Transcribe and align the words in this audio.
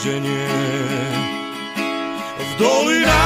Brieždenie. 0.00 0.48
V 2.40 2.50
dolinách 2.56 3.20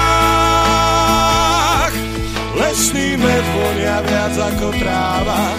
lesný 2.58 3.14
med 3.14 3.44
vonia 3.54 4.02
viac 4.02 4.34
ako 4.34 4.74
tráva, 4.82 5.54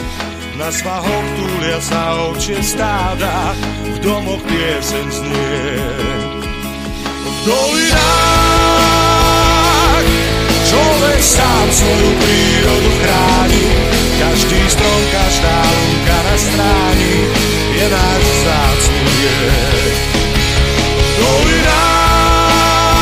na 0.59 0.67
svahoch 0.71 1.27
túlia 1.39 1.79
sa 1.79 2.15
ovčie 2.31 2.59
stáda, 2.59 3.55
v 3.95 3.97
domoch 4.03 4.43
piesen 4.43 5.07
znie. 5.11 5.79
V 7.23 7.47
dolinách 7.47 7.95
človek 10.67 11.19
sám 11.23 11.67
svoju 11.71 12.11
prírodu 12.19 12.91
chráni, 12.99 13.63
každý 14.19 14.59
strom, 14.67 15.01
každá 15.15 15.63
lúka 15.63 16.17
na 16.27 16.35
stráni 16.35 17.15
je 17.75 17.85
náš 17.87 18.23
vzácný 18.23 18.99
viek. 19.15 20.24
V 21.15 21.23
dolinách 21.23 22.97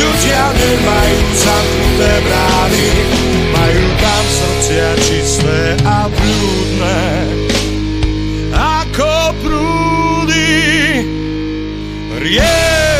ľudia 0.00 0.44
nemajú 0.48 1.20
zamknuté 1.36 2.24
brány, 2.24 2.88
majú 3.52 3.84
tam 4.00 4.24
srdcia 4.24 4.96
čisté 5.04 5.76
a 5.84 6.08
blúdne. 6.08 7.04
Ako 8.56 9.36
prúdy 9.44 10.56
riek. 12.16 12.96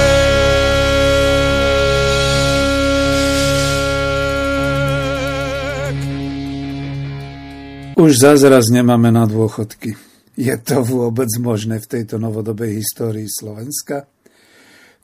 Už 7.97 8.13
zazraz 8.21 8.69
nemáme 8.69 9.09
na 9.09 9.25
dôchodky. 9.25 9.97
Je 10.35 10.51
to 10.59 10.83
vôbec 10.83 11.31
možné 11.39 11.79
v 11.79 11.87
tejto 11.87 12.19
novodobej 12.19 12.83
histórii 12.83 13.31
Slovenska? 13.31 14.11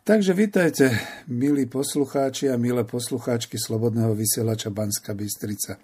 Takže 0.03 0.35
vítajte, 0.35 0.91
milí 1.31 1.71
poslucháči 1.71 2.51
a 2.51 2.59
milé 2.59 2.83
poslucháčky 2.83 3.55
Slobodného 3.55 4.11
vysielača 4.19 4.75
Banska 4.75 5.15
Bystrica. 5.15 5.79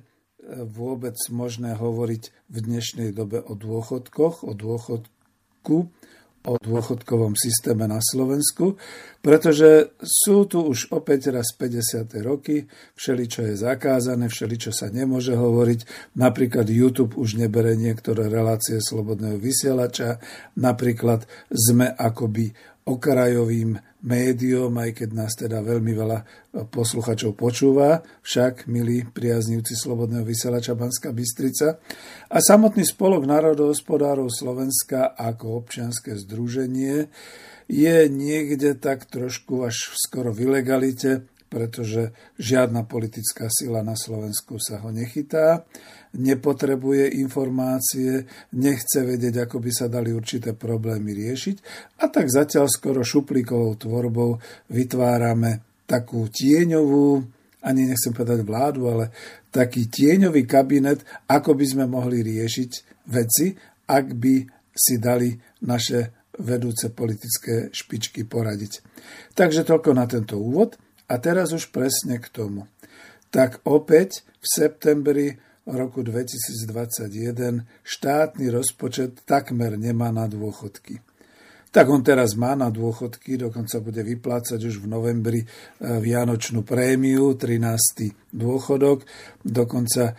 vôbec 0.69 1.17
možné 1.33 1.73
hovoriť 1.73 2.23
v 2.51 2.57
dnešnej 2.61 3.09
dobe 3.15 3.41
o 3.41 3.57
dôchodkoch, 3.57 4.45
o 4.45 4.53
dôchodku, 4.53 5.77
o 6.47 6.55
dôchodkovom 6.55 7.35
systéme 7.35 7.83
na 7.89 7.99
Slovensku, 7.99 8.79
pretože 9.19 9.91
sú 9.99 10.47
tu 10.47 10.63
už 10.63 10.95
opäť 10.95 11.35
raz 11.35 11.51
50. 11.51 12.07
roky, 12.23 12.63
všeličo 12.95 13.51
je 13.51 13.55
zakázané, 13.59 14.31
všeličo 14.31 14.71
sa 14.71 14.87
nemôže 14.87 15.35
hovoriť, 15.35 16.13
napríklad 16.15 16.71
YouTube 16.71 17.19
už 17.19 17.35
nebere 17.35 17.75
niektoré 17.75 18.31
relácie 18.31 18.79
slobodného 18.79 19.35
vysielača, 19.35 20.23
napríklad 20.55 21.27
sme 21.51 21.91
akoby 21.91 22.55
okrajovým 22.87 23.88
médium, 23.99 24.71
aj 24.79 25.03
keď 25.03 25.09
nás 25.11 25.35
teda 25.35 25.59
veľmi 25.59 25.91
veľa 25.91 26.19
posluchačov 26.71 27.35
počúva, 27.35 27.99
však, 28.23 28.71
milí 28.71 29.03
priaznivci 29.03 29.75
Slobodného 29.75 30.23
vysielača 30.23 30.75
Banska 30.75 31.11
Bystrica. 31.11 31.83
A 32.31 32.37
samotný 32.39 32.87
spolok 32.87 33.27
národohospodárov 33.27 34.31
Slovenska 34.31 35.11
ako 35.19 35.65
občianske 35.65 36.15
združenie 36.15 37.11
je 37.67 37.97
niekde 38.07 38.79
tak 38.79 39.05
trošku 39.05 39.67
až 39.67 39.93
skoro 39.99 40.31
v 40.31 40.47
ilegalite, 40.47 41.27
pretože 41.49 42.13
žiadna 42.37 42.85
politická 42.85 43.49
sila 43.49 43.81
na 43.81 43.97
Slovensku 43.97 44.61
sa 44.61 44.79
ho 44.85 44.93
nechytá, 44.93 45.65
nepotrebuje 46.09 47.21
informácie, 47.21 48.25
nechce 48.57 49.05
vedieť, 49.05 49.45
ako 49.45 49.61
by 49.61 49.71
sa 49.73 49.85
dali 49.85 50.09
určité 50.09 50.57
problémy 50.57 51.13
riešiť 51.13 51.57
a 52.01 52.09
tak 52.09 52.33
zatiaľ 52.33 52.65
skoro 52.65 53.05
šuplíkovou 53.05 53.77
tvorbou 53.77 54.41
vytvárame 54.73 55.83
takú 55.85 56.25
tieňovú, 56.29 57.21
ani 57.65 57.89
nechcem 57.89 58.13
povedať 58.13 58.41
vládu, 58.41 58.89
ale 58.89 59.05
taký 59.53 59.89
tieňový 59.89 60.45
kabinet, 60.49 61.05
ako 61.29 61.53
by 61.53 61.65
sme 61.65 61.85
mohli 61.85 62.25
riešiť 62.25 62.71
veci, 63.09 63.53
ak 63.89 64.05
by 64.17 64.35
si 64.73 64.95
dali 65.01 65.33
naše 65.65 66.29
vedúce 66.39 66.87
politické 66.93 67.67
špičky 67.73 68.23
poradiť. 68.23 68.79
Takže 69.35 69.67
toľko 69.67 69.91
na 69.91 70.07
tento 70.07 70.39
úvod 70.39 70.79
a 71.09 71.19
teraz 71.19 71.51
už 71.51 71.73
presne 71.73 72.21
k 72.21 72.31
tomu. 72.31 72.69
Tak 73.29 73.65
opäť 73.67 74.23
v 74.39 74.45
septembri 74.47 75.27
roku 75.73 76.01
2021 76.01 77.65
štátny 77.85 78.45
rozpočet 78.49 79.25
takmer 79.25 79.77
nemá 79.77 80.09
na 80.09 80.25
dôchodky 80.25 81.01
tak 81.69 81.85
on 81.85 82.01
teraz 82.01 82.33
má 82.33 82.57
na 82.57 82.73
dôchodky, 82.73 83.37
dokonca 83.37 83.77
bude 83.77 84.01
vyplácať 84.01 84.57
už 84.57 84.81
v 84.81 84.89
novembri 84.89 85.41
e, 85.45 85.47
vianočnú 86.01 86.65
prémiu, 86.65 87.37
13. 87.37 88.33
dôchodok. 88.33 89.05
Dokonca 89.45 90.03
e, 90.09 90.13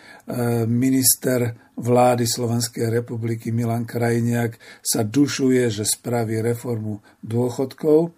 minister 0.70 1.75
vlády 1.75 2.23
Slovenskej 2.23 3.02
republiky 3.02 3.50
Milan 3.50 3.82
Krajniak 3.82 4.62
sa 4.79 5.02
dušuje, 5.02 5.67
že 5.75 5.82
spraví 5.82 6.38
reformu 6.38 7.02
dôchodkov, 7.19 8.14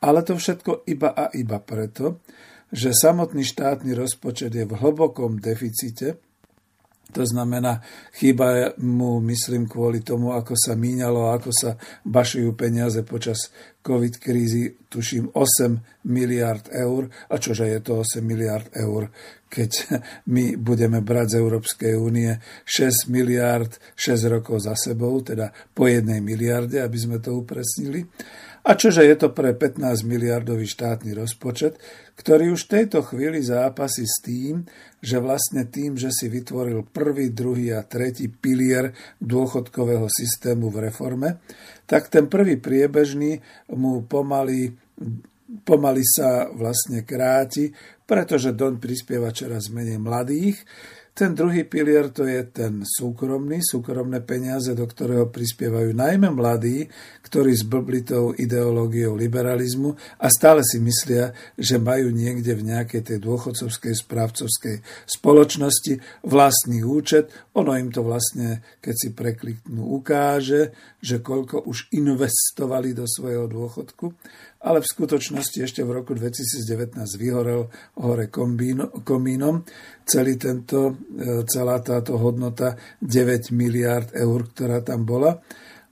ale 0.00 0.24
to 0.24 0.40
všetko 0.40 0.88
iba 0.88 1.12
a 1.12 1.28
iba 1.36 1.60
preto, 1.60 2.24
že 2.72 2.96
samotný 2.96 3.44
štátny 3.44 3.92
rozpočet 3.92 4.48
je 4.48 4.64
v 4.64 4.72
hlbokom 4.72 5.36
deficite, 5.36 6.31
to 7.12 7.28
znamená, 7.28 7.84
chýba 8.16 8.72
mu, 8.80 9.20
myslím, 9.20 9.68
kvôli 9.68 10.00
tomu, 10.00 10.32
ako 10.32 10.56
sa 10.56 10.72
míňalo, 10.72 11.28
ako 11.36 11.50
sa 11.52 11.70
bašujú 12.08 12.56
peniaze 12.56 13.04
počas 13.04 13.52
COVID 13.84 14.16
krízy, 14.16 14.80
tuším 14.88 15.36
8 15.36 16.08
miliard 16.08 16.72
eur. 16.72 17.12
A 17.28 17.36
čože 17.36 17.68
je 17.68 17.80
to 17.84 18.00
8 18.00 18.24
miliard 18.24 18.72
eur, 18.72 19.12
keď 19.52 19.70
my 20.34 20.56
budeme 20.56 21.04
brať 21.04 21.36
z 21.36 21.38
Európskej 21.38 21.92
únie 22.00 22.32
6 22.64 23.12
miliard 23.12 23.76
6 23.94 24.32
rokov 24.32 24.64
za 24.64 24.72
sebou, 24.72 25.20
teda 25.20 25.52
po 25.76 25.84
jednej 25.84 26.24
miliarde, 26.24 26.80
aby 26.80 26.98
sme 26.98 27.20
to 27.20 27.36
upresnili. 27.36 28.08
A 28.62 28.78
čože 28.78 29.02
je 29.02 29.18
to 29.18 29.34
pre 29.34 29.58
15 29.58 30.06
miliardový 30.06 30.70
štátny 30.70 31.18
rozpočet, 31.18 31.82
ktorý 32.14 32.54
už 32.54 32.70
v 32.70 32.72
tejto 32.78 33.02
chvíli 33.02 33.42
zápasí 33.42 34.06
s 34.06 34.22
tým, 34.22 34.62
že 35.02 35.18
vlastne 35.18 35.66
tým, 35.66 35.98
že 35.98 36.14
si 36.14 36.30
vytvoril 36.30 36.86
prvý, 36.86 37.34
druhý 37.34 37.74
a 37.74 37.82
tretí 37.82 38.30
pilier 38.30 38.94
dôchodkového 39.18 40.06
systému 40.06 40.70
v 40.70 40.86
reforme, 40.86 41.42
tak 41.90 42.06
ten 42.06 42.30
prvý 42.30 42.62
priebežný 42.62 43.42
mu 43.74 44.06
pomaly, 44.06 44.70
pomaly 45.66 46.04
sa 46.06 46.46
vlastne 46.54 47.02
kráti, 47.02 47.74
pretože 48.06 48.54
doň 48.54 48.78
prispieva 48.78 49.34
čoraz 49.34 49.74
menej 49.74 49.98
mladých, 49.98 50.62
ten 51.12 51.36
druhý 51.36 51.68
pilier 51.68 52.08
to 52.08 52.24
je 52.24 52.40
ten 52.48 52.80
súkromný, 52.88 53.60
súkromné 53.60 54.24
peniaze, 54.24 54.72
do 54.72 54.88
ktorého 54.88 55.28
prispievajú 55.28 55.92
najmä 55.92 56.32
mladí, 56.32 56.88
ktorí 57.20 57.52
s 57.52 57.68
blblitou 57.68 58.32
ideológiou 58.32 59.12
liberalizmu 59.12 59.92
a 60.16 60.26
stále 60.32 60.64
si 60.64 60.80
myslia, 60.80 61.36
že 61.60 61.76
majú 61.76 62.08
niekde 62.08 62.56
v 62.56 62.64
nejakej 62.64 63.12
tej 63.12 63.18
dôchodcovskej 63.20 63.92
správcovskej 63.92 64.76
spoločnosti 65.04 66.24
vlastný 66.24 66.80
účet. 66.80 67.28
Ono 67.60 67.76
im 67.76 67.92
to 67.92 68.00
vlastne, 68.00 68.64
keď 68.80 68.94
si 68.96 69.08
prekliknú, 69.12 69.92
ukáže, 69.92 70.72
že 71.04 71.20
koľko 71.20 71.68
už 71.68 71.92
investovali 71.92 72.96
do 72.96 73.04
svojho 73.04 73.52
dôchodku 73.52 74.16
ale 74.62 74.78
v 74.78 74.90
skutočnosti 74.90 75.58
ešte 75.58 75.82
v 75.82 76.02
roku 76.02 76.14
2019 76.14 76.94
vyhorel 77.18 77.66
hore 77.98 78.30
komínom. 79.02 79.66
Celý 80.06 80.38
tento, 80.38 80.94
e, 80.94 81.42
celá 81.50 81.82
táto 81.82 82.14
hodnota 82.14 82.78
9 83.02 83.50
miliard 83.50 84.14
eur, 84.14 84.46
ktorá 84.54 84.78
tam 84.86 85.02
bola. 85.02 85.42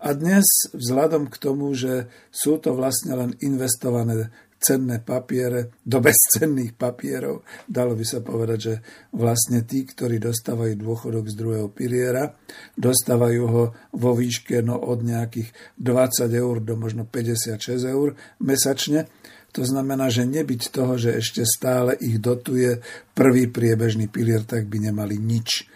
A 0.01 0.17
dnes, 0.17 0.47
vzhľadom 0.73 1.29
k 1.29 1.37
tomu, 1.37 1.77
že 1.77 2.09
sú 2.33 2.57
to 2.57 2.73
vlastne 2.73 3.13
len 3.19 3.31
investované 3.45 4.33
cenné 4.61 5.01
papiere 5.01 5.81
do 5.81 6.05
bezcenných 6.05 6.77
papierov. 6.77 7.49
Dalo 7.65 7.97
by 7.97 8.05
sa 8.05 8.21
povedať, 8.21 8.59
že 8.61 8.75
vlastne 9.17 9.65
tí, 9.65 9.89
ktorí 9.89 10.21
dostávajú 10.21 10.77
dôchodok 10.77 11.33
z 11.33 11.35
druhého 11.35 11.69
piliera, 11.73 12.37
dostávajú 12.77 13.43
ho 13.49 13.65
vo 13.97 14.13
výške 14.13 14.61
no 14.61 14.77
od 14.77 15.01
nejakých 15.01 15.49
20 15.81 16.29
eur 16.37 16.61
do 16.61 16.77
možno 16.77 17.09
56 17.09 17.57
eur 17.89 18.13
mesačne. 18.45 19.09
To 19.57 19.67
znamená, 19.67 20.13
že 20.13 20.29
nebyť 20.29 20.71
toho, 20.71 20.95
že 20.95 21.19
ešte 21.19 21.43
stále 21.43 21.99
ich 21.99 22.23
dotuje 22.23 22.79
prvý 23.17 23.51
priebežný 23.51 24.07
pilier, 24.07 24.47
tak 24.47 24.71
by 24.71 24.93
nemali 24.93 25.19
nič. 25.19 25.67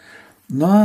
No 0.54 0.66
a 0.70 0.84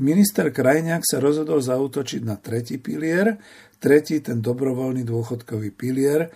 minister 0.00 0.50
Krajniak 0.50 1.06
sa 1.06 1.22
rozhodol 1.22 1.62
zautočiť 1.62 2.22
na 2.26 2.34
tretí 2.34 2.82
pilier, 2.82 3.38
tretí 3.78 4.18
ten 4.18 4.42
dobrovoľný 4.42 5.06
dôchodkový 5.06 5.70
pilier, 5.76 6.32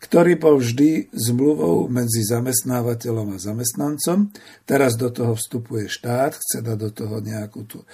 ktorý 0.00 0.40
bol 0.40 0.56
vždy 0.56 1.12
zmluvou 1.12 1.84
medzi 1.92 2.24
zamestnávateľom 2.24 3.36
a 3.36 3.38
zamestnancom. 3.38 4.32
Teraz 4.64 4.96
do 4.96 5.12
toho 5.12 5.36
vstupuje 5.36 5.92
štát, 5.92 6.40
chce 6.40 6.64
dať 6.64 6.78
do 6.80 6.90
toho 6.90 7.20
nejakú 7.20 7.68
tú 7.68 7.84
e, 7.84 7.86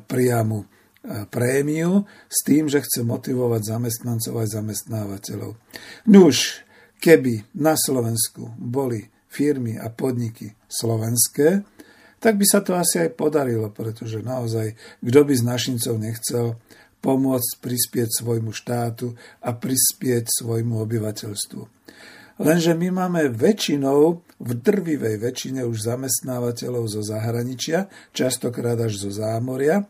priamu 0.00 0.64
e, 0.64 0.66
prémiu 1.28 2.08
s 2.32 2.40
tým, 2.40 2.72
že 2.72 2.80
chce 2.80 3.04
motivovať 3.04 3.68
zamestnancov 3.68 4.34
aj 4.40 4.48
zamestnávateľov. 4.48 5.52
Nuž, 6.08 6.64
keby 7.04 7.52
na 7.60 7.76
Slovensku 7.76 8.56
boli 8.56 9.12
firmy 9.28 9.76
a 9.76 9.92
podniky 9.92 10.56
slovenské, 10.72 11.68
tak 12.22 12.38
by 12.38 12.46
sa 12.46 12.62
to 12.62 12.78
asi 12.78 13.02
aj 13.02 13.18
podarilo, 13.18 13.68
pretože 13.74 14.22
naozaj, 14.22 14.78
kto 15.02 15.20
by 15.26 15.34
z 15.34 15.42
našincov 15.42 15.94
nechcel 15.98 16.46
pomôcť 17.02 17.58
prispieť 17.58 18.22
svojmu 18.22 18.54
štátu 18.54 19.12
a 19.42 19.50
prispieť 19.52 20.30
svojmu 20.30 20.80
obyvateľstvu. 20.86 21.62
Lenže 22.40 22.72
my 22.72 22.88
máme 22.90 23.28
väčšinou, 23.28 24.24
v 24.42 24.50
drvivej 24.58 25.20
väčšine 25.20 25.62
už 25.68 25.86
zamestnávateľov 25.86 26.88
zo 26.90 27.02
zahraničia, 27.04 27.86
častokrát 28.10 28.80
až 28.80 28.98
zo 28.98 29.10
zámoria, 29.12 29.86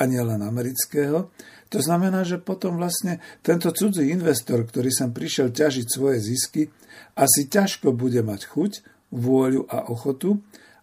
a 0.00 0.02
nielen 0.08 0.40
amerického. 0.40 1.28
To 1.70 1.78
znamená, 1.78 2.24
že 2.24 2.40
potom 2.40 2.80
vlastne 2.80 3.20
tento 3.44 3.68
cudzí 3.70 4.08
investor, 4.08 4.64
ktorý 4.64 4.88
sem 4.88 5.12
prišiel 5.12 5.52
ťažiť 5.52 5.86
svoje 5.86 6.18
zisky, 6.24 6.72
asi 7.14 7.46
ťažko 7.46 7.92
bude 7.92 8.24
mať 8.24 8.48
chuť, 8.48 8.72
vôľu 9.12 9.66
a 9.68 9.90
ochotu 9.90 10.40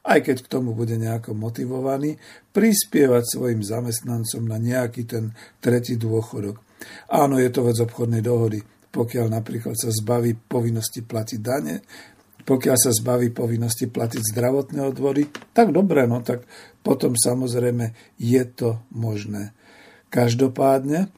aj 0.07 0.19
keď 0.23 0.37
k 0.47 0.51
tomu 0.51 0.71
bude 0.71 0.95
nejako 0.95 1.35
motivovaný, 1.35 2.15
prispievať 2.55 3.23
svojim 3.27 3.59
zamestnancom 3.59 4.47
na 4.47 4.55
nejaký 4.55 5.03
ten 5.03 5.35
tretí 5.59 5.99
dôchodok. 5.99 6.55
Áno, 7.11 7.35
je 7.35 7.49
to 7.51 7.67
vec 7.67 7.77
obchodnej 7.83 8.23
dohody. 8.23 8.63
Pokiaľ 8.87 9.27
napríklad 9.27 9.75
sa 9.75 9.91
zbaví 9.91 10.33
povinnosti 10.33 11.03
platiť 11.03 11.39
dane, 11.43 11.83
pokiaľ 12.47 12.77
sa 12.79 12.95
zbaví 12.95 13.35
povinnosti 13.35 13.91
platiť 13.91 14.31
zdravotné 14.31 14.79
odvody, 14.79 15.27
tak 15.51 15.75
dobre, 15.75 16.07
no 16.07 16.23
tak 16.23 16.47
potom 16.79 17.19
samozrejme 17.19 17.91
je 18.15 18.43
to 18.47 18.79
možné. 18.95 19.51
Každopádne, 20.07 21.11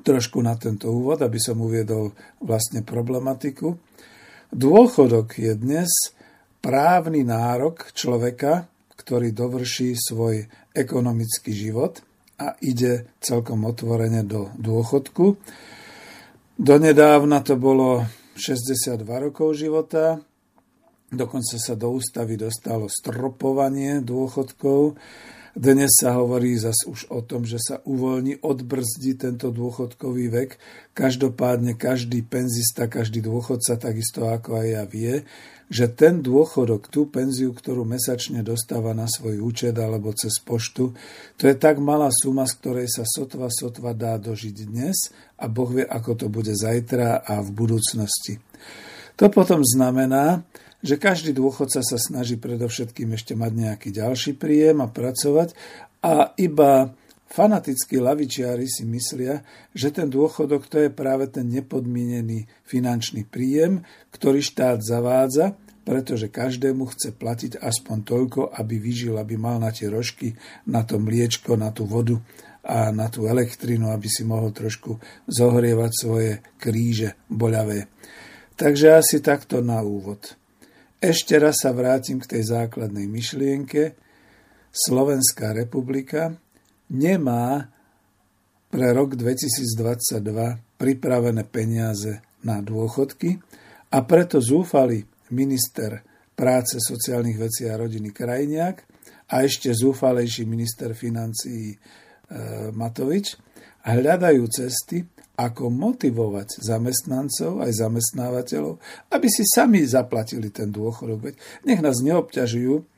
trošku 0.00 0.40
na 0.40 0.56
tento 0.56 0.88
úvod, 0.88 1.20
aby 1.20 1.36
som 1.36 1.60
uviedol 1.60 2.16
vlastne 2.40 2.80
problematiku. 2.80 3.76
Dôchodok 4.48 5.36
je 5.36 5.52
dnes 5.52 5.92
právny 6.62 7.26
nárok 7.26 7.90
človeka, 7.90 8.70
ktorý 8.94 9.34
dovrší 9.34 9.98
svoj 9.98 10.46
ekonomický 10.70 11.50
život 11.50 12.00
a 12.38 12.54
ide 12.62 13.10
celkom 13.18 13.66
otvorene 13.66 14.22
do 14.22 14.54
dôchodku. 14.54 15.36
Donedávna 16.54 17.42
to 17.42 17.58
bolo 17.58 18.06
62 18.38 19.02
rokov 19.02 19.58
života, 19.58 20.22
dokonca 21.10 21.58
sa 21.58 21.74
do 21.74 21.90
ústavy 21.92 22.38
dostalo 22.38 22.86
stropovanie 22.86 23.98
dôchodkov. 24.00 24.94
Dnes 25.52 25.92
sa 26.00 26.16
hovorí 26.16 26.56
zas 26.56 26.80
už 26.88 27.12
o 27.12 27.20
tom, 27.20 27.44
že 27.44 27.60
sa 27.60 27.84
uvoľní, 27.84 28.40
odbrzdí 28.40 29.20
tento 29.20 29.52
dôchodkový 29.52 30.32
vek. 30.32 30.50
Každopádne 30.96 31.76
každý 31.76 32.24
penzista, 32.24 32.88
každý 32.88 33.20
dôchodca, 33.20 33.76
takisto 33.76 34.32
ako 34.32 34.64
aj 34.64 34.66
ja 34.72 34.84
vie, 34.88 35.14
že 35.72 35.88
ten 35.88 36.20
dôchodok, 36.20 36.92
tú 36.92 37.08
penziu, 37.08 37.56
ktorú 37.56 37.88
mesačne 37.88 38.44
dostáva 38.44 38.92
na 38.92 39.08
svoj 39.08 39.40
účet 39.40 39.72
alebo 39.80 40.12
cez 40.12 40.36
poštu, 40.44 40.92
to 41.40 41.48
je 41.48 41.56
tak 41.56 41.80
malá 41.80 42.12
suma, 42.12 42.44
z 42.44 42.60
ktorej 42.60 42.88
sa 42.92 43.08
sotva 43.08 43.48
sotva 43.48 43.96
dá 43.96 44.20
dožiť 44.20 44.68
dnes 44.68 45.08
a 45.40 45.48
Boh 45.48 45.72
vie, 45.72 45.88
ako 45.88 46.12
to 46.12 46.26
bude 46.28 46.52
zajtra 46.52 47.24
a 47.24 47.40
v 47.40 47.50
budúcnosti. 47.56 48.36
To 49.16 49.32
potom 49.32 49.64
znamená, 49.64 50.44
že 50.84 51.00
každý 51.00 51.32
dôchodca 51.32 51.80
sa 51.80 51.96
snaží 51.96 52.36
predovšetkým 52.36 53.16
ešte 53.16 53.32
mať 53.32 53.52
nejaký 53.56 53.88
ďalší 53.96 54.36
príjem 54.36 54.84
a 54.84 54.92
pracovať 54.92 55.56
a 56.04 56.36
iba 56.36 56.92
Fanatickí 57.32 57.96
lavičiari 57.96 58.68
si 58.68 58.84
myslia, 58.84 59.40
že 59.72 59.88
ten 59.88 60.12
dôchodok 60.12 60.68
to 60.68 60.84
je 60.84 60.92
práve 60.92 61.32
ten 61.32 61.48
nepodmienený 61.48 62.44
finančný 62.68 63.24
príjem, 63.24 63.88
ktorý 64.12 64.44
štát 64.44 64.84
zavádza, 64.84 65.56
pretože 65.82 66.30
každému 66.30 66.86
chce 66.94 67.14
platiť 67.14 67.52
aspoň 67.58 67.98
toľko, 68.06 68.40
aby 68.54 68.78
vyžil, 68.78 69.18
aby 69.18 69.34
mal 69.34 69.58
na 69.58 69.74
tie 69.74 69.90
rožky, 69.90 70.34
na 70.70 70.86
to 70.86 71.02
mliečko, 71.02 71.58
na 71.58 71.74
tú 71.74 71.86
vodu 71.90 72.18
a 72.62 72.94
na 72.94 73.10
tú 73.10 73.26
elektrinu, 73.26 73.90
aby 73.90 74.06
si 74.06 74.22
mohol 74.22 74.54
trošku 74.54 75.02
zohrievať 75.26 75.90
svoje 75.90 76.32
kríže 76.62 77.18
boľavé. 77.26 77.90
Takže 78.54 79.02
asi 79.02 79.18
takto 79.18 79.58
na 79.58 79.82
úvod. 79.82 80.38
Ešte 81.02 81.34
raz 81.42 81.66
sa 81.66 81.74
vrátim 81.74 82.22
k 82.22 82.38
tej 82.38 82.54
základnej 82.54 83.10
myšlienke. 83.10 83.98
Slovenská 84.70 85.50
republika 85.50 86.38
nemá 86.86 87.66
pre 88.70 88.94
rok 88.94 89.18
2022 89.18 90.22
pripravené 90.78 91.42
peniaze 91.42 92.22
na 92.46 92.62
dôchodky 92.62 93.42
a 93.90 93.98
preto 94.06 94.38
zúfali 94.38 95.11
minister 95.32 96.04
práce, 96.32 96.78
sociálnych 96.78 97.40
vecí 97.40 97.68
a 97.68 97.76
rodiny 97.80 98.12
Krajniak 98.12 98.84
a 99.32 99.44
ešte 99.44 99.72
zúfalejší 99.72 100.44
minister 100.44 100.92
financií 100.92 101.72
e, 101.72 101.76
Matovič 102.72 103.36
hľadajú 103.82 104.42
cesty, 104.46 105.02
ako 105.32 105.72
motivovať 105.72 106.60
zamestnancov 106.60 107.64
aj 107.64 107.72
zamestnávateľov, 107.72 108.76
aby 109.16 109.28
si 109.32 109.42
sami 109.48 109.80
zaplatili 109.82 110.52
ten 110.52 110.68
dôchodok. 110.68 111.32
nech 111.64 111.80
nás 111.80 112.04
neobťažujú 112.04 112.91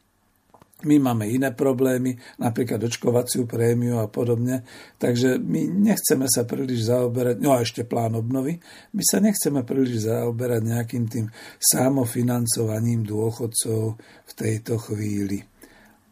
my 0.85 0.97
máme 1.11 1.29
iné 1.29 1.51
problémy, 1.51 2.17
napríklad 2.41 2.81
očkovaciu 2.85 3.49
prémiu 3.49 4.01
a 4.01 4.07
podobne, 4.09 4.65
takže 5.01 5.41
my 5.41 5.69
nechceme 5.69 6.29
sa 6.29 6.45
príliš 6.45 6.89
zaoberať, 6.89 7.41
no 7.41 7.57
a 7.57 7.65
ešte 7.65 7.85
plán 7.89 8.17
obnovy, 8.17 8.61
my 8.95 9.03
sa 9.05 9.21
nechceme 9.21 9.65
príliš 9.65 10.07
zaoberať 10.09 10.61
nejakým 10.65 11.05
tým 11.09 11.27
samofinancovaním 11.59 13.05
dôchodcov 13.05 13.83
v 14.01 14.33
tejto 14.33 14.79
chvíli. 14.79 15.41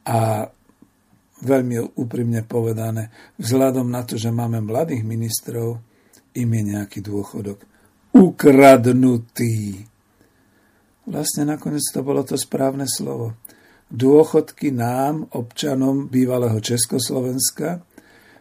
A 0.09 0.49
veľmi 1.43 1.99
úprimne 1.99 2.47
povedané, 2.47 3.35
vzhľadom 3.39 3.91
na 3.91 4.07
to, 4.07 4.15
že 4.15 4.31
máme 4.31 4.63
mladých 4.63 5.03
ministrov, 5.03 5.83
im 6.33 6.49
je 6.49 6.63
nejaký 6.75 7.05
dôchodok 7.05 7.59
ukradnutý. 8.13 9.85
Vlastne 11.03 11.43
nakoniec 11.43 11.83
to 11.91 12.01
bolo 12.07 12.23
to 12.23 12.39
správne 12.39 12.87
slovo 12.87 13.35
dôchodky 13.93 14.73
nám, 14.73 15.29
občanom 15.37 16.09
bývalého 16.09 16.57
Československa, 16.59 17.85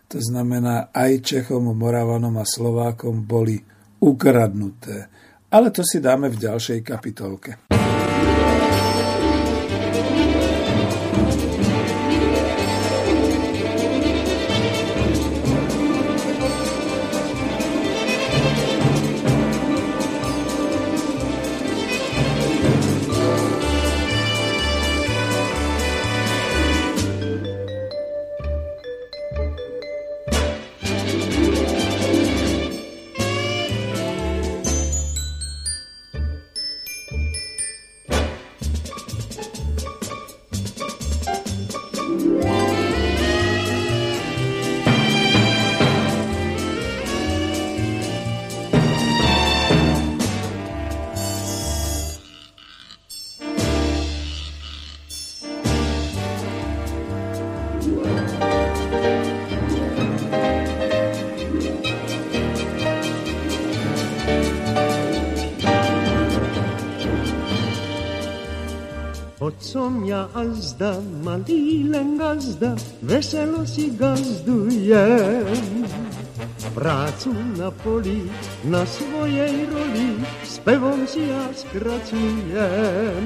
to 0.08 0.17
znamená 0.20 0.91
aj 0.91 1.24
Čechom, 1.24 1.72
Moravanom 1.75 2.36
a 2.39 2.48
Slovákom, 2.48 3.24
boli 3.27 3.60
ukradnuté. 4.00 5.08
Ale 5.51 5.72
to 5.72 5.84
si 5.84 6.00
dáme 6.00 6.31
v 6.31 6.39
ďalšej 6.39 6.79
kapitolke. 6.84 7.51
Veselo 73.31 73.63
si 73.63 73.88
gazdujem. 73.95 75.47
Prácu 76.75 77.31
na 77.55 77.71
poli, 77.71 78.27
na 78.67 78.83
svojej 78.83 79.71
roli, 79.71 80.19
spevom 80.43 81.07
si 81.07 81.31
ja 81.31 81.47
skracujem. 81.55 83.23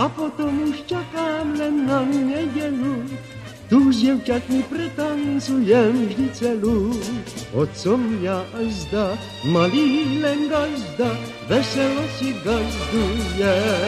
A 0.00 0.08
potom 0.08 0.72
už 0.72 0.88
čakám 0.88 1.52
len 1.60 1.84
na 1.84 2.00
nedelu, 2.00 3.04
tu 3.68 3.92
s 3.92 4.00
dievčatmi 4.00 4.64
pretancujem 4.64 6.08
vždy 6.08 6.32
celú. 6.32 6.96
Otcom 7.52 8.24
ja 8.24 8.40
a 8.40 8.60
zda, 8.72 9.20
malý 9.52 10.16
len 10.16 10.48
gazda, 10.48 11.12
veselo 11.44 12.08
si 12.16 12.32
gazdujem. 12.40 13.82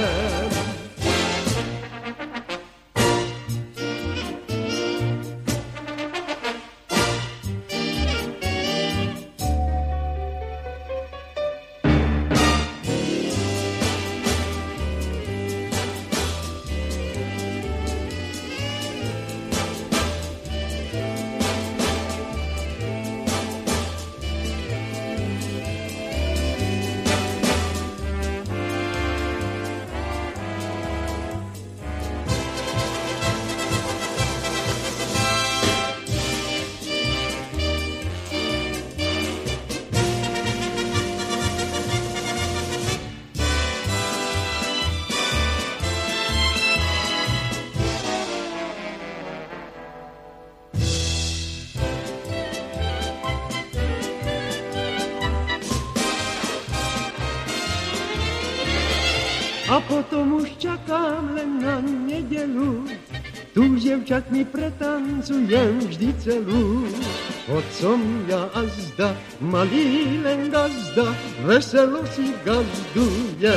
Dievčatmi 64.04 64.44
pretancujem 64.52 65.80
vždy 65.88 66.12
celú. 66.20 66.84
Otcom 67.48 68.28
ja 68.28 68.52
a 68.52 68.60
zda, 68.68 69.16
malý 69.40 70.20
len 70.20 70.52
gazda, 70.52 71.08
veselo 71.48 72.04
si 72.12 72.36
gazduje. 72.44 73.56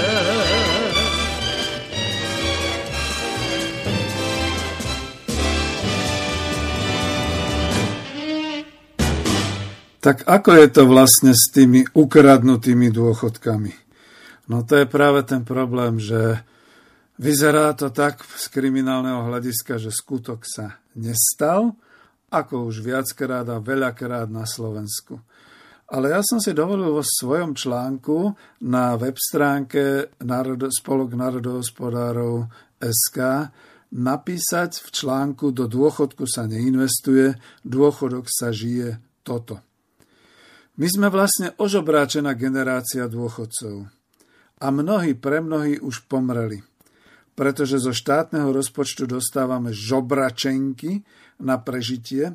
Tak 10.00 10.24
ako 10.24 10.51
je 10.63 10.68
to 10.72 10.84
vlastne 10.88 11.36
s 11.36 11.51
tými 11.51 11.92
ukradnutými 11.92 12.88
dôchodkami? 12.88 13.75
No 14.48 14.63
to 14.63 14.80
je 14.80 14.88
práve 14.88 15.27
ten 15.27 15.44
problém, 15.44 16.00
že 16.00 16.39
Vyzerá 17.17 17.74
to 17.74 17.89
tak 17.89 18.21
z 18.21 18.45
kriminálneho 18.53 19.25
hľadiska, 19.25 19.81
že 19.81 19.89
skutok 19.89 20.45
sa 20.45 20.77
nestal, 20.93 21.74
ako 22.29 22.69
už 22.69 22.86
viackrát 22.86 23.47
a 23.50 23.57
veľakrát 23.57 24.29
na 24.29 24.45
Slovensku. 24.45 25.17
Ale 25.89 26.13
ja 26.13 26.21
som 26.21 26.38
si 26.38 26.53
dovolil 26.53 26.93
vo 26.93 27.01
svojom 27.01 27.57
článku 27.57 28.38
na 28.69 28.93
web 29.00 29.17
stránke 29.17 30.13
Spolok 30.69 31.15
národohospodárov 31.15 32.51
SK 32.77 33.50
napísať 33.95 34.83
v 34.83 34.88
článku 34.91 35.55
do 35.55 35.65
dôchodku 35.65 36.27
sa 36.27 36.43
neinvestuje, 36.43 37.39
dôchodok 37.63 38.27
sa 38.27 38.51
žije 38.51 39.00
toto. 39.24 39.63
My 40.77 40.86
sme 40.91 41.07
vlastne 41.07 41.55
ožobráčená 41.55 42.36
generácia 42.36 43.07
dôchodcov. 43.09 43.89
A 44.59 44.67
mnohí 44.69 45.15
pre 45.15 45.39
mnohí 45.39 45.79
už 45.79 46.05
pomreli 46.05 46.66
pretože 47.38 47.77
zo 47.77 47.94
štátneho 47.94 48.50
rozpočtu 48.50 49.06
dostávame 49.06 49.70
žobračenky 49.70 51.06
na 51.38 51.62
prežitie 51.62 52.34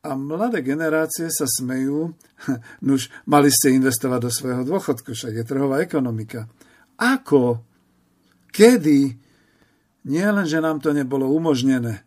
A 0.00 0.16
mladé 0.16 0.64
generácie 0.64 1.28
sa 1.28 1.44
smejú, 1.44 2.16
nuž 2.86 3.12
mali 3.28 3.52
ste 3.52 3.76
investovať 3.76 4.20
do 4.24 4.30
svojho 4.32 4.62
dôchodku, 4.64 5.12
však 5.12 5.42
je 5.42 5.44
trhová 5.44 5.84
ekonomika. 5.84 6.48
Ako? 6.96 7.60
Kedy? 8.48 9.18
Nie 10.08 10.26
len, 10.32 10.48
že 10.48 10.64
nám 10.64 10.80
to 10.80 10.96
nebolo 10.96 11.28
umožnené, 11.28 12.06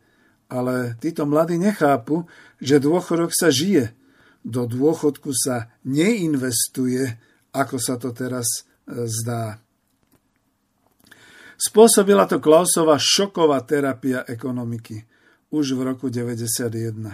ale 0.50 0.98
títo 0.98 1.30
mladí 1.30 1.62
nechápu, 1.62 2.26
že 2.58 2.82
dôchodok 2.82 3.30
sa 3.36 3.54
žije. 3.54 3.94
Do 4.42 4.66
dôchodku 4.66 5.30
sa 5.38 5.70
neinvestuje, 5.86 7.22
ako 7.54 7.78
sa 7.78 8.02
to 8.02 8.10
teraz 8.16 8.66
e, 8.66 9.06
zdá. 9.06 9.62
Spôsobila 11.62 12.26
to 12.26 12.42
Klausova 12.42 12.98
šoková 12.98 13.62
terapia 13.70 14.26
ekonomiky 14.26 15.06
už 15.54 15.78
v 15.78 15.94
roku 15.94 16.10
1991. 16.10 17.14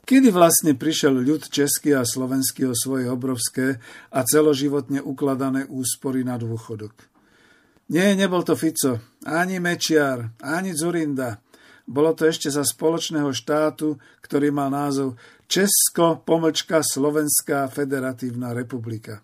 Kedy 0.00 0.32
vlastne 0.32 0.72
prišiel 0.80 1.20
ľud 1.20 1.44
český 1.52 1.92
a 1.92 2.08
slovenský 2.08 2.64
o 2.64 2.72
svoje 2.72 3.04
obrovské 3.12 3.76
a 4.08 4.24
celoživotne 4.24 5.04
ukladané 5.04 5.68
úspory 5.68 6.24
na 6.24 6.40
dôchodok? 6.40 7.04
Nie, 7.92 8.16
nebol 8.16 8.40
to 8.48 8.56
Fico, 8.56 9.20
ani 9.28 9.60
Mečiar, 9.60 10.32
ani 10.40 10.72
Zurinda. 10.72 11.44
Bolo 11.84 12.16
to 12.16 12.24
ešte 12.32 12.48
za 12.48 12.64
spoločného 12.64 13.28
štátu, 13.28 14.00
ktorý 14.24 14.48
mal 14.48 14.72
názov 14.72 15.20
Česko, 15.44 16.24
pomlčka, 16.24 16.80
Slovenská 16.80 17.68
federatívna 17.68 18.56
republika. 18.56 19.20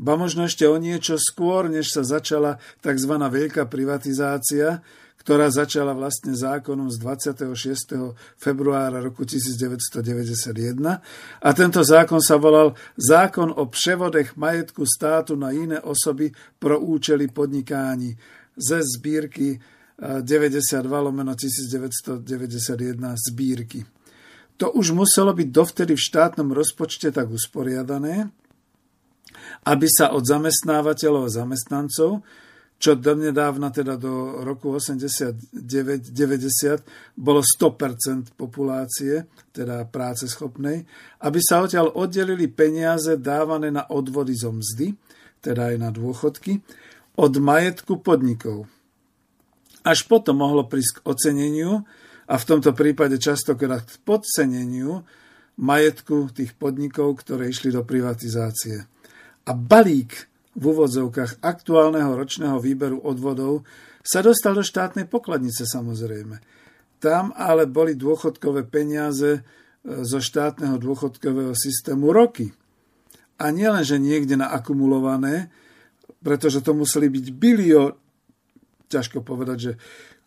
Ba 0.00 0.16
možno 0.16 0.48
ešte 0.48 0.64
o 0.64 0.80
niečo 0.80 1.20
skôr, 1.20 1.68
než 1.68 1.92
sa 1.92 2.00
začala 2.00 2.56
tzv. 2.80 3.12
veľká 3.20 3.68
privatizácia, 3.68 4.80
ktorá 5.20 5.52
začala 5.52 5.92
vlastne 5.92 6.32
zákonom 6.32 6.88
z 6.88 6.96
26. 6.96 8.16
februára 8.40 9.04
roku 9.04 9.28
1991 9.28 11.04
a 11.44 11.50
tento 11.52 11.84
zákon 11.84 12.24
sa 12.24 12.40
volal 12.40 12.72
Zákon 12.96 13.52
o 13.52 13.68
převodech 13.68 14.40
majetku 14.40 14.88
státu 14.88 15.36
na 15.36 15.52
iné 15.52 15.76
osoby 15.84 16.32
pro 16.56 16.80
účely 16.80 17.28
podnikání 17.28 18.16
ze 18.56 18.80
zbírky 18.80 19.60
92 20.00 21.00
lomeno 21.00 21.36
1991 21.36 23.14
zbírky. 23.28 23.84
To 24.56 24.72
už 24.72 24.96
muselo 24.96 25.36
byť 25.36 25.48
dovtedy 25.52 25.92
v 25.92 26.00
štátnom 26.00 26.52
rozpočte 26.56 27.12
tak 27.12 27.28
usporiadané, 27.28 28.32
aby 29.66 29.86
sa 29.90 30.16
od 30.16 30.24
zamestnávateľov 30.24 31.28
a 31.28 31.34
zamestnancov 31.44 32.24
čo 32.80 32.96
donedávna 32.96 33.68
teda 33.68 34.00
do 34.00 34.40
roku 34.40 34.72
89-90 34.72 37.12
bolo 37.12 37.44
100% 37.44 38.32
populácie, 38.32 39.28
teda 39.52 39.84
práce 39.84 40.24
schopnej, 40.32 40.88
aby 41.20 41.38
sa 41.44 41.60
odtiaľ 41.60 41.92
oddelili 41.92 42.48
peniaze 42.48 43.20
dávané 43.20 43.68
na 43.68 43.84
odvody 43.84 44.32
zo 44.32 44.56
mzdy, 44.56 44.96
teda 45.44 45.68
aj 45.68 45.76
na 45.76 45.92
dôchodky, 45.92 46.64
od 47.20 47.32
majetku 47.36 48.00
podnikov. 48.00 48.64
Až 49.84 50.08
potom 50.08 50.40
mohlo 50.40 50.64
prísť 50.64 50.92
k 50.96 51.04
oceneniu 51.04 51.84
a 52.24 52.34
v 52.40 52.48
tomto 52.48 52.72
prípade 52.72 53.20
častokrát 53.20 53.84
k 53.84 54.00
podceneniu 54.08 55.04
majetku 55.60 56.32
tých 56.32 56.56
podnikov, 56.56 57.20
ktoré 57.20 57.52
išli 57.52 57.76
do 57.76 57.84
privatizácie. 57.84 58.88
A 59.48 59.52
balík 59.56 60.28
v 60.58 60.62
úvodzovkách 60.76 61.40
aktuálneho 61.40 62.12
ročného 62.12 62.58
výberu 62.58 63.00
odvodov 63.00 63.64
sa 64.00 64.24
dostal 64.24 64.56
do 64.56 64.64
štátnej 64.64 65.06
pokladnice 65.06 65.68
samozrejme. 65.68 66.40
Tam 67.00 67.32
ale 67.32 67.64
boli 67.64 67.96
dôchodkové 67.96 68.68
peniaze 68.68 69.40
e, 69.40 69.40
zo 70.04 70.20
štátneho 70.20 70.76
dôchodkového 70.76 71.56
systému 71.56 72.12
roky. 72.12 72.52
A 73.40 73.48
nielen, 73.48 73.80
že 73.80 73.96
niekde 73.96 74.36
naakumulované, 74.36 75.48
pretože 76.20 76.60
to 76.60 76.76
museli 76.76 77.08
byť 77.08 77.26
bilión, 77.32 77.96
ťažko 78.92 79.24
povedať, 79.24 79.58
že 79.58 79.72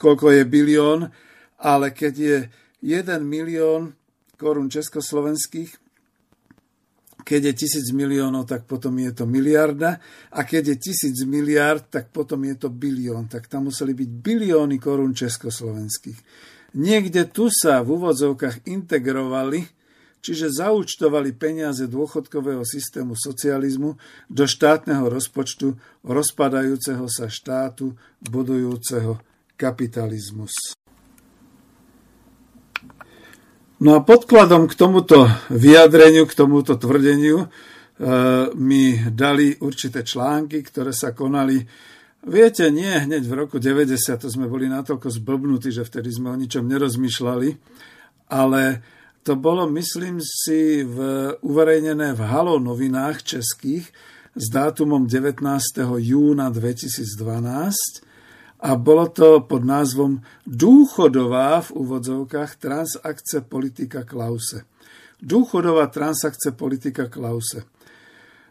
koľko 0.02 0.34
je 0.34 0.44
bilión, 0.50 1.14
ale 1.62 1.94
keď 1.94 2.14
je 2.18 2.38
1 2.82 3.22
milión 3.22 3.94
korún 4.42 4.74
československých, 4.74 5.83
keď 7.24 7.50
je 7.50 7.54
tisíc 7.56 7.88
miliónov, 7.96 8.46
tak 8.46 8.68
potom 8.68 9.00
je 9.00 9.12
to 9.16 9.24
miliarda 9.24 9.98
a 10.30 10.40
keď 10.44 10.76
je 10.76 10.92
tisíc 10.92 11.18
miliard, 11.24 11.88
tak 11.88 12.12
potom 12.12 12.44
je 12.44 12.56
to 12.60 12.70
bilión. 12.70 13.32
Tak 13.32 13.48
tam 13.48 13.72
museli 13.72 13.96
byť 13.96 14.10
bilióny 14.12 14.78
korún 14.78 15.16
československých. 15.16 16.20
Niekde 16.76 17.32
tu 17.32 17.48
sa 17.48 17.80
v 17.80 17.96
úvodzovkách 17.96 18.68
integrovali, 18.68 19.64
čiže 20.20 20.52
zaučtovali 20.52 21.32
peniaze 21.36 21.88
dôchodkového 21.88 22.68
systému 22.68 23.16
socializmu 23.16 23.96
do 24.28 24.44
štátneho 24.44 25.08
rozpočtu 25.08 25.76
rozpadajúceho 26.04 27.06
sa 27.08 27.32
štátu 27.32 27.96
budujúceho 28.20 29.20
kapitalizmus. 29.56 30.76
No 33.84 34.00
a 34.00 34.00
podkladom 34.00 34.72
k 34.72 34.80
tomuto 34.80 35.28
vyjadreniu, 35.52 36.24
k 36.24 36.40
tomuto 36.40 36.80
tvrdeniu 36.80 37.44
e, 37.44 37.48
mi 38.56 38.96
dali 39.12 39.60
určité 39.60 40.08
články, 40.08 40.64
ktoré 40.64 40.96
sa 40.96 41.12
konali 41.12 41.60
Viete, 42.24 42.72
nie 42.72 42.88
hneď 42.88 43.28
v 43.28 43.36
roku 43.36 43.60
90, 43.60 44.00
to 44.00 44.32
sme 44.32 44.48
boli 44.48 44.72
natoľko 44.72 45.12
zblbnutí, 45.12 45.76
že 45.76 45.84
vtedy 45.84 46.08
sme 46.08 46.32
o 46.32 46.40
ničom 46.40 46.64
nerozmýšľali, 46.64 47.50
ale 48.32 48.80
to 49.28 49.36
bolo, 49.36 49.68
myslím 49.68 50.24
si, 50.24 50.88
v, 50.88 50.96
uverejnené 51.44 52.16
v 52.16 52.22
Halo 52.24 52.64
novinách 52.64 53.28
českých 53.28 53.92
s 54.40 54.46
dátumom 54.48 55.04
19. 55.04 55.44
júna 56.00 56.48
2012 56.48 58.13
a 58.64 58.80
bolo 58.80 59.12
to 59.12 59.44
pod 59.44 59.68
názvom 59.68 60.24
Dôchodová 60.48 61.60
v 61.68 61.70
úvodzovkách 61.84 62.52
transakce 62.56 63.44
politika 63.44 64.08
Klause. 64.08 64.64
Dôchodová 65.20 65.92
transakce 65.92 66.56
politika 66.56 67.12
Klause. 67.12 67.68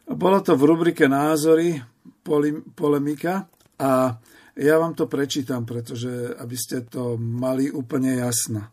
Bolo 0.05 0.45
to 0.45 0.53
v 0.53 0.63
rubrike 0.69 1.09
Názory, 1.09 1.81
polemika 2.77 3.49
a 3.81 4.21
ja 4.53 4.75
vám 4.77 4.93
to 4.93 5.09
prečítam, 5.09 5.65
pretože 5.65 6.37
aby 6.37 6.57
ste 6.61 6.85
to 6.85 7.17
mali 7.17 7.73
úplne 7.73 8.21
jasno. 8.21 8.69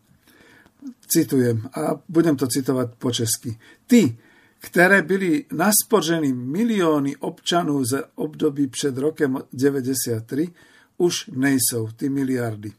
Citujem 1.08 1.64
a 1.72 1.96
budem 2.04 2.36
to 2.36 2.44
citovať 2.44 2.88
po 3.00 3.08
česky. 3.08 3.56
Ty, 3.88 4.12
ktoré 4.60 5.00
byli 5.08 5.48
naspořeny 5.56 6.36
milióny 6.36 7.16
občanů 7.24 7.84
ze 7.84 8.04
období 8.20 8.68
před 8.68 8.92
rokem 8.96 9.40
93, 9.52 10.52
už 11.00 11.26
nejsou 11.32 11.88
ty 11.96 12.08
miliardy. 12.08 12.72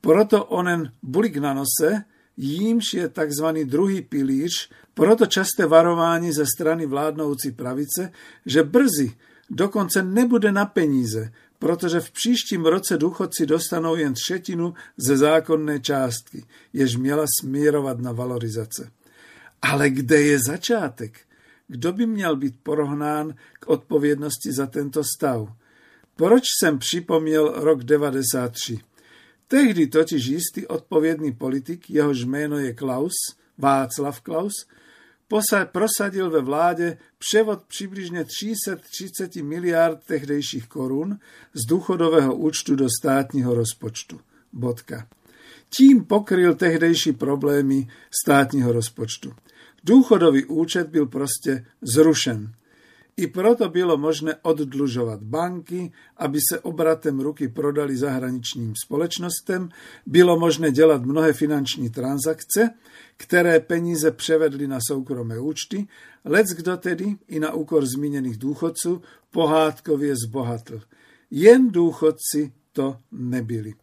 Proto 0.00 0.44
onen 0.44 0.92
bulik 1.02 1.36
na 1.36 1.54
nose, 1.54 2.04
jímž 2.36 2.94
je 2.94 3.08
tzv. 3.08 3.46
druhý 3.64 4.02
pilíř, 4.02 4.70
proto 4.94 5.26
časté 5.26 5.66
varování 5.66 6.32
ze 6.32 6.46
strany 6.46 6.86
vládnoucí 6.86 7.50
pravice, 7.52 8.12
že 8.46 8.62
brzy 8.62 9.12
dokonce 9.50 10.02
nebude 10.02 10.52
na 10.52 10.66
peníze, 10.66 11.32
protože 11.58 12.00
v 12.00 12.10
příštím 12.10 12.66
roce 12.66 12.98
důchodci 12.98 13.46
dostanou 13.46 13.96
jen 13.96 14.14
třetinu 14.14 14.74
ze 14.96 15.16
zákonné 15.16 15.80
částky, 15.80 16.44
jež 16.72 16.96
měla 16.96 17.24
smírovat 17.40 17.98
na 17.98 18.12
valorizace. 18.12 18.90
Ale 19.62 19.90
kde 19.90 20.20
je 20.20 20.38
začátek? 20.38 21.20
Kdo 21.68 21.92
by 21.92 22.06
měl 22.06 22.36
být 22.36 22.54
porohnán 22.62 23.34
k 23.60 23.68
odpovědnosti 23.68 24.52
za 24.52 24.66
tento 24.66 25.04
stav? 25.04 25.48
Proč 26.18 26.42
jsem 26.60 26.78
připomněl 26.78 27.52
rok 27.56 27.84
93? 27.84 28.78
Tehdy 29.48 29.86
totiž 29.86 30.26
jistý 30.26 30.66
odpovědný 30.66 31.32
politik, 31.32 31.90
jehož 31.90 32.24
jméno 32.24 32.58
je 32.58 32.74
Klaus, 32.74 33.12
Václav 33.58 34.20
Klaus, 34.20 34.52
prosadil 35.72 36.30
ve 36.30 36.40
vládě 36.40 36.98
převod 37.18 37.62
přibližně 37.62 38.24
330 38.24 39.36
miliard 39.36 40.00
tehdejších 40.06 40.66
korun 40.66 41.18
z 41.54 41.66
důchodového 41.68 42.36
účtu 42.36 42.76
do 42.76 42.88
státního 43.00 43.54
rozpočtu. 43.54 44.20
Bodka. 44.52 45.08
Tím 45.68 46.04
pokryl 46.04 46.54
tehdejší 46.54 47.12
problémy 47.12 47.88
státního 48.22 48.72
rozpočtu. 48.72 49.34
Důchodový 49.84 50.44
účet 50.44 50.88
byl 50.88 51.06
prostě 51.06 51.66
zrušen. 51.82 52.52
I 53.18 53.26
proto 53.26 53.68
bylo 53.68 53.98
možné 53.98 54.34
oddlužovat 54.42 55.22
banky, 55.22 55.92
aby 56.16 56.38
se 56.52 56.60
obratem 56.60 57.20
ruky 57.20 57.48
prodali 57.48 57.96
zahraničním 57.96 58.74
společnostem, 58.84 59.68
bylo 60.06 60.38
možné 60.38 60.70
dělat 60.70 61.02
mnohé 61.02 61.32
finanční 61.32 61.90
transakce, 61.90 62.70
které 63.16 63.60
peníze 63.60 64.10
převedli 64.10 64.66
na 64.66 64.78
soukromé 64.88 65.38
účty, 65.38 65.88
lec 66.24 66.46
kdo 66.46 66.76
tedy 66.76 67.16
i 67.28 67.40
na 67.40 67.52
úkor 67.52 67.86
zmíněných 67.86 68.38
důchodců 68.38 69.02
pohádkově 69.30 70.14
zbohatl. 70.16 70.80
Jen 71.30 71.70
důchodci 71.70 72.52
to 72.72 72.96
nebyli. 73.12 73.74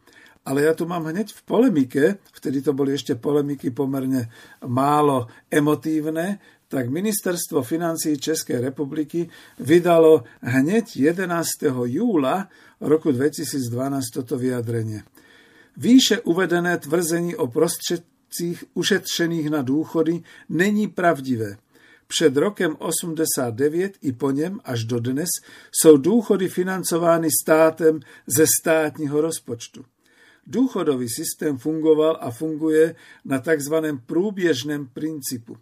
Ale 0.45 0.61
ja 0.61 0.77
tu 0.77 0.85
mám 0.85 1.09
hneď 1.09 1.33
v 1.33 1.41
polemike, 1.41 2.21
vtedy 2.37 2.61
to 2.61 2.69
boli 2.77 2.93
ešte 2.93 3.17
polemiky 3.17 3.73
pomerne 3.73 4.29
málo 4.61 5.25
emotívne, 5.49 6.37
tak 6.67 6.89
Ministerstvo 6.89 7.63
financí 7.63 8.17
Českej 8.17 8.59
republiky 8.59 9.29
vydalo 9.59 10.23
hneď 10.41 10.97
11. 10.97 11.47
júla 11.85 12.49
roku 12.81 13.11
2012 13.11 14.03
toto 14.13 14.37
vyjadrenie. 14.37 15.03
Výše 15.77 16.21
uvedené 16.21 16.77
tvrzení 16.77 17.35
o 17.35 17.47
prostředcích 17.47 18.63
ušetřených 18.73 19.49
na 19.49 19.61
důchody 19.61 20.23
není 20.49 20.87
pravdivé. 20.87 21.57
Před 22.07 22.37
rokem 22.37 22.75
89 22.79 23.93
i 24.01 24.11
po 24.11 24.31
něm 24.31 24.59
až 24.63 24.83
do 24.83 24.99
dnes 24.99 25.29
jsou 25.71 25.97
důchody 25.97 26.49
financovány 26.49 27.27
státem 27.43 27.99
ze 28.27 28.45
státního 28.61 29.21
rozpočtu. 29.21 29.85
Důchodový 30.47 31.09
systém 31.09 31.57
fungoval 31.57 32.17
a 32.21 32.31
funguje 32.31 32.95
na 33.25 33.39
tzv. 33.39 33.73
průběžném 34.05 34.87
principu. 34.87 35.57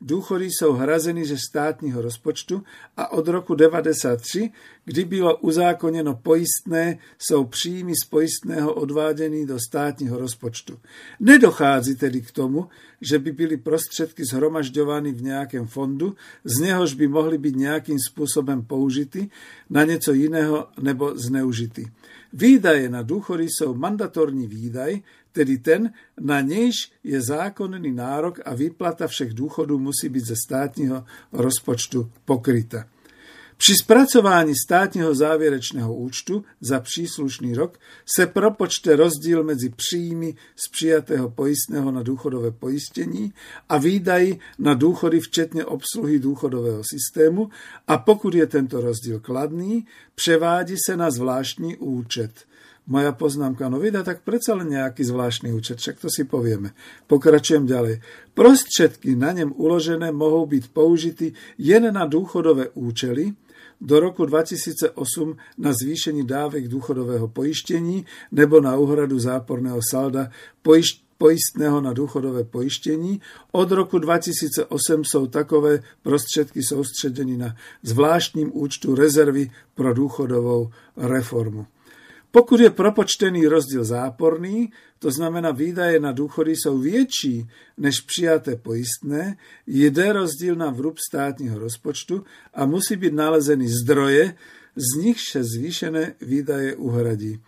Důchody 0.00 0.44
jsou 0.44 0.72
hrazeny 0.72 1.24
ze 1.24 1.38
státního 1.38 2.02
rozpočtu 2.02 2.62
a 2.96 3.12
od 3.12 3.28
roku 3.28 3.54
1993, 3.54 4.50
kdy 4.84 5.04
bylo 5.04 5.36
uzákoněno 5.36 6.14
pojistné, 6.14 6.98
jsou 7.18 7.44
příjmy 7.44 7.92
z 8.04 8.04
pojistného 8.04 8.74
odváděny 8.74 9.46
do 9.46 9.58
státního 9.60 10.18
rozpočtu. 10.18 10.78
Nedochází 11.20 11.96
tedy 11.96 12.20
k 12.20 12.32
tomu, 12.32 12.68
že 13.00 13.18
by 13.18 13.32
byly 13.32 13.56
prostředky 13.56 14.24
zhromažďovány 14.24 15.12
v 15.12 15.22
nějakém 15.22 15.66
fondu, 15.66 16.14
z 16.44 16.60
něhož 16.60 16.94
by 16.94 17.08
mohly 17.08 17.38
být 17.38 17.56
nějakým 17.56 17.98
způsobem 17.98 18.62
použity 18.62 19.30
na 19.70 19.84
něco 19.84 20.12
jiného 20.12 20.68
nebo 20.80 21.18
zneužity. 21.18 21.86
Výdaje 22.32 22.88
na 22.88 23.02
důchody 23.02 23.44
jsou 23.44 23.74
mandatorní 23.74 24.46
výdaj, 24.46 25.00
tedy 25.36 25.58
ten, 25.58 25.92
na 26.20 26.40
nějž 26.40 26.92
je 27.04 27.20
zákonný 27.20 27.92
nárok 27.92 28.40
a 28.44 28.54
výplata 28.54 29.06
všech 29.06 29.34
důchodů 29.34 29.78
musí 29.78 30.08
být 30.08 30.24
ze 30.26 30.34
státního 30.46 31.04
rozpočtu 31.32 32.10
pokryta. 32.24 32.88
Při 33.56 33.74
spracování 33.82 34.52
státního 34.66 35.14
závěrečného 35.14 35.94
účtu 35.94 36.44
za 36.60 36.80
příslušný 36.80 37.54
rok 37.54 37.78
se 38.16 38.26
propočte 38.26 38.96
rozdíl 38.96 39.44
mezi 39.44 39.68
příjmy 39.68 40.34
z 40.56 40.68
přijatého 40.68 41.30
pojistného 41.30 41.90
na 41.90 42.02
důchodové 42.02 42.50
pojištění 42.50 43.32
a 43.68 43.78
výdaji 43.78 44.40
na 44.58 44.74
důchody 44.74 45.20
včetně 45.20 45.64
obsluhy 45.64 46.18
důchodového 46.18 46.82
systému 46.84 47.48
a 47.86 47.98
pokud 47.98 48.34
je 48.34 48.46
tento 48.46 48.80
rozdíl 48.80 49.20
kladný, 49.20 49.86
převádí 50.14 50.74
se 50.86 50.96
na 50.96 51.10
zvláštní 51.10 51.76
účet– 51.76 52.32
moja 52.86 53.12
poznámka, 53.12 53.66
no 53.68 53.82
vydá 53.82 54.06
tak 54.06 54.22
predsa 54.22 54.54
len 54.54 54.70
nejaký 54.70 55.02
zvláštny 55.02 55.50
účet, 55.50 55.82
však 55.82 56.02
to 56.02 56.08
si 56.10 56.22
povieme. 56.22 56.72
Pokračujem 57.10 57.66
ďalej. 57.66 58.00
Prostředky 58.34 59.18
na 59.18 59.34
ňem 59.34 59.50
uložené 59.54 60.14
mohou 60.14 60.46
byť 60.46 60.64
použity 60.70 61.34
jen 61.58 61.90
na 61.90 62.06
dôchodové 62.06 62.70
účely, 62.78 63.34
do 63.80 64.00
roku 64.00 64.24
2008 64.24 64.96
na 65.60 65.72
zvýšení 65.72 66.24
dávek 66.24 66.64
dôchodového 66.64 67.28
pojištení 67.28 68.08
nebo 68.32 68.60
na 68.60 68.72
úhradu 68.80 69.20
záporného 69.20 69.84
salda 69.84 70.32
poišť 70.64 71.04
poistného 71.16 71.80
na 71.80 71.92
dôchodové 71.96 72.44
pojištení. 72.44 73.20
Od 73.52 73.68
roku 73.72 73.98
2008 73.98 74.68
sú 75.04 75.26
takové 75.28 75.80
prostředky 76.02 76.62
soustředěny 76.62 77.36
na 77.36 77.56
zvláštním 77.82 78.52
účtu 78.52 78.94
rezervy 78.94 79.50
pro 79.74 79.92
dôchodovou 79.92 80.72
reformu. 80.96 81.66
Pokud 82.36 82.60
je 82.60 82.70
propočtený 82.70 83.46
rozdíl 83.48 83.84
záporný, 83.84 84.68
to 84.98 85.10
znamená 85.10 85.50
výdaje 85.56 86.00
na 86.00 86.12
důchody 86.12 86.52
jsou 86.52 86.78
větší 86.78 87.48
než 87.78 88.00
přijaté 88.00 88.56
pojistné, 88.56 89.36
jde 89.66 90.12
rozdíl 90.12 90.54
na 90.54 90.70
vrub 90.70 90.98
státního 90.98 91.58
rozpočtu 91.58 92.24
a 92.54 92.66
musí 92.66 92.96
být 92.96 93.12
nalezený 93.12 93.68
zdroje, 93.68 94.34
z 94.76 95.00
nich 95.00 95.16
se 95.32 95.44
zvýšené 95.44 96.14
výdaje 96.20 96.76
uhradí. 96.76 97.40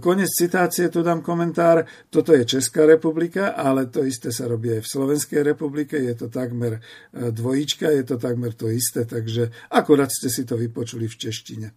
Konec 0.00 0.26
citácie, 0.38 0.88
tu 0.88 1.02
dám 1.02 1.22
komentár. 1.22 1.86
Toto 2.10 2.34
je 2.34 2.44
Česká 2.44 2.86
republika, 2.86 3.54
ale 3.54 3.86
to 3.86 4.02
isté 4.02 4.34
sa 4.34 4.50
robí 4.50 4.74
aj 4.74 4.82
v 4.82 4.90
Slovenskej 4.90 5.46
republike. 5.46 5.94
Je 5.94 6.18
to 6.18 6.26
takmer 6.26 6.82
e, 6.82 7.30
dvojička, 7.30 7.86
je 7.94 8.02
to 8.02 8.18
takmer 8.18 8.58
to 8.58 8.66
isté, 8.66 9.06
takže 9.06 9.54
akorát 9.70 10.10
ste 10.10 10.34
si 10.34 10.42
to 10.42 10.58
vypočuli 10.58 11.06
v 11.06 11.14
češtine. 11.14 11.68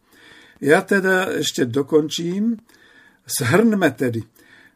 Ja 0.61 0.85
teda 0.85 1.41
ešte 1.41 1.65
dokončím. 1.65 2.61
Shrňme 3.25 3.89
tedy. 3.97 4.21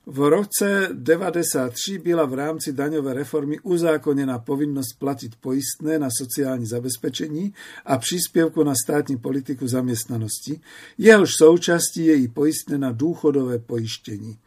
V 0.05 0.29
roce 0.29 0.93
1993 0.93 1.97
byla 1.97 2.25
v 2.25 2.33
rámci 2.33 2.73
daňové 2.73 3.13
reformy 3.13 3.57
uzákonená 3.59 4.39
povinnosť 4.39 4.91
platiť 5.01 5.31
poistné 5.41 5.97
na 5.97 6.13
sociální 6.13 6.65
zabezpečení 6.65 7.53
a 7.85 7.97
příspěvku 7.97 8.63
na 8.63 8.73
státní 8.83 9.17
politiku 9.17 9.67
zamestnanosti, 9.67 10.61
jehož 10.97 11.29
součástí 11.37 12.05
je 12.05 12.15
i 12.15 12.27
poistné 12.27 12.77
na 12.77 12.91
důchodové 12.91 13.59
pojištění. 13.59 14.37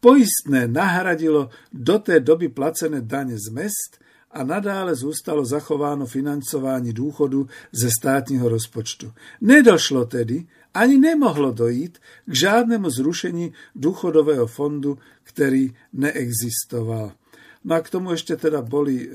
Poistné 0.00 0.68
nahradilo 0.68 1.48
do 1.72 1.98
té 1.98 2.20
doby 2.20 2.48
placené 2.48 3.00
dane 3.00 3.36
z 3.36 3.48
mest 3.52 4.00
a 4.30 4.44
nadále 4.44 4.94
zůstalo 4.94 5.44
zachováno 5.44 6.06
financování 6.06 6.92
důchodu 6.92 7.48
ze 7.72 7.88
státního 8.00 8.48
rozpočtu. 8.48 9.12
Nedošlo 9.40 10.04
tedy 10.04 10.44
ani 10.74 10.98
nemohlo 10.98 11.52
dojít 11.52 11.98
k 12.26 12.34
žádnému 12.34 12.90
zrušení 12.90 13.52
důchodového 13.74 14.46
fondu, 14.46 14.98
ktorý 15.24 15.72
neexistoval. 15.92 17.12
No 17.64 17.72
a 17.74 17.80
k 17.80 17.92
tomu 17.94 18.10
ešte 18.10 18.34
teda 18.34 18.58
boli 18.62 19.06
e, 19.06 19.08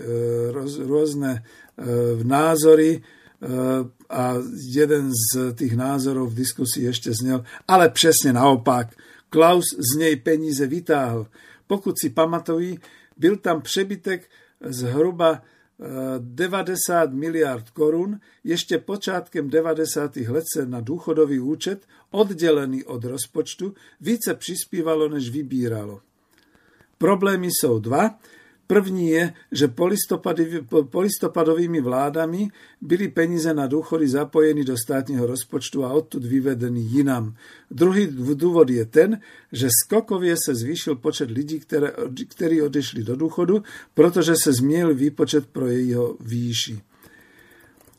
rôzne 0.87 1.31
e, 1.35 1.41
názory 2.23 2.91
e, 2.95 2.99
a 4.07 4.23
jeden 4.71 5.11
z 5.11 5.51
tých 5.51 5.75
názorov 5.75 6.31
v 6.31 6.47
diskusii 6.47 6.87
ešte 6.87 7.11
znel, 7.11 7.43
ale 7.67 7.91
přesne 7.91 8.31
naopak, 8.31 8.95
Klaus 9.27 9.75
z 9.75 9.99
nej 9.99 10.15
peníze 10.15 10.63
vytáhl. 10.63 11.27
Pokud 11.67 11.99
si 11.99 12.09
pamatují, 12.09 12.79
byl 13.17 13.35
tam 13.35 13.61
přebytek 13.61 14.29
zhruba 14.63 15.43
90 15.77 17.13
miliard 17.13 17.69
korun 17.69 18.17
ešte 18.41 18.81
počátkem 18.81 19.45
90. 19.45 20.25
let 20.25 20.45
sa 20.49 20.65
na 20.65 20.81
dôchodový 20.81 21.37
účet, 21.37 21.85
oddelený 22.09 22.81
od 22.89 23.05
rozpočtu, 23.05 23.77
více 24.01 24.33
prispívalo, 24.33 25.05
než 25.05 25.29
vybíralo. 25.29 26.01
Problémy 26.97 27.53
sú 27.53 27.77
dva. 27.77 28.17
První 28.67 29.09
je, 29.09 29.33
že 29.51 29.71
polistopadovými 30.91 31.79
vládami 31.79 32.51
byli 32.83 33.07
peníze 33.07 33.47
na 33.55 33.63
dôchody 33.63 34.11
zapojení 34.11 34.67
do 34.67 34.75
státneho 34.75 35.23
rozpočtu 35.23 35.87
a 35.87 35.95
odtud 35.95 36.19
vyvedení 36.19 36.83
jinam. 36.83 37.39
Druhý 37.71 38.11
dôvod 38.11 38.67
je 38.67 38.83
ten, 38.83 39.23
že 39.55 39.71
skokovie 39.71 40.35
sa 40.35 40.51
zvýšil 40.51 40.99
počet 40.99 41.31
lidí, 41.31 41.63
ktoré, 41.63 41.95
ktorí 42.11 42.67
odešli 42.67 43.07
do 43.07 43.15
dôchodu, 43.15 43.63
protože 43.95 44.35
sa 44.35 44.51
zmiel 44.51 44.91
výpočet 44.91 45.47
pro 45.47 45.71
jeho 45.71 46.19
výši. 46.19 46.83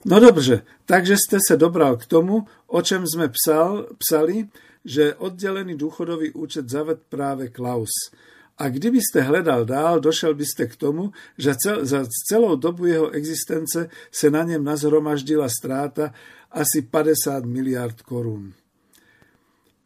No 0.05 0.21
dobře, 0.21 0.63
takže 0.85 1.17
ste 1.17 1.41
sa 1.41 1.57
dobral 1.57 1.97
k 1.97 2.07
tomu, 2.07 2.45
o 2.69 2.81
čem 2.85 3.09
sme 3.09 3.33
psal, 3.33 3.89
psali, 3.99 4.53
že 4.85 5.17
oddelený 5.17 5.81
dôchodový 5.81 6.37
účet 6.37 6.69
zaved 6.69 7.09
práve 7.09 7.49
Klaus. 7.49 8.13
A 8.59 8.69
kdyby 8.69 8.99
ste 8.99 9.23
hledal 9.23 9.65
dál, 9.65 10.03
došel 10.03 10.35
by 10.35 10.43
ste 10.43 10.67
k 10.67 10.75
tomu, 10.75 11.15
že 11.39 11.55
cel, 11.55 11.87
za 11.87 12.03
celou 12.27 12.59
dobu 12.59 12.87
jeho 12.87 13.11
existence 13.11 13.87
se 14.11 14.31
na 14.31 14.43
něm 14.43 14.65
nazhromaždila 14.65 15.49
stráta 15.49 16.11
asi 16.51 16.83
50 16.83 17.45
miliard 17.45 18.03
korún. 18.03 18.53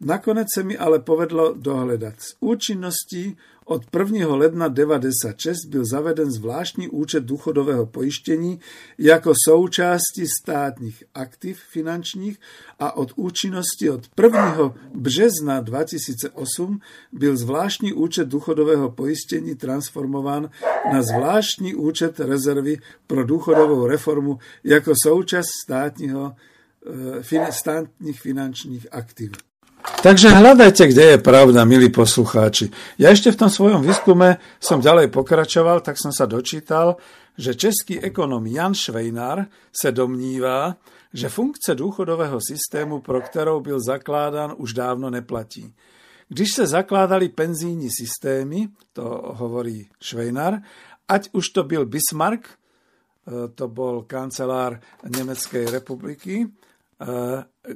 Nakonec 0.01 0.49
se 0.55 0.63
mi 0.63 0.79
ale 0.79 0.99
povedlo 0.99 1.55
dohledat. 1.55 2.15
Z 2.19 2.37
účinností 2.41 3.37
od 3.65 3.83
1. 3.99 4.37
ledna 4.37 4.69
1996 4.69 5.67
byl 5.69 5.85
zaveden 5.85 6.31
zvláštní 6.31 6.89
účet 6.89 7.25
důchodového 7.25 7.87
pojištění 7.87 8.61
jako 8.99 9.33
součástí 9.49 10.27
státních 10.43 11.05
aktiv 11.15 11.59
finančních 11.71 12.41
a 12.79 12.97
od 12.97 13.13
účinnosti 13.17 13.91
od 13.91 14.09
1. 14.23 14.75
března 14.95 15.61
2008 15.61 16.81
byl 17.13 17.37
zvláštní 17.37 17.93
účet 17.93 18.29
důchodového 18.29 18.91
pojištění 18.91 19.55
transformován 19.55 20.51
na 20.93 21.03
zvláštní 21.03 21.75
účet 21.75 22.21
rezervy 22.21 22.79
pro 23.07 23.25
důchodovou 23.25 23.87
reformu 23.87 24.39
jako 24.65 24.93
součást 25.03 25.49
státního, 25.65 26.35
eh, 27.33 27.53
státních 27.53 28.21
finančních 28.21 28.87
aktiv. 28.91 29.33
Takže 29.83 30.35
hľadajte, 30.35 30.91
kde 30.91 31.05
je 31.15 31.19
pravda, 31.19 31.63
milí 31.67 31.91
poslucháči. 31.91 32.71
Ja 32.99 33.11
ešte 33.15 33.31
v 33.31 33.47
tom 33.47 33.51
svojom 33.51 33.83
výskume 33.83 34.39
som 34.59 34.83
ďalej 34.83 35.15
pokračoval, 35.15 35.83
tak 35.83 35.99
som 35.99 36.11
sa 36.11 36.27
dočítal, 36.27 36.99
že 37.39 37.55
český 37.55 38.03
ekonom 38.03 38.47
Jan 38.47 38.75
Švejnar 38.75 39.47
se 39.73 39.93
domnívá, 39.93 40.77
že 41.13 41.29
funkce 41.29 41.75
důchodového 41.75 42.39
systému, 42.41 43.01
pro 43.01 43.21
kterou 43.21 43.61
byl 43.61 43.79
zakládán, 43.81 44.55
už 44.57 44.73
dávno 44.73 45.11
neplatí. 45.11 45.75
Když 46.29 46.53
se 46.53 46.67
zakládali 46.67 47.29
penzijní 47.29 47.89
systémy, 47.91 48.69
to 48.93 49.23
hovorí 49.25 49.89
Švejnar, 50.01 50.63
ať 51.09 51.29
už 51.33 51.49
to 51.49 51.65
byl 51.65 51.87
Bismarck, 51.87 52.47
e, 52.47 53.49
to 53.49 53.69
bol 53.69 54.03
kancelár 54.03 54.81
Nemeckej 55.05 55.67
republiky, 55.71 56.47
e, 56.47 56.49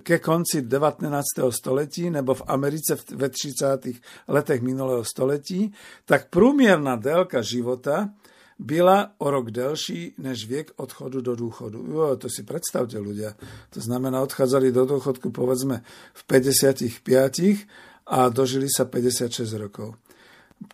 ke 0.02 0.18
konci 0.18 0.62
19. 0.62 1.50
století 1.50 2.10
nebo 2.10 2.34
v 2.34 2.42
Americe 2.46 2.98
ve 3.14 3.28
30. 3.28 3.86
letech 4.28 4.62
minulého 4.62 5.04
století, 5.04 5.72
tak 6.04 6.30
průměrná 6.30 6.96
délka 6.96 7.42
života 7.42 8.10
byla 8.58 9.12
o 9.18 9.30
rok 9.30 9.50
delší 9.50 10.14
než 10.18 10.48
viek 10.48 10.72
odchodu 10.76 11.20
do 11.20 11.36
dôchodu. 11.36 11.76
Jo, 11.76 12.16
to 12.16 12.32
si 12.32 12.40
predstavte 12.42 12.96
ľudia. 12.96 13.36
To 13.76 13.80
znamená, 13.84 14.24
odchádzali 14.24 14.72
do 14.72 14.88
dôchodku 14.88 15.28
povedzme 15.28 15.84
v 16.16 16.22
55 16.24 17.68
a 18.08 18.32
dožili 18.32 18.72
sa 18.72 18.88
56 18.88 19.44
rokov. 19.60 20.00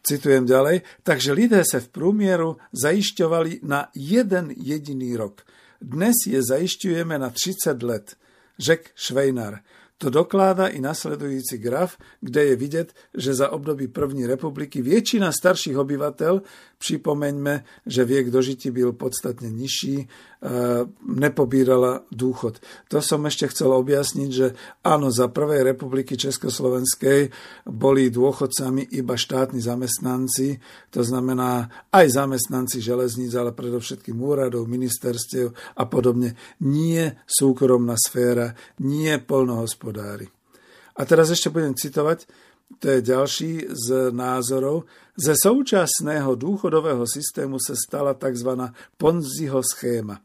Citujem 0.06 0.46
ďalej. 0.46 0.86
Takže 1.02 1.34
lidé 1.34 1.66
sa 1.66 1.82
v 1.82 1.90
průmieru 1.90 2.54
zajišťovali 2.70 3.66
na 3.66 3.90
jeden 3.98 4.54
jediný 4.54 5.18
rok. 5.18 5.42
Dnes 5.82 6.14
je 6.30 6.38
zajišťujeme 6.38 7.18
na 7.18 7.34
30 7.34 7.82
let, 7.82 8.14
řek 8.58 8.90
Švejnar. 8.94 9.58
To 9.98 10.10
dokládá 10.10 10.66
i 10.66 10.80
nasledujúci 10.80 11.58
graf, 11.58 11.96
kde 12.20 12.44
je 12.44 12.56
vidět, 12.56 12.92
že 13.14 13.34
za 13.34 13.48
období 13.48 13.88
první 13.88 14.26
republiky 14.26 14.82
většina 14.82 15.32
starších 15.32 15.78
obyvatel 15.78 16.42
Připomeňme, 16.78 17.64
že 17.86 18.04
viek 18.04 18.30
dožití 18.30 18.70
byl 18.70 18.92
podstatne 18.92 19.50
nižší, 19.50 20.08
nepobírala 21.06 22.02
dôchod. 22.10 22.58
To 22.90 22.98
som 22.98 23.22
ešte 23.30 23.46
chcel 23.54 23.70
objasniť, 23.70 24.30
že 24.34 24.58
áno, 24.82 25.06
za 25.14 25.30
prvej 25.30 25.62
republiky 25.62 26.18
Československej 26.18 27.30
boli 27.70 28.10
dôchodcami 28.10 28.90
iba 28.90 29.14
štátni 29.14 29.62
zamestnanci, 29.62 30.58
to 30.90 31.06
znamená 31.06 31.70
aj 31.94 32.06
zamestnanci 32.10 32.82
železníc, 32.82 33.30
ale 33.38 33.54
predovšetkým 33.54 34.18
úradov, 34.18 34.66
ministerstiev 34.66 35.54
a 35.78 35.86
podobne. 35.86 36.34
Nie 36.58 37.22
súkromná 37.22 37.94
sféra, 37.94 38.58
nie 38.82 39.14
polnohospodári. 39.22 40.26
A 40.98 41.06
teraz 41.06 41.30
ešte 41.30 41.54
budem 41.54 41.72
citovať 41.78 42.26
to 42.78 42.88
je 42.88 43.00
ďalší 43.02 43.52
z 43.70 44.10
názorov, 44.10 44.84
ze 45.16 45.36
současného 45.36 46.34
dôchodového 46.34 47.04
systému 47.04 47.60
sa 47.60 47.76
stala 47.76 48.16
tzv. 48.16 48.48
Ponziho 48.96 49.60
schéma. 49.62 50.24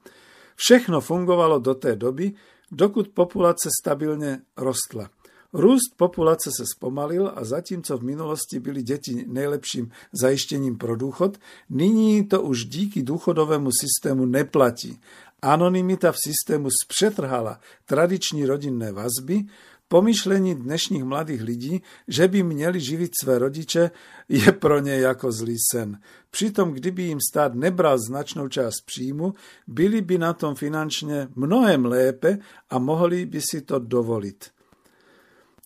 Všechno 0.56 1.02
fungovalo 1.02 1.60
do 1.60 1.76
té 1.76 1.96
doby, 1.96 2.34
dokud 2.72 3.14
populace 3.14 3.70
stabilne 3.70 4.42
rostla. 4.58 5.10
Růst 5.54 5.96
populace 5.98 6.50
se 6.58 6.66
spomalil 6.66 7.32
a 7.36 7.44
zatímco 7.44 7.98
v 7.98 8.04
minulosti 8.04 8.60
byli 8.60 8.84
deti 8.84 9.26
nejlepším 9.28 9.92
zajištěním 10.12 10.78
pro 10.78 10.96
důchod, 10.96 11.38
nyní 11.70 12.28
to 12.28 12.42
už 12.42 12.66
díky 12.66 13.04
důchodovému 13.04 13.70
systému 13.72 14.26
neplatí. 14.26 15.00
Anonymita 15.42 16.12
v 16.12 16.18
systému 16.24 16.70
spřetrhala 16.84 17.60
tradiční 17.86 18.46
rodinné 18.46 18.92
vazby, 18.92 19.46
Pomyšlení 19.88 20.56
dnešních 20.56 21.04
mladých 21.04 21.42
lidí, 21.42 21.82
že 22.08 22.28
by 22.28 22.44
měli 22.44 22.80
živit 22.80 23.12
své 23.24 23.40
rodiče, 23.40 23.92
je 24.30 24.52
pro 24.52 24.80
ně 24.80 24.94
jako 24.94 25.32
zlý 25.32 25.56
sen. 25.72 26.00
Přitom, 26.30 26.72
kdyby 26.72 27.04
jim 27.04 27.20
stát 27.32 27.56
nebral 27.56 27.98
značnou 28.00 28.48
část 28.48 28.82
příjmu, 28.86 29.34
byli 29.68 30.02
by 30.02 30.18
na 30.18 30.34
tom 30.34 30.56
finančně 30.56 31.28
mnohem 31.36 31.86
lépe 31.86 32.38
a 32.70 32.80
mohli 32.80 33.26
by 33.26 33.42
si 33.42 33.62
to 33.62 33.80
dovolit. 33.80 34.52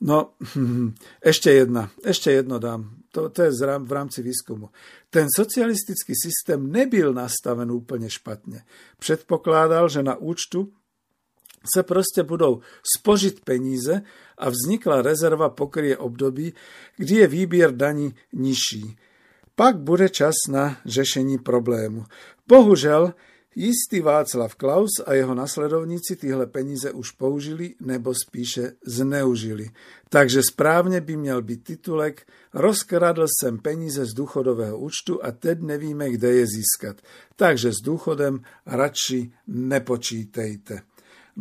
No, 0.02 0.34
ešte 1.22 1.54
jedna, 1.54 1.94
ešte 2.02 2.34
jedno 2.34 2.58
dám. 2.58 3.06
To, 3.14 3.30
to 3.30 3.44
je 3.44 3.52
v 3.80 3.92
rámci 3.92 4.24
výskumu. 4.24 4.70
Ten 5.10 5.28
socialistický 5.30 6.14
systém 6.16 6.72
nebyl 6.72 7.14
nastaven 7.14 7.70
úplne 7.70 8.10
špatne. 8.10 8.66
Předpokládal, 8.98 9.90
že 9.90 10.02
na 10.02 10.16
účtu 10.16 10.74
se 11.76 11.84
proste 11.84 12.24
budou 12.24 12.62
spožiť 12.97 13.43
peníze 13.43 14.02
a 14.38 14.50
vzniklá 14.50 15.02
rezerva 15.02 15.50
pokrie 15.50 15.97
období, 15.97 16.54
kdy 16.97 17.15
je 17.15 17.28
výběr 17.28 17.76
daní 17.76 18.15
nižší. 18.34 18.97
Pak 19.56 19.78
bude 19.78 20.10
čas 20.10 20.36
na 20.50 20.78
řešení 20.86 21.38
problému. 21.38 22.06
Bohužel, 22.47 23.13
jistý 23.56 24.02
Václav 24.02 24.56
Klaus 24.56 24.89
a 25.06 25.13
jeho 25.13 25.36
nasledovníci 25.36 26.15
tyhle 26.15 26.47
peníze 26.47 26.91
už 26.91 27.12
použili 27.12 27.76
nebo 27.80 28.13
spíše 28.28 28.71
zneužili. 28.86 29.69
Takže 30.10 30.41
správně 30.52 31.02
by 31.02 31.17
měl 31.17 31.41
být 31.41 31.63
titulek 31.63 32.28
Rozkradl 32.54 33.26
jsem 33.28 33.58
peníze 33.58 34.06
z 34.06 34.13
důchodového 34.13 34.80
účtu 34.80 35.26
a 35.26 35.32
teď 35.32 35.60
nevíme, 35.60 36.10
kde 36.10 36.32
je 36.32 36.45
získat. 36.47 37.02
Takže 37.36 37.71
s 37.71 37.78
důchodem 37.84 38.41
radši 38.65 39.32
nepočítejte. 39.47 40.82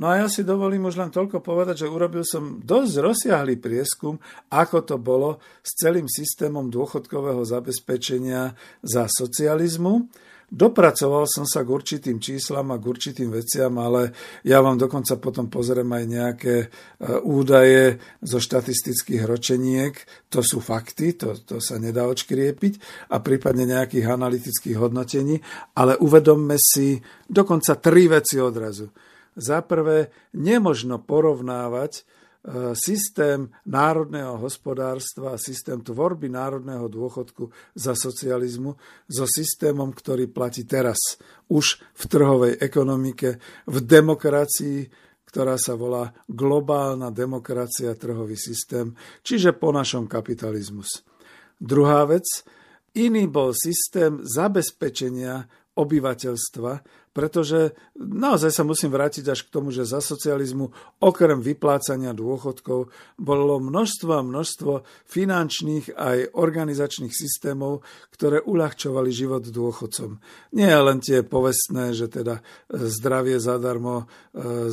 No 0.01 0.09
a 0.09 0.25
ja 0.25 0.33
si 0.33 0.49
dovolím 0.49 0.89
už 0.89 0.97
len 0.97 1.13
toľko 1.13 1.45
povedať, 1.45 1.85
že 1.85 1.93
urobil 1.93 2.25
som 2.25 2.57
dosť 2.65 2.95
rozsiahlý 3.05 3.61
prieskum, 3.61 4.17
ako 4.49 4.81
to 4.81 4.97
bolo 4.97 5.45
s 5.61 5.77
celým 5.77 6.09
systémom 6.09 6.73
dôchodkového 6.73 7.45
zabezpečenia 7.45 8.57
za 8.81 9.05
socializmu. 9.05 10.09
Dopracoval 10.51 11.29
som 11.29 11.45
sa 11.45 11.63
k 11.63 11.69
určitým 11.69 12.17
číslam 12.17 12.73
a 12.73 12.81
k 12.81 12.89
určitým 12.89 13.29
veciam, 13.29 13.77
ale 13.77 14.17
ja 14.41 14.65
vám 14.65 14.81
dokonca 14.81 15.21
potom 15.21 15.53
pozriem 15.53 15.87
aj 15.87 16.05
nejaké 16.09 16.57
e, 16.65 16.67
údaje 17.21 18.01
zo 18.25 18.41
štatistických 18.41 19.29
ročeniek. 19.29 19.95
To 20.33 20.41
sú 20.41 20.65
fakty, 20.65 21.15
to, 21.15 21.37
to 21.45 21.61
sa 21.61 21.77
nedá 21.77 22.09
odškriepiť 22.09 23.07
a 23.13 23.21
prípadne 23.21 23.69
nejakých 23.69 24.11
analytických 24.11 24.81
hodnotení, 24.81 25.39
ale 25.77 26.01
uvedomme 26.01 26.57
si 26.57 26.99
dokonca 27.29 27.77
tri 27.79 28.09
veci 28.09 28.41
odrazu 28.41 29.10
za 29.41 29.65
prvé, 29.65 30.13
nemožno 30.37 31.01
porovnávať 31.01 31.93
e, 31.97 32.03
systém 32.77 33.49
národného 33.65 34.37
hospodárstva 34.37 35.35
a 35.35 35.41
systém 35.41 35.81
tvorby 35.81 36.29
národného 36.29 36.87
dôchodku 36.93 37.49
za 37.73 37.97
socializmu 37.97 38.77
so 39.09 39.25
systémom, 39.25 39.97
ktorý 39.97 40.29
platí 40.29 40.69
teraz 40.69 41.17
už 41.49 41.81
v 41.97 42.03
trhovej 42.05 42.53
ekonomike, 42.61 43.41
v 43.65 43.77
demokracii, 43.81 44.79
ktorá 45.31 45.57
sa 45.57 45.79
volá 45.79 46.11
globálna 46.27 47.15
demokracia, 47.15 47.95
trhový 47.95 48.35
systém, 48.35 48.93
čiže 49.23 49.55
po 49.55 49.71
našom 49.71 50.11
kapitalizmus. 50.11 51.07
Druhá 51.55 52.03
vec, 52.03 52.27
iný 52.99 53.31
bol 53.31 53.55
systém 53.55 54.19
zabezpečenia 54.27 55.47
obyvateľstva, 55.79 56.73
pretože 57.11 57.75
naozaj 57.99 58.55
sa 58.55 58.63
musím 58.63 58.95
vrátiť 58.95 59.35
až 59.35 59.43
k 59.43 59.53
tomu, 59.53 59.75
že 59.75 59.83
za 59.83 59.99
socializmu 59.99 60.71
okrem 61.03 61.43
vyplácania 61.43 62.15
dôchodkov 62.15 62.87
bolo 63.19 63.55
množstvo 63.59 64.11
a 64.15 64.23
množstvo 64.23 64.73
finančných 65.11 65.99
aj 65.99 66.39
organizačných 66.39 67.11
systémov, 67.11 67.83
ktoré 68.15 68.39
uľahčovali 68.47 69.11
život 69.11 69.43
dôchodcom. 69.43 70.23
Nie 70.55 70.79
len 70.79 71.03
tie 71.03 71.27
povestné, 71.27 71.99
že 71.99 72.07
teda 72.07 72.47
zdravie 72.71 73.43
zadarmo, 73.43 74.07
e, 74.31 74.71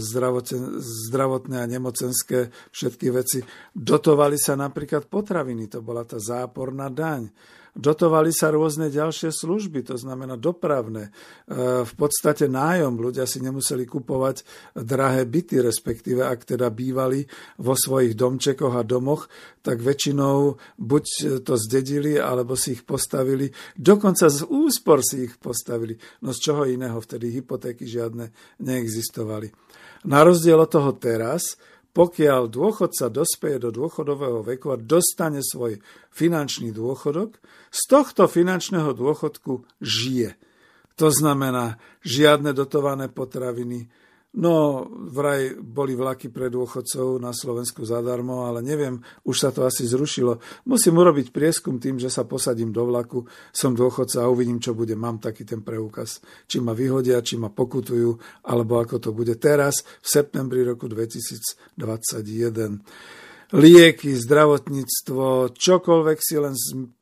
zdravotné 0.78 1.58
a 1.58 1.70
nemocenské 1.70 2.54
všetky 2.70 3.08
veci. 3.10 3.40
Dotovali 3.74 4.38
sa 4.38 4.54
napríklad 4.54 5.10
potraviny, 5.10 5.66
to 5.66 5.82
bola 5.82 6.06
tá 6.06 6.22
záporná 6.22 6.94
daň. 6.94 7.34
Dotovali 7.78 8.34
sa 8.34 8.50
rôzne 8.50 8.90
ďalšie 8.90 9.30
služby, 9.30 9.86
to 9.86 10.02
znamená 10.02 10.34
dopravné. 10.34 11.14
E, 11.46 11.86
v 11.86 11.94
podstate 11.94 12.50
nájom. 12.50 12.98
Ľudia 12.98 13.30
si 13.30 13.38
nemuseli 13.38 13.86
kupovať 13.86 14.42
drahé 14.74 15.30
byty, 15.30 15.62
respektíve 15.62 16.26
ak 16.26 16.58
teda 16.58 16.74
bývali 16.74 17.30
vo 17.62 17.78
svojich 17.78 18.18
domčekoch 18.18 18.74
a 18.74 18.82
domoch, 18.82 19.30
tak 19.62 19.86
väčšinou 19.86 20.58
buď 20.82 21.06
to 21.46 21.54
zdedili, 21.54 22.18
alebo 22.18 22.58
si 22.58 22.74
ich 22.74 22.82
postavili. 22.82 23.54
Dokonca 23.78 24.26
z 24.26 24.42
úspor 24.50 25.06
si 25.06 25.30
ich 25.30 25.38
postavili. 25.38 25.94
No 26.26 26.34
z 26.34 26.50
čoho 26.50 26.66
iného 26.66 26.98
vtedy 26.98 27.30
hypotéky 27.30 27.86
žiadne 27.86 28.34
neexistovali. 28.58 29.54
Na 30.10 30.26
rozdiel 30.26 30.58
od 30.58 30.70
toho 30.74 30.98
teraz, 30.98 31.62
pokiaľ 31.98 32.46
dôchodca 32.46 33.10
dospeje 33.10 33.58
do 33.58 33.74
dôchodového 33.74 34.46
veku 34.46 34.70
a 34.70 34.78
dostane 34.78 35.42
svoj 35.42 35.82
finančný 36.14 36.70
dôchodok, 36.70 37.42
z 37.74 37.82
tohto 37.90 38.30
finančného 38.30 38.94
dôchodku 38.94 39.66
žije. 39.82 40.38
To 41.02 41.10
znamená 41.10 41.82
žiadne 42.06 42.54
dotované 42.54 43.10
potraviny, 43.10 43.90
No, 44.38 44.86
vraj 45.10 45.58
boli 45.58 45.98
vlaky 45.98 46.30
pre 46.30 46.54
dôchodcov 46.54 47.18
na 47.18 47.34
Slovensku 47.34 47.82
zadarmo, 47.82 48.46
ale 48.46 48.62
neviem, 48.62 49.02
už 49.26 49.34
sa 49.34 49.50
to 49.50 49.66
asi 49.66 49.90
zrušilo. 49.90 50.38
Musím 50.70 51.02
urobiť 51.02 51.34
prieskum 51.34 51.82
tým, 51.82 51.98
že 51.98 52.14
sa 52.14 52.22
posadím 52.22 52.70
do 52.70 52.86
vlaku, 52.86 53.26
som 53.50 53.74
dôchodca 53.74 54.22
a 54.22 54.30
uvidím, 54.30 54.62
čo 54.62 54.78
bude. 54.78 54.94
Mám 54.94 55.26
taký 55.26 55.42
ten 55.42 55.66
preukaz. 55.66 56.22
Či 56.46 56.62
ma 56.62 56.78
vyhodia, 56.78 57.18
či 57.26 57.42
ma 57.42 57.50
pokutujú, 57.50 58.14
alebo 58.46 58.78
ako 58.78 59.02
to 59.02 59.10
bude 59.10 59.34
teraz, 59.42 59.82
v 59.82 60.06
septembri 60.06 60.62
roku 60.62 60.86
2021. 60.86 61.82
lieky, 63.58 64.12
zdravotníctvo, 64.22 65.50
čokoľvek 65.56 66.18
si 66.22 66.36
len 66.38 66.54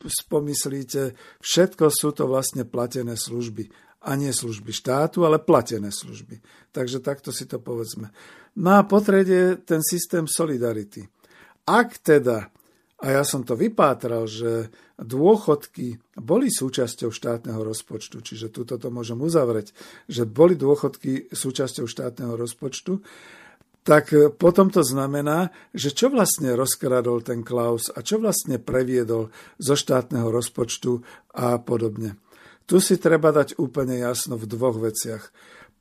spomyslíte, 0.07 1.19
všetko 1.43 1.91
sú 1.91 2.15
to 2.15 2.31
vlastne 2.31 2.63
platené 2.63 3.19
služby. 3.19 3.84
A 4.05 4.13
nie 4.13 4.29
služby 4.29 4.69
štátu, 4.69 5.25
ale 5.25 5.41
platené 5.41 5.89
služby. 5.89 6.37
Takže 6.69 7.01
takto 7.01 7.33
si 7.33 7.49
to 7.49 7.57
povedzme. 7.57 8.13
No 8.61 8.77
a 8.77 8.85
potredie 8.85 9.57
ten 9.65 9.81
systém 9.81 10.29
solidarity. 10.29 11.09
Ak 11.65 11.97
teda, 12.05 12.53
a 13.01 13.05
ja 13.09 13.25
som 13.25 13.41
to 13.41 13.57
vypátral, 13.57 14.29
že 14.29 14.69
dôchodky 15.01 15.97
boli 16.21 16.47
súčasťou 16.53 17.09
štátneho 17.09 17.59
rozpočtu, 17.65 18.21
čiže 18.21 18.53
túto 18.53 18.77
to 18.77 18.93
môžem 18.93 19.17
uzavrieť, 19.19 19.73
že 20.05 20.29
boli 20.29 20.53
dôchodky 20.55 21.33
súčasťou 21.33 21.89
štátneho 21.89 22.37
rozpočtu, 22.37 23.01
tak 23.85 24.09
potom 24.41 24.73
to 24.73 24.81
znamená, 24.81 25.53
že 25.69 25.93
čo 25.93 26.09
vlastne 26.09 26.57
rozkradol 26.57 27.21
ten 27.21 27.45
Klaus 27.45 27.93
a 27.93 28.01
čo 28.01 28.17
vlastne 28.17 28.57
previedol 28.57 29.29
zo 29.61 29.75
štátneho 29.77 30.33
rozpočtu 30.33 31.05
a 31.37 31.61
podobne. 31.61 32.17
Tu 32.65 32.81
si 32.81 32.97
treba 32.97 33.29
dať 33.29 33.61
úplne 33.61 34.01
jasno 34.01 34.41
v 34.41 34.49
dvoch 34.49 34.81
veciach. 34.81 35.29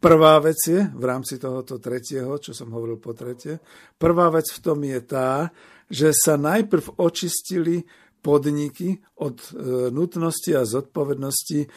Prvá 0.05 0.37
vec 0.37 0.61
je, 0.69 0.85
v 0.85 1.05
rámci 1.09 1.41
tohoto 1.41 1.81
tretieho, 1.81 2.37
čo 2.37 2.53
som 2.53 2.69
hovoril 2.69 3.01
po 3.01 3.17
tretie, 3.17 3.57
prvá 3.97 4.29
vec 4.29 4.45
v 4.53 4.61
tom 4.61 4.85
je 4.85 5.01
tá, 5.01 5.49
že 5.89 6.13
sa 6.13 6.37
najprv 6.37 7.01
očistili 7.01 7.89
podniky 8.21 9.01
od 9.21 9.37
e, 9.41 9.49
nutnosti 9.93 10.53
a 10.53 10.65
zodpovednosti 10.65 11.61
e, 11.61 11.69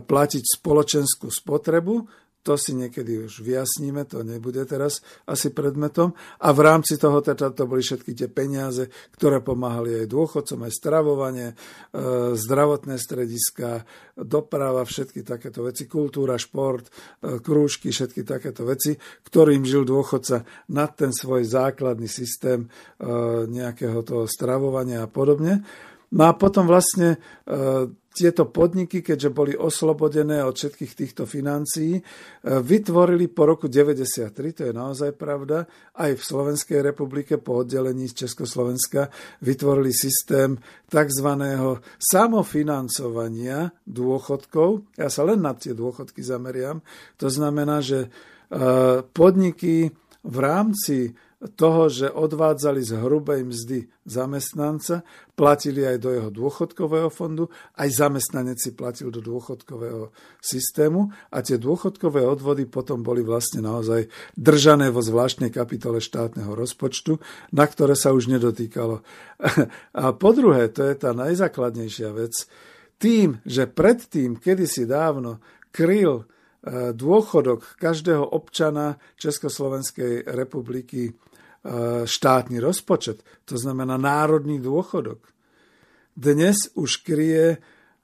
platiť 0.00 0.44
spoločenskú 0.60 1.28
spotrebu, 1.28 2.04
to 2.40 2.56
si 2.56 2.72
niekedy 2.72 3.28
už 3.28 3.44
vyjasníme, 3.44 4.08
to 4.08 4.24
nebude 4.24 4.64
teraz 4.64 5.04
asi 5.28 5.52
predmetom. 5.52 6.16
A 6.40 6.56
v 6.56 6.60
rámci 6.64 6.96
toho 6.96 7.20
teda 7.20 7.52
to 7.52 7.68
boli 7.68 7.84
všetky 7.84 8.16
tie 8.16 8.32
peniaze, 8.32 8.88
ktoré 9.12 9.44
pomáhali 9.44 10.04
aj 10.04 10.06
dôchodcom, 10.08 10.64
aj 10.64 10.72
stravovanie, 10.72 11.48
e, 11.52 11.54
zdravotné 12.32 12.96
strediska, 12.96 13.84
doprava, 14.16 14.88
všetky 14.88 15.20
takéto 15.20 15.68
veci, 15.68 15.84
kultúra, 15.84 16.40
šport, 16.40 16.88
e, 16.88 17.40
krúžky, 17.44 17.92
všetky 17.92 18.24
takéto 18.24 18.64
veci, 18.64 18.96
ktorým 19.28 19.60
žil 19.68 19.84
dôchodca 19.84 20.48
nad 20.72 20.96
ten 20.96 21.12
svoj 21.12 21.44
základný 21.44 22.08
systém 22.08 22.64
e, 22.64 22.68
nejakého 23.52 24.00
toho 24.00 24.24
stravovania 24.24 25.04
a 25.04 25.12
podobne. 25.12 25.60
No 26.10 26.26
a 26.26 26.34
potom 26.34 26.66
vlastne 26.66 27.22
tieto 28.10 28.50
podniky, 28.50 29.06
keďže 29.06 29.30
boli 29.30 29.52
oslobodené 29.54 30.42
od 30.42 30.58
všetkých 30.58 30.92
týchto 30.98 31.22
financií, 31.30 31.98
e, 31.98 32.02
vytvorili 32.42 33.30
po 33.30 33.46
roku 33.46 33.70
93, 33.70 34.50
to 34.50 34.62
je 34.66 34.74
naozaj 34.74 35.14
pravda, 35.14 35.62
aj 35.94 36.18
v 36.18 36.22
Slovenskej 36.22 36.82
republike 36.82 37.38
po 37.38 37.62
oddelení 37.62 38.10
z 38.10 38.26
Československa 38.26 39.08
vytvorili 39.46 39.94
systém 39.94 40.58
tzv. 40.90 41.28
samofinancovania 42.02 43.70
dôchodkov. 43.86 44.98
Ja 44.98 45.06
sa 45.06 45.22
len 45.22 45.38
na 45.38 45.54
tie 45.54 45.70
dôchodky 45.70 46.26
zameriam. 46.26 46.82
To 47.22 47.30
znamená, 47.30 47.78
že 47.78 48.06
e, 48.06 48.08
podniky 49.06 49.94
v 50.20 50.36
rámci 50.36 51.14
toho, 51.40 51.88
že 51.88 52.12
odvádzali 52.12 52.84
z 52.84 53.00
hrubej 53.00 53.48
mzdy 53.48 53.88
zamestnanca, 54.04 55.00
platili 55.32 55.88
aj 55.88 55.96
do 55.96 56.12
jeho 56.12 56.28
dôchodkového 56.28 57.08
fondu, 57.08 57.48
aj 57.80 57.88
zamestnanec 57.96 58.60
si 58.60 58.76
platil 58.76 59.08
do 59.08 59.24
dôchodkového 59.24 60.12
systému 60.44 61.08
a 61.32 61.40
tie 61.40 61.56
dôchodkové 61.56 62.20
odvody 62.28 62.68
potom 62.68 63.00
boli 63.00 63.24
vlastne 63.24 63.64
naozaj 63.64 64.12
držané 64.36 64.92
vo 64.92 65.00
zvláštnej 65.00 65.48
kapitole 65.48 66.04
štátneho 66.04 66.52
rozpočtu, 66.52 67.16
na 67.56 67.64
ktoré 67.64 67.96
sa 67.96 68.12
už 68.12 68.28
nedotýkalo. 68.28 69.00
A 69.96 70.04
po 70.12 70.30
druhé, 70.36 70.68
to 70.68 70.84
je 70.84 70.92
tá 70.92 71.16
najzákladnejšia 71.16 72.12
vec, 72.12 72.44
tým, 73.00 73.40
že 73.48 73.64
predtým, 73.64 74.36
kedysi 74.36 74.84
dávno, 74.84 75.40
kryl 75.72 76.20
e, 76.20 76.24
dôchodok 76.92 77.80
každého 77.80 78.28
občana 78.28 79.00
Československej 79.16 80.28
republiky 80.36 81.16
štátny 82.08 82.56
rozpočet, 82.56 83.20
to 83.44 83.60
znamená 83.60 84.00
národný 84.00 84.56
dôchodok. 84.64 85.20
Dnes 86.16 86.72
už 86.72 87.04
kryje 87.04 87.60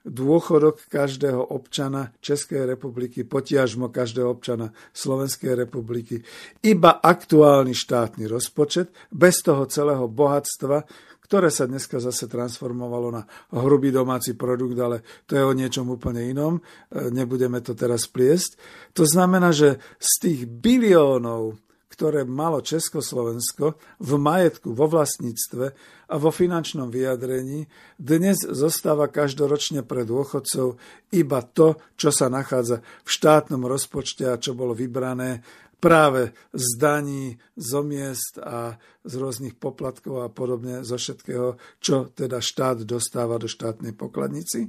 dôchodok 0.06 0.86
každého 0.86 1.50
občana 1.50 2.14
Českej 2.22 2.62
republiky, 2.62 3.26
potiažmo 3.26 3.90
každého 3.90 4.30
občana 4.30 4.70
Slovenskej 4.94 5.66
republiky. 5.66 6.22
Iba 6.62 7.02
aktuálny 7.02 7.74
štátny 7.74 8.30
rozpočet, 8.30 8.94
bez 9.10 9.42
toho 9.42 9.66
celého 9.66 10.06
bohatstva, 10.06 10.86
ktoré 11.26 11.50
sa 11.50 11.66
dneska 11.66 11.98
zase 11.98 12.30
transformovalo 12.30 13.10
na 13.10 13.26
hrubý 13.50 13.90
domáci 13.90 14.38
produkt, 14.38 14.78
ale 14.78 15.02
to 15.26 15.34
je 15.34 15.42
o 15.42 15.50
niečom 15.50 15.90
úplne 15.90 16.22
inom. 16.22 16.62
E, 16.62 17.10
nebudeme 17.10 17.58
to 17.58 17.74
teraz 17.74 18.06
pliesť. 18.06 18.54
To 18.94 19.02
znamená, 19.02 19.50
že 19.50 19.82
z 19.98 20.12
tých 20.22 20.40
biliónov 20.46 21.58
ktoré 21.86 22.26
malo 22.26 22.60
Československo 22.60 23.78
v 24.02 24.12
majetku, 24.18 24.74
vo 24.74 24.90
vlastníctve 24.90 25.64
a 26.10 26.14
vo 26.18 26.34
finančnom 26.34 26.90
vyjadrení, 26.90 27.70
dnes 27.96 28.42
zostáva 28.42 29.06
každoročne 29.06 29.86
pre 29.86 30.02
dôchodcov 30.02 30.76
iba 31.14 31.40
to, 31.46 31.78
čo 31.94 32.10
sa 32.10 32.26
nachádza 32.26 32.82
v 32.82 33.08
štátnom 33.08 33.62
rozpočte 33.64 34.26
a 34.26 34.40
čo 34.40 34.58
bolo 34.58 34.74
vybrané 34.74 35.46
práve 35.76 36.34
z 36.50 36.66
daní, 36.80 37.38
zo 37.54 37.84
miest 37.86 38.40
a 38.42 38.80
z 39.06 39.12
rôznych 39.14 39.54
poplatkov 39.54 40.24
a 40.24 40.28
podobne, 40.32 40.82
zo 40.82 40.98
všetkého, 40.98 41.60
čo 41.78 42.10
teda 42.10 42.42
štát 42.42 42.82
dostáva 42.82 43.38
do 43.38 43.46
štátnej 43.46 43.94
pokladnici. 43.94 44.66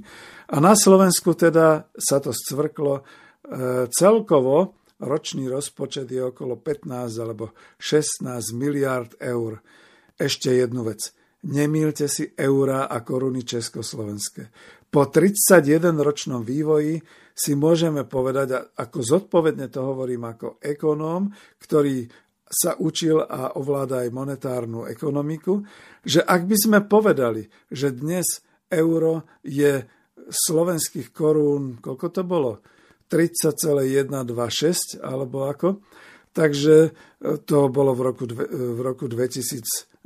A 0.52 0.62
na 0.62 0.78
Slovensku 0.78 1.34
teda 1.34 1.90
sa 1.96 2.22
to 2.22 2.30
scvrklo 2.30 3.00
e, 3.00 3.02
celkovo 3.90 4.77
ročný 5.02 5.46
rozpočet 5.46 6.10
je 6.10 6.22
okolo 6.22 6.58
15 6.58 7.22
alebo 7.22 7.54
16 7.78 8.54
miliard 8.54 9.14
eur. 9.22 9.62
Ešte 10.18 10.50
jednu 10.50 10.82
vec. 10.82 11.14
Nemýlte 11.46 12.10
si 12.10 12.26
eurá 12.34 12.90
a 12.90 13.06
koruny 13.06 13.46
československé. 13.46 14.50
Po 14.90 15.06
31-ročnom 15.06 16.42
vývoji 16.42 16.98
si 17.30 17.54
môžeme 17.54 18.02
povedať, 18.02 18.74
ako 18.74 18.98
zodpovedne 18.98 19.70
to 19.70 19.86
hovorím 19.86 20.26
ako 20.26 20.58
ekonóm, 20.58 21.30
ktorý 21.62 22.10
sa 22.48 22.74
učil 22.80 23.22
a 23.22 23.54
ovláda 23.60 24.02
aj 24.02 24.10
monetárnu 24.10 24.88
ekonomiku, 24.88 25.62
že 26.02 26.24
ak 26.24 26.48
by 26.48 26.56
sme 26.56 26.78
povedali, 26.88 27.46
že 27.68 27.94
dnes 27.94 28.40
euro 28.72 29.28
je 29.44 29.84
slovenských 30.26 31.12
korún, 31.12 31.78
koľko 31.78 32.06
to 32.08 32.22
bolo? 32.24 32.52
30,126 33.08 35.00
alebo 35.00 35.48
ako. 35.48 35.80
Takže 36.36 36.76
e, 36.86 36.90
to 37.42 37.68
bolo 37.72 37.96
v 37.96 38.00
roku, 38.04 38.24
v 38.28 38.80
roku 38.84 39.08
2009 39.08 40.04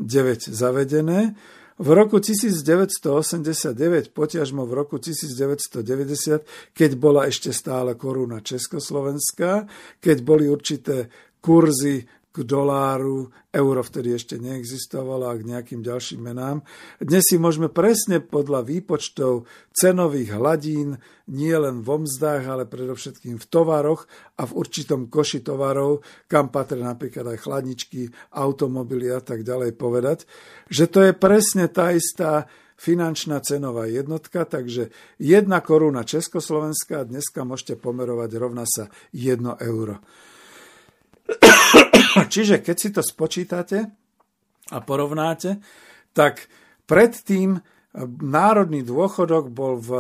zavedené. 0.49 1.35
V 1.83 1.88
roku 1.91 2.21
1989, 2.23 4.15
potiažmo 4.15 4.62
v 4.69 4.73
roku 4.77 5.03
1990, 5.03 6.46
keď 6.77 6.90
bola 6.94 7.27
ešte 7.27 7.50
stále 7.50 7.98
koruna 7.98 8.38
Československá, 8.38 9.67
keď 9.98 10.17
boli 10.23 10.46
určité 10.46 11.11
kurzy 11.42 12.07
k 12.33 12.49
doláru, 12.49 13.29
euro 13.53 13.85
vtedy 13.85 14.17
ešte 14.17 14.41
neexistovalo 14.41 15.29
a 15.29 15.37
k 15.37 15.45
nejakým 15.45 15.85
ďalším 15.85 16.33
menám. 16.33 16.65
Dnes 16.97 17.29
si 17.29 17.37
môžeme 17.37 17.69
presne 17.69 18.25
podľa 18.25 18.65
výpočtov 18.65 19.45
cenových 19.77 20.41
hladín, 20.41 20.97
nie 21.29 21.53
len 21.53 21.85
vo 21.85 22.01
mzdách, 22.01 22.45
ale 22.49 22.65
predovšetkým 22.65 23.37
v 23.37 23.47
tovaroch 23.53 24.09
a 24.41 24.49
v 24.49 24.57
určitom 24.57 25.13
koši 25.13 25.45
tovarov, 25.45 26.01
kam 26.25 26.49
patria 26.49 26.89
napríklad 26.89 27.37
aj 27.37 27.45
chladničky, 27.45 28.09
automobily 28.33 29.13
a 29.13 29.21
tak 29.21 29.45
ďalej 29.45 29.77
povedať, 29.77 30.25
že 30.73 30.89
to 30.89 31.05
je 31.05 31.13
presne 31.13 31.69
tá 31.69 31.93
istá 31.93 32.49
finančná 32.81 33.39
cenová 33.45 33.87
jednotka, 33.87 34.49
takže 34.49 34.91
jedna 35.21 35.61
koruna 35.61 36.03
Československá 36.03 37.05
dneska 37.07 37.45
môžete 37.47 37.79
pomerovať 37.79 38.31
rovna 38.41 38.65
sa 38.67 38.91
1 39.15 39.39
euro. 39.63 40.03
Čiže 42.33 42.61
keď 42.61 42.77
si 42.77 42.89
to 42.93 43.03
spočítate 43.05 43.79
a 44.73 44.79
porovnáte, 44.81 45.61
tak 46.13 46.49
predtým 46.85 47.61
národný 48.25 48.85
dôchodok 48.85 49.53
bol 49.53 49.77
v 49.81 49.91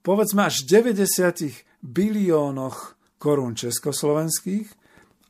povedzme 0.00 0.48
až 0.48 0.64
90 0.64 1.84
biliónoch 1.84 2.96
korún 3.20 3.52
československých 3.52 4.68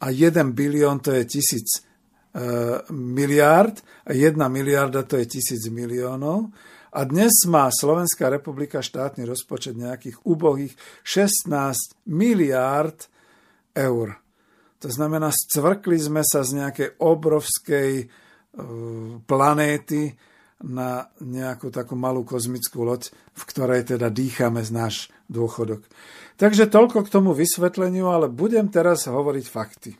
a 0.05 0.15
1 0.15 0.55
bilión 0.55 1.03
to 1.03 1.11
je 1.11 1.25
tisíc 1.27 1.69
e, 1.75 1.83
miliárd 2.95 3.83
a 4.07 4.15
1 4.15 4.39
miliarda 4.39 5.03
to 5.03 5.19
je 5.19 5.27
tisíc 5.27 5.67
miliónov. 5.67 6.55
A 6.89 7.05
dnes 7.05 7.45
má 7.51 7.69
Slovenská 7.69 8.33
republika 8.33 8.81
štátny 8.81 9.29
rozpočet 9.29 9.77
nejakých 9.77 10.25
ubohých 10.25 10.73
16 11.05 11.99
miliárd 12.09 13.11
eur. 13.77 14.17
To 14.79 14.89
znamená, 14.89 15.35
scvrkli 15.35 15.99
sme 15.99 16.23
sa 16.23 16.47
z 16.47 16.63
nejakej 16.63 16.89
obrovskej 17.03 18.07
planéty 19.27 20.15
na 20.59 21.07
nejakú 21.23 21.71
takú 21.71 21.95
malú 21.95 22.27
kozmickú 22.27 22.83
loď, 22.83 23.15
v 23.15 23.43
ktorej 23.47 23.95
teda 23.95 24.11
dýchame 24.11 24.63
z 24.67 24.71
náš 24.75 24.95
dôchodok. 25.31 25.87
Takže 26.39 26.67
toľko 26.67 27.07
k 27.07 27.13
tomu 27.13 27.31
vysvetleniu, 27.35 28.11
ale 28.11 28.27
budem 28.27 28.67
teraz 28.67 29.07
hovoriť 29.07 29.47
fakty. 29.47 29.91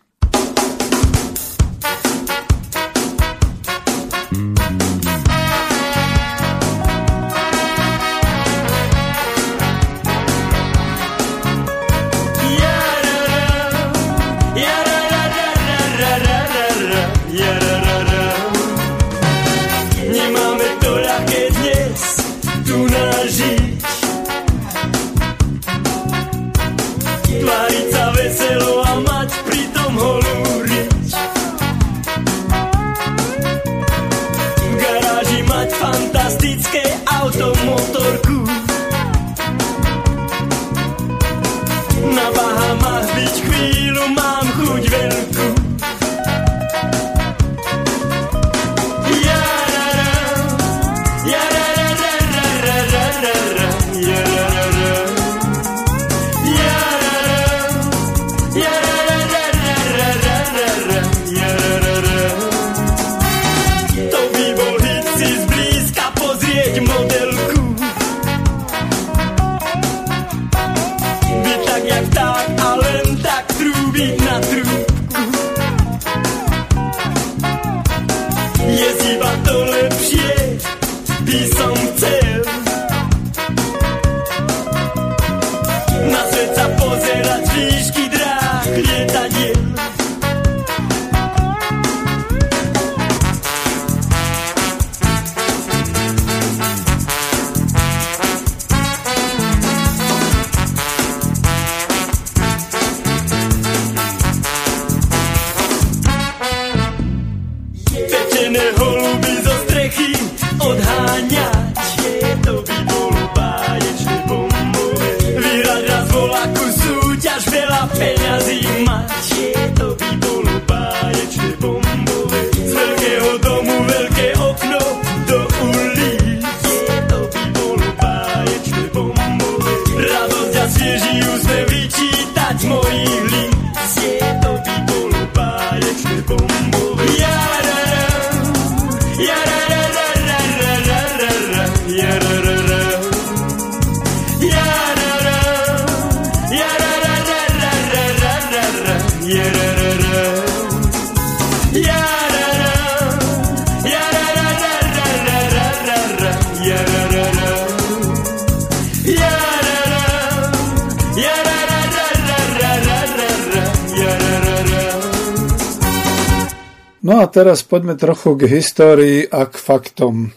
Teraz 167.39 167.63
poďme 167.63 167.95
trochu 167.95 168.35
k 168.35 168.51
histórii 168.51 169.23
a 169.23 169.47
k 169.47 169.55
faktom. 169.55 170.35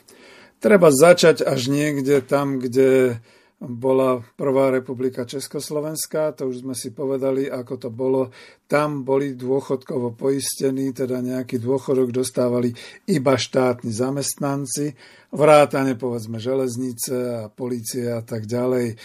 Treba 0.62 0.94
začať 0.94 1.42
až 1.42 1.74
niekde 1.74 2.22
tam, 2.22 2.62
kde 2.62 3.18
bola 3.58 4.22
Prvá 4.38 4.70
republika 4.70 5.26
Československá, 5.26 6.38
to 6.38 6.54
už 6.54 6.62
sme 6.62 6.78
si 6.78 6.94
povedali, 6.94 7.50
ako 7.50 7.74
to 7.82 7.90
bolo. 7.90 8.30
Tam 8.70 9.02
boli 9.02 9.34
dôchodkovo 9.34 10.14
poistení, 10.14 10.94
teda 10.94 11.26
nejaký 11.26 11.58
dôchodok 11.58 12.14
dostávali 12.14 12.70
iba 13.10 13.34
štátni 13.34 13.90
zamestnanci, 13.90 14.94
vrátane 15.34 15.98
povedzme 15.98 16.38
železnice 16.38 17.16
a 17.34 17.42
policie 17.50 18.14
a 18.14 18.22
tak 18.22 18.46
ďalej. 18.46 18.94
E, 18.94 18.96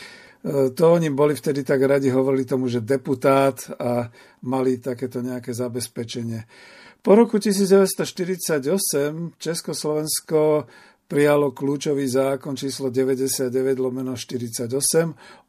to 0.77 0.85
oni 0.85 1.09
boli 1.09 1.33
vtedy 1.33 1.65
tak 1.65 1.81
radi, 1.81 2.13
hovorili 2.13 2.45
tomu, 2.45 2.69
že 2.69 2.85
deputát 2.85 3.73
a 3.81 4.13
mali 4.45 4.85
takéto 4.85 5.25
nejaké 5.25 5.57
zabezpečenie. 5.57 6.45
Po 7.07 7.15
roku 7.15 7.39
1948 7.39 8.67
Československo 9.39 10.67
prijalo 11.07 11.55
kľúčový 11.55 12.03
zákon 12.03 12.59
číslo 12.59 12.91
99 12.91 13.47
lomeno 13.79 14.19
48 14.19 14.75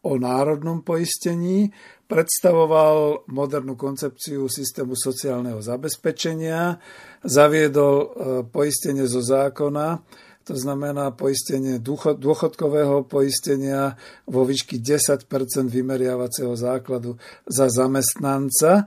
o 0.06 0.12
národnom 0.22 0.86
poistení, 0.86 1.74
predstavoval 2.06 3.26
modernú 3.34 3.74
koncepciu 3.74 4.46
systému 4.46 4.94
sociálneho 4.94 5.58
zabezpečenia, 5.58 6.78
zaviedol 7.26 7.96
e, 7.98 8.08
poistenie 8.46 9.10
zo 9.10 9.26
zákona, 9.26 10.06
to 10.46 10.54
znamená 10.54 11.10
poistenie 11.18 11.82
dôchodkového 11.82 13.10
poistenia 13.10 13.98
vo 14.30 14.46
výšky 14.46 14.78
10% 14.78 15.26
vymeriavacieho 15.74 16.54
základu 16.54 17.18
za 17.50 17.66
zamestnanca, 17.66 18.86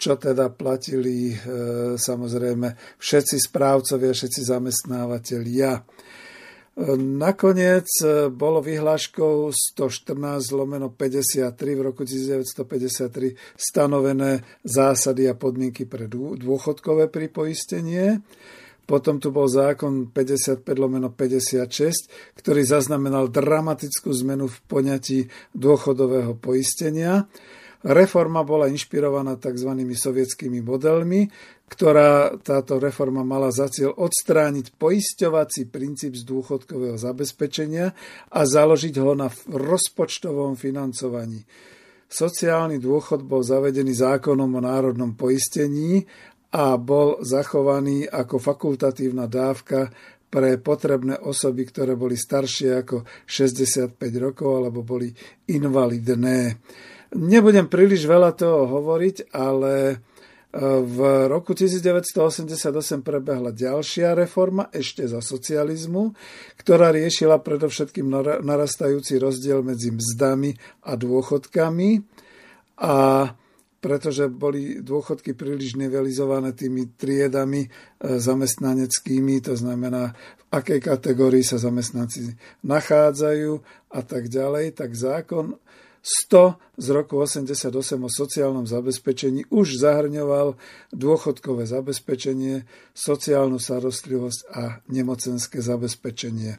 čo 0.00 0.16
teda 0.16 0.48
platili 0.48 1.28
e, 1.28 1.36
samozrejme 2.00 2.96
všetci 2.96 3.36
správcovia, 3.36 4.16
všetci 4.16 4.40
zamestnávateľia. 4.48 5.70
E, 5.76 5.82
nakoniec 6.96 7.84
e, 8.00 8.32
bolo 8.32 8.64
vyhláškou 8.64 9.52
114 9.52 10.56
lomeno 10.56 10.88
53 10.88 11.52
v 11.52 11.80
roku 11.84 12.08
1953 12.08 13.36
stanovené 13.60 14.40
zásady 14.64 15.28
a 15.28 15.36
podmienky 15.36 15.84
pre 15.84 16.08
dôchodkové 16.08 17.12
pripoistenie. 17.12 18.24
Potom 18.88 19.20
tu 19.22 19.30
bol 19.30 19.46
zákon 19.46 20.08
55 20.10 20.64
lomeno 20.80 21.12
56, 21.12 22.40
ktorý 22.40 22.64
zaznamenal 22.64 23.28
dramatickú 23.28 24.10
zmenu 24.24 24.48
v 24.48 24.58
poňatí 24.66 25.18
dôchodového 25.54 26.34
poistenia 26.40 27.28
Reforma 27.80 28.44
bola 28.44 28.68
inšpirovaná 28.68 29.40
tzv. 29.40 29.72
sovietskými 29.72 30.60
modelmi, 30.60 31.32
ktorá 31.64 32.36
táto 32.44 32.76
reforma 32.76 33.24
mala 33.24 33.48
za 33.48 33.72
cieľ 33.72 33.96
odstrániť 33.96 34.76
poisťovací 34.76 35.72
princíp 35.72 36.12
z 36.12 36.28
dôchodkového 36.28 37.00
zabezpečenia 37.00 37.96
a 38.28 38.40
založiť 38.44 38.94
ho 39.00 39.16
na 39.16 39.32
rozpočtovom 39.48 40.60
financovaní. 40.60 41.40
Sociálny 42.10 42.82
dôchod 42.82 43.24
bol 43.24 43.40
zavedený 43.40 43.96
zákonom 43.96 44.50
o 44.50 44.60
národnom 44.60 45.16
poistení 45.16 46.04
a 46.50 46.74
bol 46.76 47.22
zachovaný 47.22 48.04
ako 48.04 48.42
fakultatívna 48.42 49.30
dávka 49.30 49.88
pre 50.30 50.58
potrebné 50.58 51.16
osoby, 51.22 51.64
ktoré 51.70 51.94
boli 51.94 52.18
staršie 52.18 52.82
ako 52.82 53.06
65 53.24 53.96
rokov 54.18 54.50
alebo 54.58 54.82
boli 54.82 55.10
invalidné. 55.48 56.58
Nebudem 57.10 57.66
príliš 57.66 58.06
veľa 58.06 58.34
toho 58.38 58.70
hovoriť, 58.70 59.34
ale 59.34 59.98
V 60.50 60.98
roku 61.30 61.54
1988 61.54 63.06
prebehla 63.06 63.54
ďalšia 63.54 64.18
reforma, 64.18 64.66
ešte 64.74 65.06
za 65.06 65.22
socializmu, 65.22 66.10
ktorá 66.58 66.90
riešila 66.90 67.38
predovšetkým 67.38 68.10
narastajúci 68.42 69.22
rozdiel 69.22 69.62
medzi 69.62 69.94
mzdami 69.94 70.50
a 70.90 70.98
dôchodkami. 70.98 72.02
A 72.82 72.94
pretože 73.80 74.26
boli 74.26 74.82
dôchodky 74.82 75.38
príliš 75.38 75.78
nivelizované 75.78 76.52
tými 76.52 76.98
triedami 76.98 77.64
e, 77.64 77.68
zamestnaneckými, 78.20 79.40
to 79.40 79.56
znamená, 79.56 80.12
v 80.12 80.44
akej 80.52 80.84
kategórii 80.84 81.40
sa 81.40 81.56
zamestnanci 81.56 82.36
nachádzajú 82.66 83.52
a 83.96 84.00
tak 84.04 84.28
ďalej, 84.28 84.76
tak 84.76 84.92
zákon 84.92 85.56
100 86.00 86.56
z 86.80 86.86
roku 86.96 87.20
88 87.20 87.68
o 88.00 88.10
sociálnom 88.10 88.64
zabezpečení 88.64 89.44
už 89.52 89.84
zahrňoval 89.84 90.56
dôchodkové 90.96 91.68
zabezpečenie, 91.68 92.64
sociálnu 92.96 93.60
starostlivosť 93.60 94.40
a 94.48 94.80
nemocenské 94.88 95.60
zabezpečenie. 95.60 96.56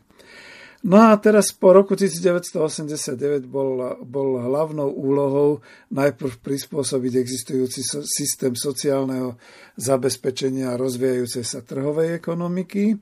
No 0.81 0.97
a 0.97 1.13
teraz 1.21 1.53
po 1.53 1.77
roku 1.77 1.93
1989 1.93 3.45
bol, 3.45 4.01
bol 4.01 4.41
hlavnou 4.41 4.89
úlohou 4.89 5.61
najprv 5.93 6.41
prispôsobiť 6.41 7.21
existujúci 7.21 7.85
so, 7.85 8.01
systém 8.01 8.57
sociálneho 8.57 9.37
zabezpečenia 9.77 10.73
a 10.73 10.81
rozvíjajúcej 10.81 11.45
sa 11.45 11.61
trhovej 11.61 12.17
ekonomiky. 12.17 12.97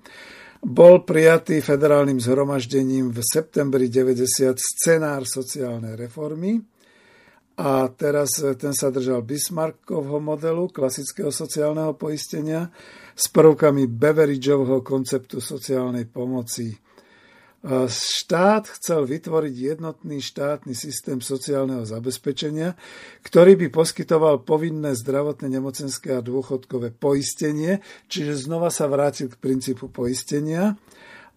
Bol 0.59 1.07
prijatý 1.07 1.63
federálnym 1.63 2.19
zhromaždením 2.19 3.15
v 3.15 3.23
septembri 3.23 3.87
90 3.87 4.59
scenár 4.59 5.23
sociálnej 5.23 5.95
reformy 5.95 6.59
a 7.55 7.87
teraz 7.95 8.43
ten 8.59 8.75
sa 8.75 8.91
držal 8.91 9.23
Bismarckovho 9.23 10.19
modelu 10.19 10.67
klasického 10.67 11.31
sociálneho 11.31 11.95
poistenia 11.95 12.67
s 13.15 13.31
prvkami 13.31 13.87
Beveridgeovho 13.87 14.83
konceptu 14.83 15.39
sociálnej 15.39 16.07
pomoci. 16.11 16.75
Štát 17.89 18.71
chcel 18.79 19.03
vytvoriť 19.03 19.55
jednotný 19.75 20.23
štátny 20.23 20.71
systém 20.71 21.19
sociálneho 21.19 21.83
zabezpečenia, 21.83 22.79
ktorý 23.19 23.59
by 23.59 23.67
poskytoval 23.67 24.47
povinné 24.47 24.95
zdravotné, 24.95 25.59
nemocenské 25.59 26.15
a 26.15 26.23
dôchodkové 26.23 26.95
poistenie, 26.95 27.83
čiže 28.07 28.47
znova 28.47 28.71
sa 28.71 28.87
vrátil 28.87 29.27
k 29.27 29.35
princípu 29.35 29.91
poistenia 29.91 30.79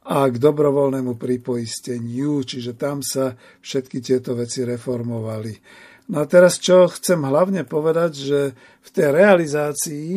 a 0.07 0.31
k 0.31 0.39
dobrovoľnému 0.39 1.19
pripoisteniu, 1.19 2.47
čiže 2.47 2.79
tam 2.79 3.03
sa 3.03 3.35
všetky 3.59 3.99
tieto 3.99 4.39
veci 4.39 4.63
reformovali. 4.63 5.55
No 6.15 6.23
a 6.23 6.27
teraz, 6.31 6.63
čo 6.63 6.87
chcem 6.87 7.19
hlavne 7.19 7.67
povedať, 7.67 8.13
že 8.15 8.41
v 8.79 8.89
tej 8.95 9.09
realizácii 9.11 10.11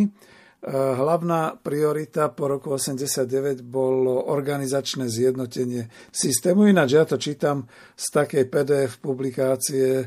Hlavná 0.73 1.61
priorita 1.61 2.33
po 2.33 2.49
roku 2.49 2.73
89 2.73 3.61
bolo 3.61 4.33
organizačné 4.33 5.05
zjednotenie 5.05 5.93
systému. 6.09 6.65
Ináč 6.65 6.97
ja 6.97 7.05
to 7.05 7.21
čítam 7.21 7.69
z 7.93 8.05
takej 8.09 8.49
PDF 8.49 8.97
publikácie 8.97 10.01
e, 10.01 10.05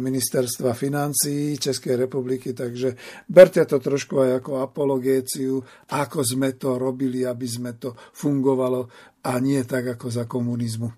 Ministerstva 0.00 0.72
financií 0.72 1.60
Českej 1.60 2.00
republiky, 2.00 2.56
takže 2.56 2.96
berte 3.28 3.60
to 3.68 3.76
trošku 3.76 4.24
aj 4.24 4.30
ako 4.40 4.64
apologéciu, 4.64 5.60
ako 5.92 6.24
sme 6.24 6.56
to 6.56 6.80
robili, 6.80 7.28
aby 7.28 7.44
sme 7.44 7.76
to 7.76 7.92
fungovalo 8.16 8.88
a 9.20 9.36
nie 9.36 9.60
tak 9.68 10.00
ako 10.00 10.08
za 10.08 10.24
komunizmu. 10.24 10.88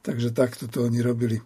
Takže 0.00 0.32
takto 0.32 0.64
to 0.64 0.88
oni 0.88 1.04
robili. 1.04 1.36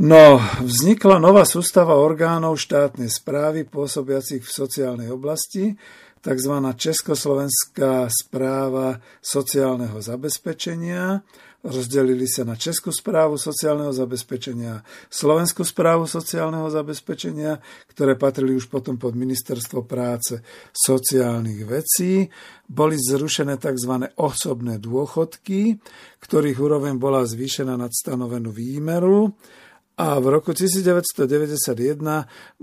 No, 0.00 0.40
vznikla 0.64 1.20
nová 1.20 1.44
sústava 1.44 2.00
orgánov 2.00 2.56
štátnej 2.56 3.12
správy 3.12 3.68
pôsobiacich 3.68 4.40
v 4.40 4.48
sociálnej 4.48 5.12
oblasti, 5.12 5.76
tzv. 6.24 6.54
Československá 6.72 8.08
správa 8.08 9.04
sociálneho 9.20 10.00
zabezpečenia. 10.00 11.20
Rozdelili 11.60 12.24
sa 12.24 12.42
na 12.48 12.56
Českú 12.56 12.88
správu 12.88 13.36
sociálneho 13.36 13.92
zabezpečenia, 13.92 14.82
Slovenskú 15.12 15.62
správu 15.62 16.08
sociálneho 16.08 16.66
zabezpečenia, 16.72 17.60
ktoré 17.92 18.16
patrili 18.16 18.56
už 18.56 18.72
potom 18.72 18.96
pod 18.96 19.12
Ministerstvo 19.12 19.84
práce 19.84 20.40
sociálnych 20.72 21.68
vecí. 21.68 22.32
Boli 22.64 22.96
zrušené 22.96 23.60
tzv. 23.60 24.08
osobné 24.16 24.80
dôchodky, 24.80 25.78
ktorých 26.24 26.58
úroveň 26.58 26.96
bola 26.96 27.28
zvýšená 27.28 27.76
nad 27.76 27.92
stanovenú 27.92 28.50
výmeru 28.50 29.36
a 29.92 30.16
v 30.16 30.26
roku 30.32 30.56
1991 30.56 31.28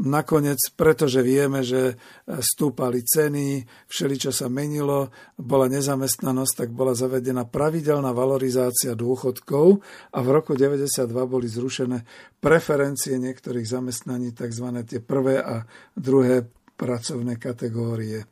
nakoniec, 0.01 0.59
pretože 0.73 1.21
vieme, 1.21 1.61
že 1.61 1.93
stúpali 2.25 3.05
ceny, 3.05 3.69
všeličo 3.85 4.33
sa 4.33 4.49
menilo, 4.49 5.13
bola 5.37 5.69
nezamestnanosť, 5.69 6.53
tak 6.65 6.69
bola 6.73 6.97
zavedená 6.97 7.45
pravidelná 7.45 8.09
valorizácia 8.17 8.97
dôchodkov 8.97 9.77
a 10.09 10.19
v 10.25 10.29
roku 10.33 10.57
1992 10.57 11.05
boli 11.29 11.45
zrušené 11.45 12.01
preferencie 12.41 13.21
niektorých 13.21 13.67
zamestnaní, 13.67 14.33
tzv. 14.33 14.65
tie 14.89 14.97
prvé 14.97 15.37
a 15.37 15.69
druhé 15.93 16.49
pracovné 16.79 17.37
kategórie. 17.37 18.25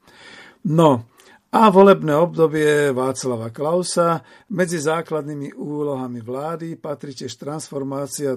No, 0.65 1.16
a 1.47 1.71
volebné 1.71 2.11
obdobie 2.11 2.91
Václava 2.91 3.55
Klausa. 3.55 4.19
Medzi 4.51 4.83
základnými 4.83 5.55
úlohami 5.55 6.19
vlády 6.19 6.75
patrí 6.75 7.15
tiež 7.15 7.39
transformácia 7.39 8.35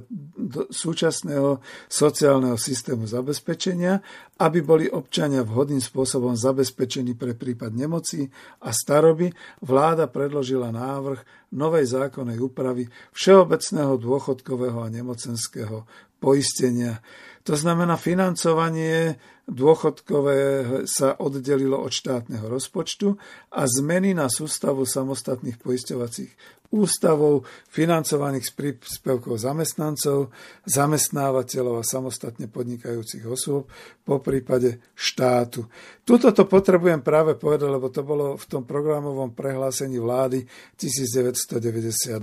súčasného 0.71 1.59
sociálneho 1.91 2.55
systému 2.55 3.11
zabezpečenia, 3.11 3.99
aby 4.39 4.63
boli 4.63 4.87
občania 4.87 5.43
vhodným 5.43 5.83
spôsobom 5.83 6.39
zabezpečení 6.39 7.19
pre 7.19 7.35
prípad 7.35 7.75
nemoci 7.75 8.31
a 8.63 8.71
staroby. 8.71 9.35
Vláda 9.59 10.07
predložila 10.07 10.71
návrh 10.71 11.51
novej 11.51 11.91
zákonnej 11.91 12.39
úpravy 12.39 12.87
všeobecného 13.11 13.99
dôchodkového 13.99 14.87
a 14.87 14.89
nemocenského 14.89 15.83
poistenia. 16.23 17.03
To 17.51 17.59
znamená, 17.59 17.99
financovanie 17.99 19.19
dôchodkové 19.51 20.39
sa 20.87 21.19
oddelilo 21.19 21.83
od 21.83 21.91
štátneho 21.91 22.47
rozpočtu 22.47 23.19
a 23.51 23.67
zmeny 23.67 24.15
na 24.15 24.31
sústavu 24.31 24.87
samostatných 24.87 25.59
poisťovacích 25.59 26.63
ústavov, 26.71 27.43
financovaných 27.67 28.47
z 28.47 28.53
príspevkov 28.55 29.43
zamestnancov, 29.43 30.31
zamestnávateľov 30.63 31.83
a 31.83 31.89
samostatne 31.91 32.47
podnikajúcich 32.47 33.27
osôb, 33.27 33.67
po 34.07 34.23
prípade 34.23 34.79
štátu. 34.95 35.67
Tuto 36.07 36.31
to 36.31 36.47
potrebujem 36.47 37.03
práve 37.03 37.35
povedať, 37.35 37.67
lebo 37.67 37.91
to 37.91 38.07
bolo 38.07 38.39
v 38.39 38.47
tom 38.47 38.63
programovom 38.63 39.35
prehlásení 39.35 39.99
vlády 39.99 40.47
1992, 40.79 42.15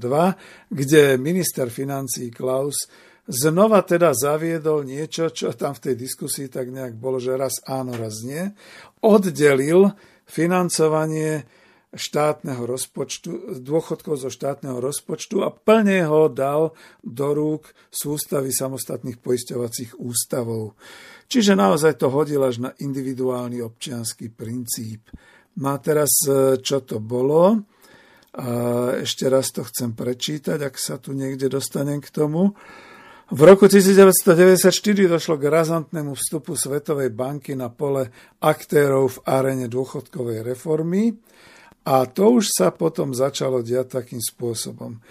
kde 0.71 1.19
minister 1.19 1.67
financí 1.67 2.31
Klaus 2.31 2.87
znova 3.27 3.83
teda 3.83 4.15
zaviedol 4.15 4.87
niečo, 4.87 5.29
čo 5.29 5.51
tam 5.53 5.75
v 5.75 5.91
tej 5.91 5.95
diskusii 5.99 6.47
tak 6.47 6.71
nejak 6.71 6.95
bolo, 6.95 7.19
že 7.19 7.35
raz 7.35 7.59
áno, 7.67 7.93
raz 7.93 8.23
nie. 8.23 8.55
Oddelil 9.03 9.91
financovanie 10.27 11.43
štátneho 11.95 12.67
rozpočtu, 12.67 13.63
dôchodkov 13.63 14.19
zo 14.19 14.27
štátneho 14.27 14.83
rozpočtu 14.83 15.39
a 15.43 15.51
plne 15.51 16.03
ho 16.03 16.27
dal 16.27 16.75
do 16.99 17.27
rúk 17.31 17.71
sústavy 17.87 18.51
samostatných 18.51 19.23
poisťovacích 19.23 19.95
ústavov. 19.95 20.75
Čiže 21.31 21.55
naozaj 21.55 21.99
to 21.99 22.11
hodil 22.11 22.43
až 22.43 22.63
na 22.63 22.71
individuálny 22.75 23.63
občianský 23.63 24.31
princíp. 24.31 25.07
No 25.57 25.75
a 25.75 25.77
teraz, 25.79 26.11
e, 26.27 26.59
čo 26.59 26.83
to 26.83 26.99
bolo? 26.99 27.65
Ešte 29.01 29.25
raz 29.33 29.49
to 29.49 29.65
chcem 29.65 29.97
prečítať, 29.97 30.61
ak 30.61 30.77
sa 30.77 31.01
tu 31.01 31.17
niekde 31.17 31.49
dostanem 31.49 31.97
k 31.97 32.13
tomu. 32.13 32.53
V 33.27 33.43
roku 33.43 33.67
1994 33.67 34.71
došlo 35.03 35.35
k 35.35 35.51
razantnému 35.51 36.15
vstupu 36.15 36.55
Svetovej 36.55 37.11
banky 37.11 37.59
na 37.59 37.67
pole 37.67 38.07
aktérov 38.39 39.19
v 39.19 39.21
arene 39.27 39.67
dôchodkovej 39.67 40.47
reformy 40.47 41.11
a 41.83 42.07
to 42.07 42.39
už 42.39 42.47
sa 42.55 42.71
potom 42.71 43.11
začalo 43.11 43.59
diať 43.59 43.99
takým 43.99 44.23
spôsobom. 44.23 45.03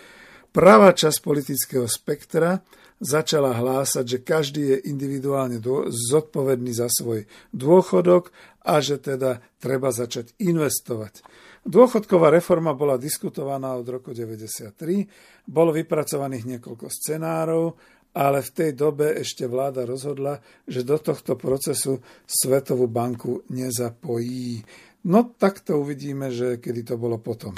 Pravá 0.49 0.97
časť 0.97 1.19
politického 1.21 1.85
spektra 1.85 2.64
začala 2.97 3.53
hlásať, 3.53 4.05
že 4.09 4.19
každý 4.25 4.62
je 4.73 4.89
individuálne 4.89 5.61
zodpovedný 5.93 6.73
za 6.73 6.89
svoj 6.89 7.29
dôchodok 7.53 8.33
a 8.64 8.81
že 8.81 8.97
teda 8.97 9.45
treba 9.61 9.93
začať 9.93 10.33
investovať. 10.41 11.21
Dôchodková 11.67 12.31
reforma 12.31 12.73
bola 12.73 12.97
diskutovaná 12.97 13.75
od 13.75 13.85
roku 13.85 14.14
1993, 14.17 15.51
bolo 15.51 15.75
vypracovaných 15.75 16.57
niekoľko 16.57 16.87
scenárov, 16.89 17.77
ale 18.17 18.41
v 18.41 18.51
tej 18.51 18.71
dobe 18.73 19.12
ešte 19.21 19.45
vláda 19.45 19.85
rozhodla, 19.85 20.41
že 20.64 20.81
do 20.81 20.97
tohto 20.97 21.37
procesu 21.37 22.01
Svetovú 22.25 22.89
banku 22.89 23.45
nezapojí. 23.53 24.64
No 25.05 25.37
tak 25.37 25.61
to 25.61 25.77
uvidíme, 25.77 26.33
že 26.33 26.57
kedy 26.57 26.81
to 26.83 26.97
bolo 26.97 27.21
potom. 27.21 27.53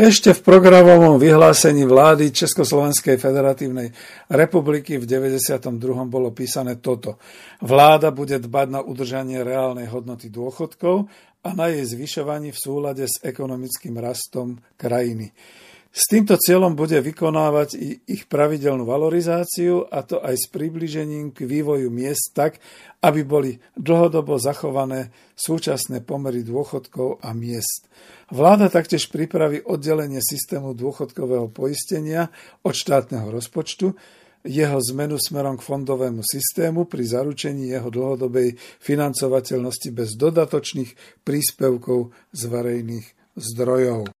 Ešte 0.00 0.32
v 0.32 0.40
programovom 0.40 1.20
vyhlásení 1.20 1.84
vlády 1.84 2.32
Československej 2.32 3.20
federatívnej 3.20 3.92
republiky 4.32 4.96
v 4.96 5.04
92. 5.04 5.60
bolo 6.08 6.32
písané 6.32 6.80
toto. 6.80 7.20
Vláda 7.60 8.08
bude 8.08 8.40
dbať 8.40 8.66
na 8.72 8.80
udržanie 8.80 9.44
reálnej 9.44 9.92
hodnoty 9.92 10.32
dôchodkov 10.32 11.04
a 11.44 11.48
na 11.52 11.68
jej 11.68 11.84
zvyšovaní 11.84 12.48
v 12.48 12.62
súlade 12.64 13.04
s 13.04 13.20
ekonomickým 13.20 14.00
rastom 14.00 14.56
krajiny. 14.80 15.36
S 15.90 16.06
týmto 16.06 16.38
cieľom 16.38 16.78
bude 16.78 17.02
vykonávať 17.02 17.74
ich 18.06 18.30
pravidelnú 18.30 18.86
valorizáciu 18.86 19.90
a 19.90 20.06
to 20.06 20.22
aj 20.22 20.38
s 20.38 20.46
približením 20.46 21.34
k 21.34 21.42
vývoju 21.42 21.90
miest 21.90 22.30
tak, 22.30 22.62
aby 23.02 23.26
boli 23.26 23.58
dlhodobo 23.74 24.38
zachované 24.38 25.10
súčasné 25.34 26.06
pomery 26.06 26.46
dôchodkov 26.46 27.18
a 27.26 27.34
miest. 27.34 27.90
Vláda 28.30 28.70
taktiež 28.70 29.10
pripraví 29.10 29.66
oddelenie 29.66 30.22
systému 30.22 30.78
dôchodkového 30.78 31.50
poistenia 31.50 32.30
od 32.62 32.78
štátneho 32.78 33.26
rozpočtu, 33.26 33.90
jeho 34.46 34.78
zmenu 34.94 35.18
smerom 35.18 35.58
k 35.58 35.66
fondovému 35.66 36.22
systému 36.22 36.86
pri 36.86 37.02
zaručení 37.02 37.66
jeho 37.66 37.90
dlhodobej 37.90 38.54
financovateľnosti 38.78 39.90
bez 39.90 40.14
dodatočných 40.14 41.20
príspevkov 41.26 42.14
z 42.30 42.42
verejných 42.46 43.06
zdrojov. 43.36 44.19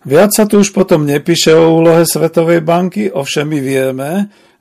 Viac 0.00 0.32
sa 0.32 0.48
tu 0.48 0.64
už 0.64 0.72
potom 0.72 1.04
nepíše 1.04 1.52
o 1.52 1.76
úlohe 1.76 2.08
Svetovej 2.08 2.64
banky, 2.64 3.12
ovšem 3.12 3.44
my 3.44 3.60
vieme, 3.60 4.10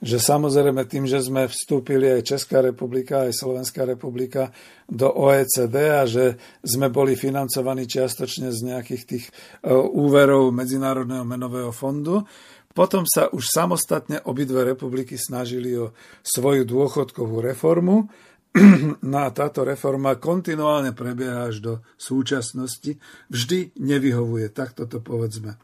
že 0.04 0.20
samozrejme 0.20 0.84
tým, 0.84 1.08
že 1.08 1.24
sme 1.24 1.48
vstúpili 1.48 2.12
aj 2.12 2.28
Česká 2.28 2.60
republika, 2.60 3.24
aj 3.24 3.40
Slovenská 3.40 3.88
republika 3.88 4.52
do 4.84 5.08
OECD 5.08 5.76
a 5.96 6.04
že 6.04 6.36
sme 6.60 6.92
boli 6.92 7.16
financovaní 7.16 7.88
čiastočne 7.88 8.52
z 8.52 8.60
nejakých 8.68 9.04
tých 9.08 9.26
e, 9.28 9.72
úverov 9.72 10.52
Medzinárodného 10.52 11.24
menového 11.24 11.72
fondu, 11.72 12.28
potom 12.76 13.08
sa 13.08 13.32
už 13.32 13.44
samostatne 13.48 14.20
obidve 14.28 14.68
republiky 14.68 15.16
snažili 15.16 15.72
o 15.76 15.96
svoju 16.20 16.68
dôchodkovú 16.68 17.40
reformu 17.44 18.12
No 19.00 19.18
a 19.26 19.30
táto 19.30 19.62
reforma 19.62 20.18
kontinuálne 20.18 20.94
prebieha 20.94 21.50
až 21.50 21.56
do 21.62 21.74
súčasnosti. 21.98 22.98
Vždy 23.30 23.78
nevyhovuje, 23.78 24.50
takto 24.50 24.90
to 24.90 25.02
povedzme. 25.02 25.58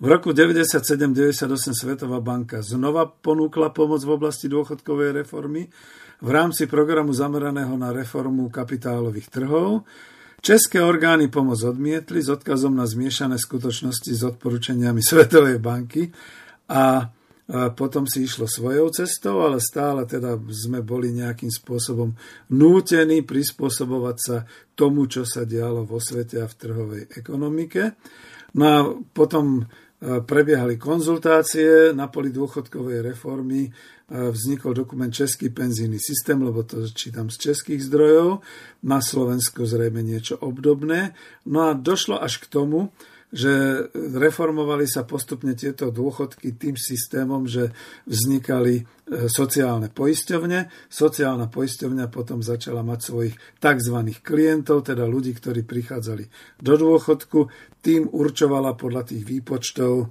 V 0.00 0.06
roku 0.08 0.32
97-98 0.32 1.44
Svetová 1.76 2.24
banka 2.24 2.64
znova 2.64 3.04
ponúkla 3.04 3.68
pomoc 3.68 4.00
v 4.00 4.16
oblasti 4.16 4.48
dôchodkovej 4.48 5.12
reformy 5.12 5.68
v 6.24 6.28
rámci 6.32 6.64
programu 6.64 7.12
zameraného 7.12 7.76
na 7.76 7.92
reformu 7.92 8.48
kapitálových 8.48 9.28
trhov. 9.28 9.84
České 10.40 10.80
orgány 10.80 11.28
pomoc 11.28 11.60
odmietli 11.60 12.24
s 12.24 12.32
odkazom 12.32 12.72
na 12.72 12.88
zmiešané 12.88 13.36
skutočnosti 13.36 14.08
s 14.08 14.24
odporúčaniami 14.24 15.04
Svetovej 15.08 15.60
banky 15.60 16.08
a 16.72 17.12
potom 17.50 18.06
si 18.06 18.22
išlo 18.30 18.46
svojou 18.46 18.94
cestou, 18.94 19.42
ale 19.42 19.58
stále 19.58 20.06
teda 20.06 20.38
sme 20.54 20.86
boli 20.86 21.10
nejakým 21.10 21.50
spôsobom 21.50 22.14
nútení 22.54 23.26
prispôsobovať 23.26 24.16
sa 24.22 24.36
tomu, 24.78 25.10
čo 25.10 25.26
sa 25.26 25.42
dialo 25.42 25.82
vo 25.82 25.98
svete 25.98 26.38
a 26.38 26.46
v 26.46 26.54
trhovej 26.54 27.02
ekonomike. 27.10 27.98
No 28.54 28.64
a 28.66 28.78
potom 28.94 29.62
e, 29.62 29.64
prebiehali 30.22 30.78
konzultácie 30.78 31.90
na 31.90 32.06
poli 32.06 32.30
dôchodkovej 32.30 33.02
reformy, 33.02 33.66
e, 33.66 33.70
vznikol 34.10 34.70
dokument 34.70 35.10
Český 35.10 35.50
penzijný 35.50 35.98
systém, 35.98 36.38
lebo 36.38 36.62
to 36.62 36.86
čítam 36.86 37.34
z 37.34 37.50
českých 37.50 37.82
zdrojov, 37.82 38.46
na 38.86 39.02
Slovensku 39.02 39.66
zrejme 39.66 40.06
niečo 40.06 40.38
obdobné. 40.38 41.18
No 41.50 41.66
a 41.66 41.74
došlo 41.74 42.14
až 42.14 42.38
k 42.42 42.46
tomu, 42.46 42.94
že 43.30 43.86
reformovali 43.94 44.90
sa 44.90 45.06
postupne 45.06 45.54
tieto 45.54 45.94
dôchodky 45.94 46.58
tým 46.58 46.74
systémom, 46.74 47.46
že 47.46 47.70
vznikali 48.10 48.82
e, 48.82 48.84
sociálne 49.30 49.86
poisťovne. 49.86 50.90
Sociálna 50.90 51.46
poisťovňa 51.46 52.10
potom 52.10 52.42
začala 52.42 52.82
mať 52.82 53.00
svojich 53.06 53.34
tzv. 53.62 53.96
klientov, 54.18 54.82
teda 54.82 55.06
ľudí, 55.06 55.30
ktorí 55.38 55.62
prichádzali 55.62 56.26
do 56.58 56.74
dôchodku. 56.74 57.46
Tým 57.78 58.10
určovala 58.10 58.74
podľa 58.74 59.14
tých 59.14 59.22
výpočtov 59.22 59.92
e, 60.02 60.06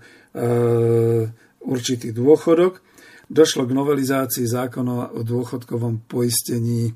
určitý 1.60 2.16
dôchodok. 2.16 2.80
Došlo 3.28 3.68
k 3.68 3.76
novelizácii 3.76 4.48
zákona 4.48 5.20
o 5.20 5.22
dôchodkovom 5.28 6.08
poistení 6.08 6.88
e, 6.88 6.94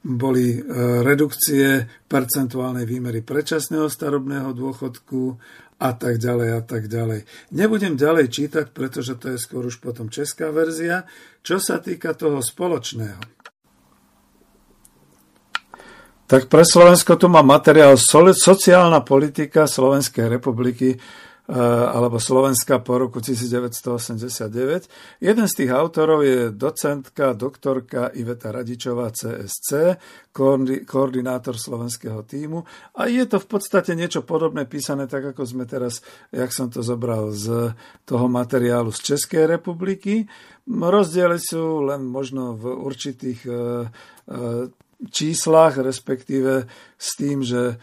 boli 0.00 0.56
e, 0.56 0.60
redukcie 1.04 1.84
percentuálnej 2.08 2.88
výmery 2.88 3.20
predčasného 3.20 3.86
starobného 3.92 4.56
dôchodku 4.56 5.36
a 5.80 5.90
tak 5.96 6.20
ďalej 6.20 6.48
a 6.56 6.62
tak 6.64 6.88
ďalej. 6.88 7.24
Nebudem 7.56 7.96
ďalej 7.96 8.28
čítať, 8.28 8.66
pretože 8.72 9.16
to 9.16 9.32
je 9.32 9.38
skôr 9.40 9.64
už 9.64 9.80
potom 9.80 10.12
česká 10.12 10.52
verzia. 10.52 11.08
Čo 11.40 11.56
sa 11.56 11.80
týka 11.80 12.12
toho 12.12 12.44
spoločného. 12.44 13.40
Tak 16.30 16.46
pre 16.46 16.62
Slovensko 16.62 17.18
tu 17.18 17.26
má 17.26 17.42
materiál 17.42 17.98
Sociálna 17.98 19.02
politika 19.02 19.66
Slovenskej 19.66 20.30
republiky 20.30 20.94
alebo 21.50 22.22
Slovenska 22.22 22.78
po 22.78 22.94
roku 22.94 23.18
1989. 23.18 24.86
Jeden 25.18 25.46
z 25.50 25.54
tých 25.58 25.70
autorov 25.74 26.22
je 26.22 26.54
docentka, 26.54 27.34
doktorka 27.34 28.14
Iveta 28.14 28.54
Radičová 28.54 29.10
CSC, 29.10 29.98
koordinátor 30.86 31.58
slovenského 31.58 32.22
týmu 32.22 32.62
a 32.94 33.10
je 33.10 33.26
to 33.26 33.42
v 33.42 33.46
podstate 33.50 33.98
niečo 33.98 34.22
podobné 34.22 34.62
písané 34.62 35.10
tak, 35.10 35.34
ako 35.34 35.42
sme 35.42 35.66
teraz, 35.66 36.06
jak 36.30 36.54
som 36.54 36.70
to 36.70 36.86
zobral 36.86 37.34
z 37.34 37.74
toho 38.06 38.30
materiálu 38.30 38.94
z 38.94 39.14
Českej 39.14 39.50
republiky. 39.50 40.30
Rozdiely 40.70 41.38
sú 41.42 41.82
len 41.82 42.06
možno 42.06 42.54
v 42.54 42.78
určitých 42.78 43.40
eh, 43.50 43.54
eh, 44.30 44.70
číslach, 45.08 45.80
respektíve 45.80 46.68
s 47.00 47.16
tým, 47.16 47.40
že 47.40 47.62
e, 47.72 47.76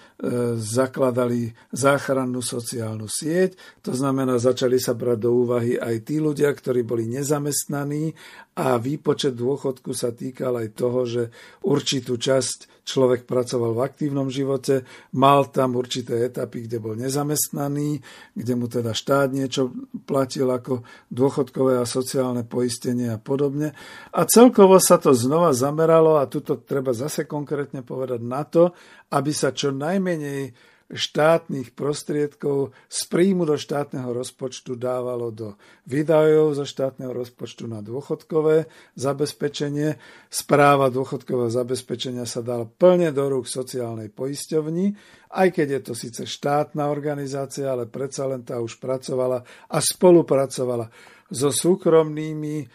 zakladali 0.61 1.49
záchrannú 1.73 2.45
sociálnu 2.45 3.09
sieť. 3.09 3.57
To 3.81 3.97
znamená, 3.97 4.37
začali 4.37 4.77
sa 4.77 4.93
brať 4.93 5.17
do 5.25 5.41
úvahy 5.41 5.73
aj 5.73 6.05
tí 6.05 6.21
ľudia, 6.21 6.53
ktorí 6.53 6.85
boli 6.85 7.09
nezamestnaní 7.09 8.13
a 8.57 8.77
výpočet 8.77 9.33
dôchodku 9.33 9.97
sa 9.97 10.13
týkal 10.13 10.61
aj 10.61 10.67
toho, 10.77 11.09
že 11.09 11.23
určitú 11.65 12.21
časť 12.21 12.77
človek 12.87 13.27
pracoval 13.27 13.75
v 13.75 13.83
aktívnom 13.83 14.31
živote, 14.31 14.87
mal 15.13 15.51
tam 15.51 15.75
určité 15.75 16.23
etapy, 16.23 16.65
kde 16.65 16.79
bol 16.79 16.95
nezamestnaný, 16.95 17.99
kde 18.31 18.53
mu 18.55 18.71
teda 18.71 18.95
štát 18.95 19.29
niečo 19.29 19.75
platil 20.07 20.47
ako 20.47 20.87
dôchodkové 21.11 21.77
a 21.77 21.85
sociálne 21.85 22.47
poistenie 22.47 23.11
a 23.11 23.19
podobne. 23.19 23.75
A 24.15 24.23
celkovo 24.23 24.79
sa 24.79 24.95
to 24.97 25.11
znova 25.11 25.51
zameralo, 25.51 26.17
a 26.17 26.25
tuto 26.31 26.57
treba 26.57 26.95
zase 26.95 27.27
konkrétne 27.27 27.83
povedať 27.83 28.23
na 28.23 28.47
to, 28.47 28.71
aby 29.11 29.31
sa 29.31 29.55
čo 29.55 29.71
najmenej 29.71 30.55
štátnych 30.87 31.75
prostriedkov 31.75 32.71
z 32.87 32.99
príjmu 33.11 33.43
do 33.43 33.59
štátneho 33.59 34.15
rozpočtu 34.15 34.79
dávalo 34.79 35.35
do 35.35 35.59
výdajov 35.83 36.55
zo 36.55 36.63
štátneho 36.63 37.11
rozpočtu 37.11 37.67
na 37.67 37.83
dôchodkové 37.83 38.71
zabezpečenie. 38.95 39.99
Správa 40.31 40.87
dôchodkového 40.87 41.51
zabezpečenia 41.51 42.23
sa 42.23 42.39
dala 42.39 42.63
plne 42.63 43.11
do 43.11 43.27
rúk 43.27 43.51
sociálnej 43.51 44.07
poisťovni, 44.07 44.95
aj 45.35 45.47
keď 45.51 45.67
je 45.67 45.81
to 45.83 45.93
síce 45.93 46.23
štátna 46.23 46.87
organizácia, 46.87 47.67
ale 47.67 47.91
predsa 47.91 48.23
len 48.23 48.47
tá 48.47 48.63
už 48.63 48.79
pracovala 48.79 49.43
a 49.67 49.77
spolupracovala 49.83 50.87
so 51.27 51.51
súkromnými 51.51 52.55
e, 52.63 52.65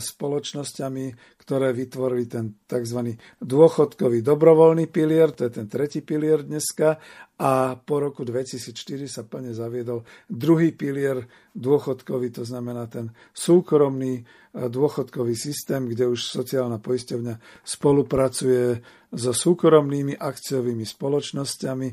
spoločnosťami, 0.00 1.36
ktoré 1.44 1.76
vytvorili 1.76 2.24
ten 2.24 2.56
tzv. 2.64 3.20
dôchodkový 3.44 4.24
dobrovoľný 4.24 4.88
pilier, 4.88 5.36
to 5.36 5.44
je 5.44 5.52
ten 5.60 5.68
tretí 5.68 6.00
pilier 6.00 6.40
dneska, 6.40 6.96
a 7.34 7.74
po 7.76 7.98
roku 7.98 8.22
2004 8.22 9.10
sa 9.10 9.26
plne 9.26 9.50
zaviedol 9.50 10.06
druhý 10.30 10.70
pilier 10.70 11.26
dôchodkový, 11.52 12.30
to 12.30 12.46
znamená 12.46 12.88
ten 12.88 13.12
súkromný 13.36 14.22
e, 14.22 14.22
dôchodkový 14.70 15.36
systém, 15.36 15.84
kde 15.84 16.08
už 16.08 16.24
sociálna 16.24 16.80
poisťovňa 16.80 17.64
spolupracuje 17.66 18.80
so 19.12 19.32
súkromnými 19.36 20.16
akciovými 20.16 20.88
spoločnosťami, 20.88 21.88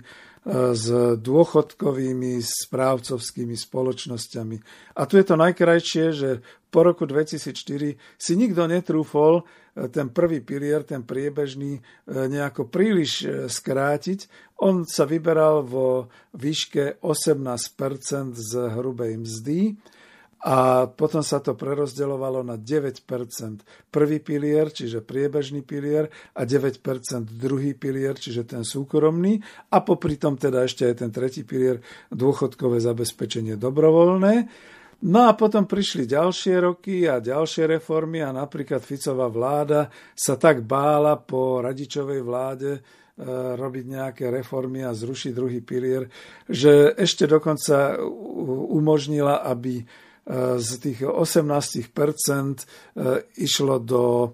s 0.50 0.86
dôchodkovými 1.22 2.42
správcovskými 2.42 3.54
spoločnosťami. 3.54 4.58
A 4.98 5.06
tu 5.06 5.22
je 5.22 5.26
to 5.26 5.38
najkrajšie, 5.38 6.06
že 6.18 6.30
po 6.74 6.82
roku 6.88 7.06
2004 7.06 8.00
si 8.18 8.34
nikto 8.39 8.64
netrúfol 8.66 9.44
e, 9.44 9.92
ten 9.92 10.08
prvý 10.08 10.39
pilier, 10.39 10.88
ten 10.88 11.04
priebežný, 11.04 11.78
e, 11.78 11.82
nejako 12.08 12.72
príliš 12.72 13.12
e, 13.22 13.28
skrátiť. 13.52 14.32
On 14.64 14.88
sa 14.88 15.04
vyberal 15.04 15.68
vo 15.68 16.08
výške 16.32 17.04
18% 17.04 18.34
z 18.34 18.52
hrubej 18.72 19.20
mzdy 19.20 19.76
a 20.42 20.89
potom 20.89 21.22
sa 21.22 21.38
to 21.38 21.54
prerozdeľovalo 21.54 22.42
na 22.42 22.58
9% 22.58 23.06
prvý 23.94 24.18
pilier, 24.18 24.74
čiže 24.74 25.06
priebežný 25.06 25.62
pilier 25.62 26.10
a 26.34 26.42
9% 26.50 26.82
druhý 27.38 27.78
pilier, 27.78 28.18
čiže 28.18 28.50
ten 28.50 28.66
súkromný 28.66 29.38
a 29.70 29.86
popri 29.86 30.18
tom 30.18 30.42
teda 30.42 30.66
ešte 30.66 30.89
aj 30.89 30.96
ten 31.06 31.12
tretí 31.14 31.46
pilier 31.46 31.78
dôchodkové 32.10 32.82
zabezpečenie 32.82 33.54
dobrovoľné. 33.54 34.34
No 35.02 35.26
a 35.26 35.34
potom 35.34 35.66
prišli 35.66 36.06
ďalšie 36.06 36.62
roky 36.62 37.10
a 37.10 37.18
ďalšie 37.18 37.78
reformy 37.78 38.22
a 38.22 38.30
napríklad 38.30 38.86
Ficová 38.86 39.30
vláda 39.30 39.89
sa 40.14 40.38
tak 40.38 40.62
bála 40.62 41.18
po 41.18 41.58
radičovej 41.58 42.22
vláde 42.22 42.72
e, 42.78 42.80
robiť 43.58 43.86
nejaké 43.89 44.26
reformy 44.30 44.86
a 44.86 44.94
zrušiť 44.94 45.32
druhý 45.34 45.66
pilier, 45.66 46.06
že 46.46 46.94
ešte 46.94 47.26
dokonca 47.26 47.98
umožnila, 48.78 49.42
aby 49.42 49.82
z 50.58 50.72
tých 50.78 51.02
18% 51.02 51.42
e, 51.58 52.66
išlo 53.42 53.82
do 53.82 54.04
e, 54.22 54.30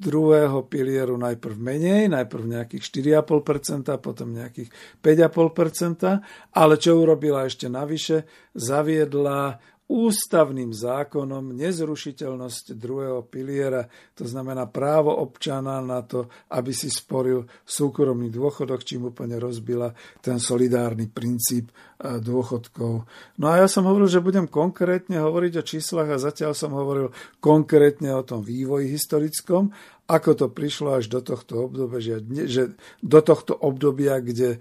druhého 0.00 0.64
pilieru 0.64 1.20
najprv 1.20 1.56
menej, 1.60 2.08
najprv 2.08 2.42
nejakých 2.48 2.82
4,5%, 3.20 4.00
potom 4.00 4.32
nejakých 4.32 4.72
5,5%, 5.04 6.56
ale 6.56 6.74
čo 6.80 6.96
urobila 6.96 7.44
ešte 7.44 7.68
navyše, 7.68 8.24
zaviedla 8.56 9.60
ústavným 9.88 10.68
zákonom 10.68 11.56
nezrušiteľnosť 11.56 12.76
druhého 12.76 13.24
piliera, 13.24 13.88
to 14.12 14.28
znamená 14.28 14.68
právo 14.68 15.16
občana 15.16 15.80
na 15.80 16.04
to, 16.04 16.28
aby 16.52 16.76
si 16.76 16.92
sporil 16.92 17.48
súkromný 17.64 18.28
dôchodok, 18.28 18.84
čím 18.84 19.08
úplne 19.08 19.40
rozbila 19.40 19.88
ten 20.20 20.36
solidárny 20.36 21.08
princíp 21.08 21.72
e, 21.72 22.20
dôchodkov. 22.20 23.08
No 23.40 23.46
a 23.48 23.64
ja 23.64 23.66
som 23.66 23.88
hovoril, 23.88 24.12
že 24.12 24.20
budem 24.20 24.44
konkrétne 24.44 25.24
hovoriť 25.24 25.52
o 25.56 25.64
číslach 25.64 26.08
a 26.12 26.20
zatiaľ 26.20 26.52
som 26.52 26.76
hovoril 26.76 27.08
konkrétne 27.40 28.12
o 28.12 28.20
tom 28.20 28.44
vývoji 28.44 28.92
historickom, 28.92 29.72
ako 30.04 30.30
to 30.36 30.46
prišlo 30.52 31.00
až 31.00 31.08
do 31.08 31.24
tohto 31.24 31.64
obdobia, 31.64 32.00
že, 32.00 32.16
že 32.44 32.62
do 33.00 33.20
tohto 33.24 33.56
obdobia, 33.56 34.20
kde 34.20 34.56
e, 34.56 34.58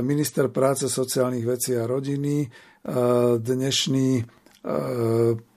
minister 0.00 0.48
práce, 0.48 0.88
sociálnych 0.88 1.44
vecí 1.44 1.76
a 1.76 1.84
rodiny, 1.84 2.44
e, 2.44 2.48
dnešný 3.36 4.40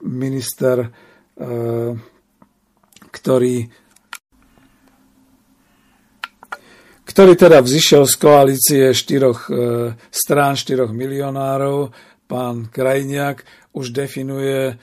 minister, 0.02 0.90
eh, 1.38 1.92
ktorý 3.10 3.56
ktorý 7.06 7.32
teda 7.38 7.64
vzýšiel 7.64 8.02
z 8.04 8.14
koalície 8.18 8.84
štyroch 8.92 9.46
eh, 9.48 9.94
strán, 10.10 10.58
štyroch 10.58 10.90
milionárov, 10.90 11.94
pán 12.26 12.66
Krajniak 12.66 13.46
už 13.72 13.94
definuje 13.94 14.74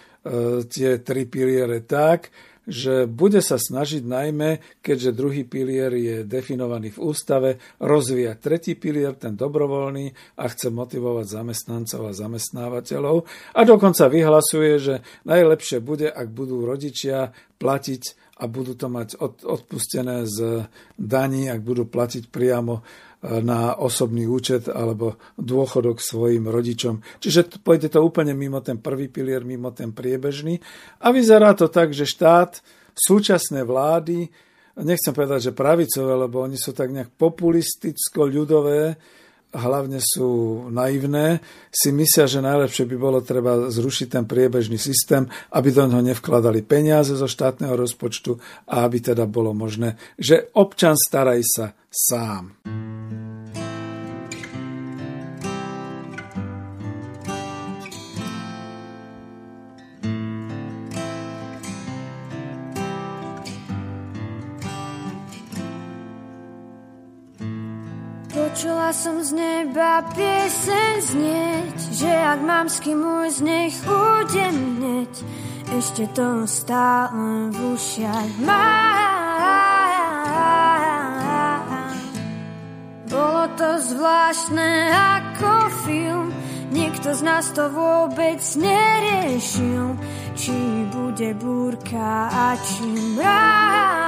tie 0.71 1.03
tri 1.03 1.27
piliere 1.27 1.83
tak, 1.83 2.31
že 2.63 3.05
bude 3.05 3.43
sa 3.43 3.59
snažiť 3.59 4.07
najmä, 4.07 4.79
keďže 4.79 5.15
druhý 5.15 5.43
pilier 5.43 5.91
je 5.91 6.15
definovaný 6.23 6.95
v 6.95 7.01
ústave, 7.11 7.49
rozvíjať 7.83 8.37
tretí 8.39 8.73
pilier, 8.79 9.15
ten 9.19 9.35
dobrovoľný 9.35 10.37
a 10.39 10.43
chce 10.47 10.71
motivovať 10.71 11.25
zamestnancov 11.27 12.01
a 12.07 12.13
zamestnávateľov. 12.15 13.27
A 13.55 13.61
dokonca 13.67 14.07
vyhlasuje, 14.07 14.71
že 14.79 14.95
najlepšie 15.27 15.83
bude, 15.83 16.07
ak 16.07 16.31
budú 16.31 16.63
rodičia 16.63 17.35
platiť 17.59 18.03
a 18.39 18.49
budú 18.49 18.73
to 18.73 18.89
mať 18.89 19.19
odpustené 19.45 20.25
z 20.25 20.67
daní, 20.97 21.47
ak 21.47 21.61
budú 21.61 21.87
platiť 21.87 22.27
priamo 22.27 22.83
na 23.23 23.79
osobný 23.79 24.27
účet 24.27 24.67
alebo 24.67 25.15
dôchodok 25.39 26.03
svojim 26.03 26.43
rodičom. 26.51 26.99
Čiže 27.23 27.63
pôjde 27.63 27.87
to 27.87 28.03
úplne 28.03 28.35
mimo 28.35 28.59
ten 28.59 28.83
prvý 28.83 29.07
pilier, 29.07 29.47
mimo 29.47 29.71
ten 29.71 29.95
priebežný. 29.95 30.59
A 30.99 31.15
vyzerá 31.15 31.55
to 31.55 31.71
tak, 31.71 31.95
že 31.95 32.03
štát, 32.03 32.59
súčasné 32.91 33.63
vlády, 33.63 34.27
nechcem 34.83 35.15
povedať, 35.15 35.49
že 35.49 35.57
pravicové, 35.57 36.13
lebo 36.19 36.43
oni 36.43 36.59
sú 36.59 36.75
tak 36.75 36.91
nejak 36.91 37.15
populisticko-ľudové, 37.15 38.99
hlavne 39.53 40.01
sú 40.01 40.65
naivné, 40.73 41.39
si 41.69 41.93
myslia, 41.93 42.25
že 42.25 42.41
najlepšie 42.41 42.89
by 42.89 42.95
bolo 42.97 43.19
treba 43.21 43.69
zrušiť 43.69 44.07
ten 44.09 44.25
priebežný 44.25 44.81
systém, 44.81 45.29
aby 45.53 45.69
do 45.69 45.85
neho 45.85 46.01
nevkladali 46.01 46.65
peniaze 46.65 47.13
zo 47.13 47.29
štátneho 47.29 47.77
rozpočtu 47.77 48.35
a 48.69 48.83
aby 48.83 48.99
teda 48.99 49.29
bolo 49.29 49.53
možné, 49.53 49.95
že 50.17 50.49
občan 50.57 50.97
staraj 50.97 51.41
sa 51.45 51.65
sám. 51.87 52.57
Počula 68.53 68.93
som 68.93 69.17
z 69.17 69.33
neba 69.33 70.05
piesen 70.13 71.01
znieť, 71.01 71.73
že 71.89 72.05
ak 72.05 72.37
mám 72.45 72.69
s 72.69 72.85
kým 72.85 73.01
ujsť, 73.01 73.41
nech 73.41 73.73
ujdem 73.81 74.77
hneď. 74.77 75.09
Ešte 75.73 76.05
to 76.13 76.45
stále 76.45 77.49
v 77.49 77.57
ušiach 77.73 78.45
mám. 78.45 78.93
Bolo 83.09 83.49
to 83.57 83.69
zvláštne 83.89 84.69
ako 84.93 85.73
film, 85.89 86.29
nikto 86.69 87.09
z 87.09 87.25
nás 87.25 87.49
to 87.57 87.73
vôbec 87.73 88.37
neriešil, 88.37 89.97
či 90.37 90.53
bude 90.93 91.33
búrka 91.41 92.29
a 92.29 92.53
či 92.61 93.17
mráz. 93.17 94.02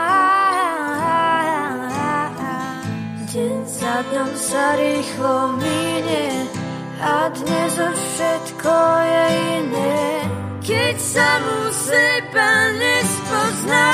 Za 3.96 4.04
dňom 4.12 4.32
sa 4.36 4.76
rýchlo 4.76 5.56
minie 5.56 6.52
a 7.00 7.32
dnes 7.32 7.80
už 7.80 7.96
všetko 7.96 8.76
je 9.08 9.24
iné. 9.56 10.20
Keď 10.60 11.00
sa 11.00 11.39
mu 11.39 11.72
seba 11.72 12.76
nespoznám, 12.76 13.88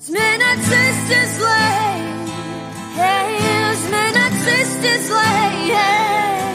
sme 0.00 0.28
na 0.40 0.52
ceste 0.56 1.20
zlej, 1.36 2.00
hej, 2.96 3.28
sme 3.76 4.04
na 4.16 4.32
ceste 4.40 4.96
zlej, 5.04 5.76
hej. 5.76 6.48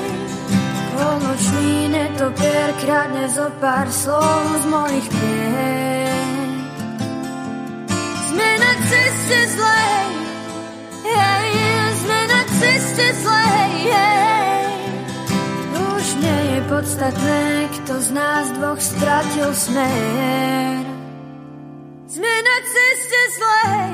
Polnočný 0.97 1.85
netopier 1.93 2.73
kradne 2.81 3.29
zo 3.29 3.45
pár 3.61 3.85
slov 3.93 4.57
z 4.57 4.65
mojich 4.73 5.05
pies 5.05 5.81
na 8.61 8.73
ceste 8.87 9.39
zlej, 9.57 10.00
ceste 13.01 13.25
zlej, 13.25 13.73
hej. 13.89 14.65
Už 15.73 16.05
nie 16.21 16.39
je 16.53 16.59
podstatné, 16.69 17.43
kto 17.81 17.93
z 17.97 18.09
nás 18.13 18.45
dvoch 18.53 18.81
stratil 18.81 19.49
smer. 19.57 20.85
Sme 22.11 22.33
na 22.45 22.57
ceste 22.61 23.21
zlej, 23.39 23.89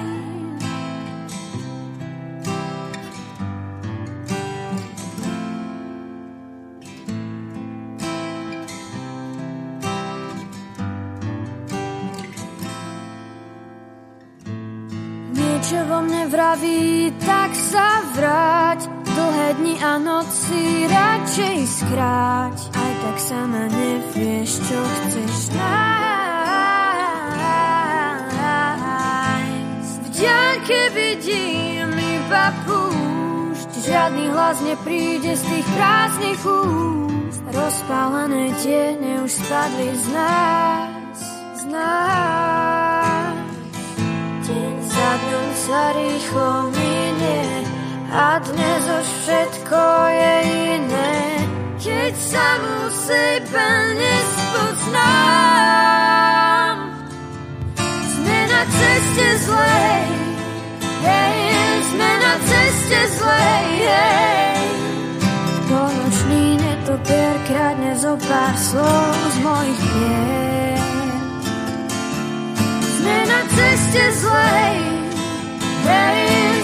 čo 15.68 15.84
vo 15.84 16.00
mne 16.00 16.32
vraví, 16.32 17.12
tak 17.28 17.52
sa 17.52 18.00
vráť. 18.16 18.97
Dlhé 19.18 19.58
dni 19.58 19.82
a 19.82 19.98
noci 19.98 20.86
radšej 20.86 21.58
skráť. 21.66 22.70
Aj 22.70 22.94
tak 23.02 23.18
sama 23.18 23.66
nevieš, 23.66 24.62
čo 24.62 24.78
chceš 24.78 25.58
nájsť. 25.58 25.98
V 30.06 30.08
ďalke 30.22 30.94
vidím 30.94 31.98
iba 31.98 32.54
púšť. 32.70 33.90
Žiadny 33.90 34.26
hlas 34.38 34.62
nepríde 34.62 35.34
z 35.34 35.44
tých 35.50 35.66
prázdnych 35.74 36.46
úst. 36.46 37.42
Rozpálené 37.50 38.54
tiene 38.62 39.26
už 39.26 39.34
spadli 39.34 39.98
z 39.98 40.14
nás, 40.14 41.18
z 41.58 41.64
nás. 41.74 43.34
Deň 44.46 44.74
za 44.86 45.10
dňom 45.26 45.50
sa 45.58 45.90
rýchlo 45.98 46.70
minie 46.70 47.67
a 48.12 48.40
dnes 48.40 48.84
už 48.88 49.08
všetko 49.24 49.84
je 50.08 50.36
iné. 50.80 51.16
Keď 51.78 52.14
sa 52.16 52.58
mu 52.60 52.90
seba 52.90 53.70
nespoznám, 53.96 55.08
sme 58.12 58.40
na 58.48 58.64
ceste 58.66 59.28
zlej, 59.46 60.08
hej, 61.04 61.38
sme 61.92 62.12
na 62.18 62.34
ceste 62.44 63.00
zlej, 63.22 63.68
hej. 63.88 64.68
Poločný 65.68 66.58
netopier 66.60 67.36
kradne 67.46 67.94
zo 68.00 68.18
pár 68.20 68.56
slov 68.58 69.16
z 69.32 69.38
mojich 69.46 69.84
pier. 69.94 70.80
Sme 72.98 73.18
na 73.30 73.42
ceste 73.54 74.04
zlej, 74.26 74.87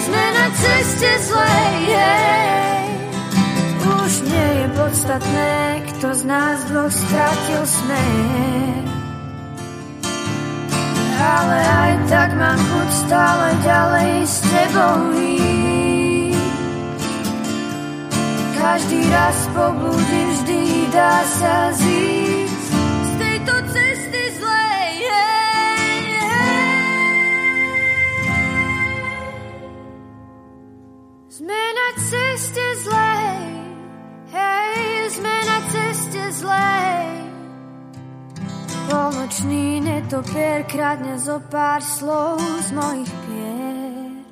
sme 0.04 0.24
na 0.36 0.46
ceste 0.52 1.10
zlej, 1.28 1.76
hej. 1.92 2.86
Už 3.84 4.12
nie 4.28 4.48
je 4.60 4.66
podstatné, 4.76 5.54
kto 5.92 6.08
z 6.12 6.22
nás 6.28 6.58
dvoch 6.68 6.92
stratil 6.92 7.62
smer. 7.64 8.82
Ale 11.24 11.56
aj 11.56 11.92
tak 12.12 12.30
mám 12.36 12.60
chuť 12.60 12.90
stále 13.08 13.46
ďalej 13.64 14.12
s 14.28 14.36
tebou 14.44 14.98
ísť. 15.16 16.52
Každý 18.60 19.00
raz 19.08 19.38
pobudím, 19.56 20.28
vždy 20.36 20.60
dá 20.92 21.16
sa 21.24 21.56
zísť 21.76 22.33
Sme 31.44 31.64
na 31.76 31.88
ceste 32.00 32.66
zlej, 32.88 33.36
hej, 34.32 34.80
sme 35.12 35.36
na 35.44 35.58
ceste 35.68 36.22
zlej. 36.40 37.04
Polnočný 38.88 39.84
netopier 39.84 40.64
kradne 40.64 41.20
zo 41.20 41.44
pár 41.52 41.84
slov 41.84 42.40
z 42.40 42.68
mojich 42.72 43.12
pier. 43.28 44.24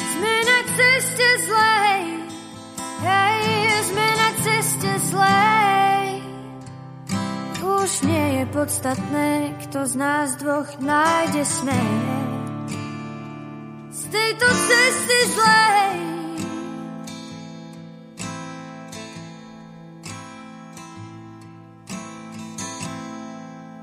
Sme 0.00 0.34
na 0.40 0.60
ceste 0.72 1.28
zlej, 1.44 2.00
hej, 3.04 3.40
sme 3.92 4.08
na 4.16 4.30
ceste 4.40 4.92
zlej. 5.12 6.04
Už 7.60 7.90
nie 8.08 8.40
je 8.40 8.44
podstatné, 8.56 9.52
kto 9.68 9.84
z 9.84 9.94
nás 10.00 10.32
dvoch 10.40 10.80
nájde 10.80 11.44
smer. 11.44 12.35
Z 14.06 14.14
tejto 14.14 14.46
cesty 14.46 15.18
zlej. 15.34 15.98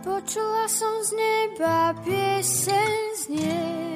Počula 0.07 0.65
som 0.71 0.95
z 1.03 1.09
neba 1.19 1.91
pieseň 2.07 2.95
znieť. 3.19 3.92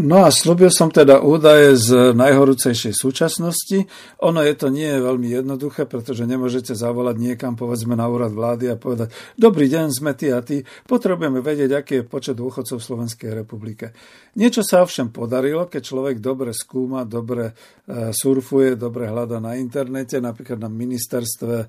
No 0.00 0.24
a 0.24 0.32
slúbil 0.32 0.72
som 0.72 0.88
teda 0.88 1.20
údaje 1.20 1.76
z 1.76 2.16
najhorúcejšej 2.16 2.96
súčasnosti. 2.96 3.84
Ono 4.24 4.40
je 4.40 4.54
to 4.56 4.72
nie 4.72 4.88
je 4.88 4.96
veľmi 4.96 5.28
jednoduché, 5.28 5.84
pretože 5.84 6.24
nemôžete 6.24 6.72
zavolať 6.72 7.20
niekam, 7.20 7.52
povedzme 7.52 7.92
na 7.92 8.08
úrad 8.08 8.32
vlády 8.32 8.72
a 8.72 8.80
povedať, 8.80 9.12
dobrý 9.36 9.68
deň, 9.68 9.86
sme 9.92 10.16
ty 10.16 10.32
a 10.32 10.40
ty, 10.40 10.64
potrebujeme 10.88 11.44
vedieť, 11.44 11.70
aký 11.76 11.94
je 12.00 12.08
počet 12.08 12.40
dôchodcov 12.40 12.80
v 12.80 12.86
Slovenskej 12.88 13.30
republike. 13.44 13.92
Niečo 14.40 14.64
sa 14.64 14.80
ovšem 14.80 15.12
podarilo, 15.12 15.68
keď 15.68 15.82
človek 15.84 16.16
dobre 16.16 16.56
skúma, 16.56 17.04
dobre 17.04 17.52
e, 17.84 18.14
surfuje, 18.16 18.80
dobre 18.80 19.04
hľada 19.04 19.36
na 19.36 19.60
internete, 19.60 20.16
napríklad 20.16 20.64
na 20.64 20.72
ministerstve 20.72 21.68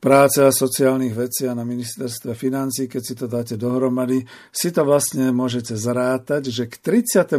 práce 0.00 0.40
a 0.40 0.48
sociálnych 0.48 1.12
vecí 1.12 1.44
a 1.44 1.52
na 1.52 1.62
ministerstve 1.62 2.32
financí, 2.32 2.88
keď 2.88 3.02
si 3.04 3.14
to 3.14 3.28
dáte 3.28 3.60
dohromady, 3.60 4.24
si 4.48 4.72
to 4.72 4.82
vlastne 4.82 5.28
môžete 5.30 5.76
zrátať, 5.76 6.48
že 6.48 6.64
k 6.66 6.80
31. 6.80 7.36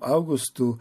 augustu 0.00 0.80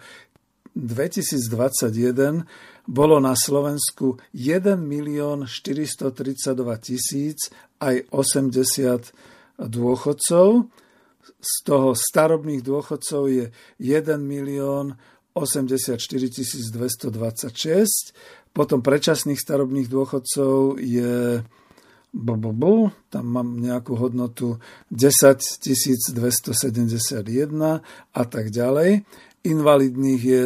2021 0.79 2.47
bolo 2.87 3.19
na 3.19 3.35
Slovensku 3.35 4.15
1 4.31 4.79
milión 4.79 5.43
432 5.43 6.55
tisíc 6.79 7.51
aj 7.83 8.07
80 8.09 9.59
dôchodcov. 9.59 10.71
Z 11.39 11.53
toho 11.67 11.91
starobných 11.93 12.63
dôchodcov 12.63 13.23
je 13.27 13.51
1 13.77 14.23
milión 14.23 14.95
84 15.35 15.99
226 15.99 17.11
potom 18.53 18.81
predčasných 18.81 19.39
starobných 19.39 19.87
dôchodcov 19.87 20.81
je 20.81 21.41
blablabla, 22.09 22.89
tam 23.13 23.25
mám 23.29 23.61
nejakú 23.61 23.93
hodnotu 23.93 24.57
10 24.89 25.61
271 26.17 27.81
a 28.13 28.23
tak 28.25 28.49
ďalej. 28.49 29.05
Invalidných 29.45 30.21
je 30.25 30.45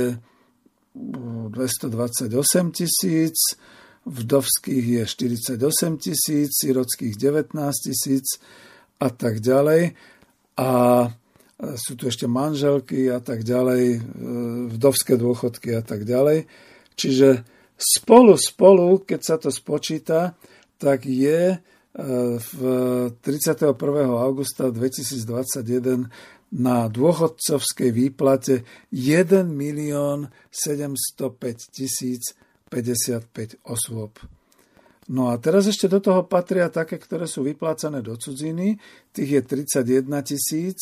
228 0.93 2.29
tisíc, 2.75 3.37
vdovských 4.05 4.85
je 4.85 5.03
48 5.07 5.97
tisíc, 5.97 6.49
sirockých 6.59 7.15
19 7.15 7.55
tisíc 7.79 8.37
a 8.99 9.09
tak 9.09 9.39
ďalej. 9.39 9.95
A 10.59 10.69
sú 11.79 11.95
tu 11.95 12.11
ešte 12.11 12.27
manželky 12.27 13.07
a 13.07 13.23
tak 13.23 13.47
ďalej, 13.47 13.83
e, 13.95 13.99
vdovské 14.75 15.15
dôchodky 15.15 15.73
a 15.73 15.81
tak 15.81 16.03
ďalej. 16.03 16.45
Čiže 16.99 17.52
Spolu, 17.73 18.37
spolu, 18.37 19.01
keď 19.03 19.21
sa 19.21 19.35
to 19.41 19.49
spočíta, 19.49 20.37
tak 20.77 21.05
je 21.07 21.55
e, 21.55 21.57
v 22.37 22.55
31. 23.19 23.75
augusta 24.13 24.69
2021 24.69 26.07
na 26.53 26.85
dôchodcovskej 26.85 27.89
výplate 27.89 28.61
1 28.93 29.41
milión 29.49 30.29
705 30.53 31.73
tisíc 31.73 32.37
55 32.69 33.61
osôb. 33.65 34.21
No 35.09 35.33
a 35.33 35.35
teraz 35.35 35.67
ešte 35.67 35.91
do 35.91 35.99
toho 35.99 36.23
patria 36.23 36.71
také, 36.71 36.95
ktoré 36.95 37.27
sú 37.27 37.43
vyplácané 37.43 37.99
do 37.99 38.15
cudziny, 38.15 38.79
tých 39.11 39.29
je 39.29 39.41
31 39.43 40.07
tisíc 40.23 40.79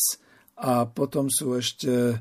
a 0.54 0.86
potom 0.86 1.26
sú 1.26 1.58
ešte 1.58 1.90
e, 1.90 2.16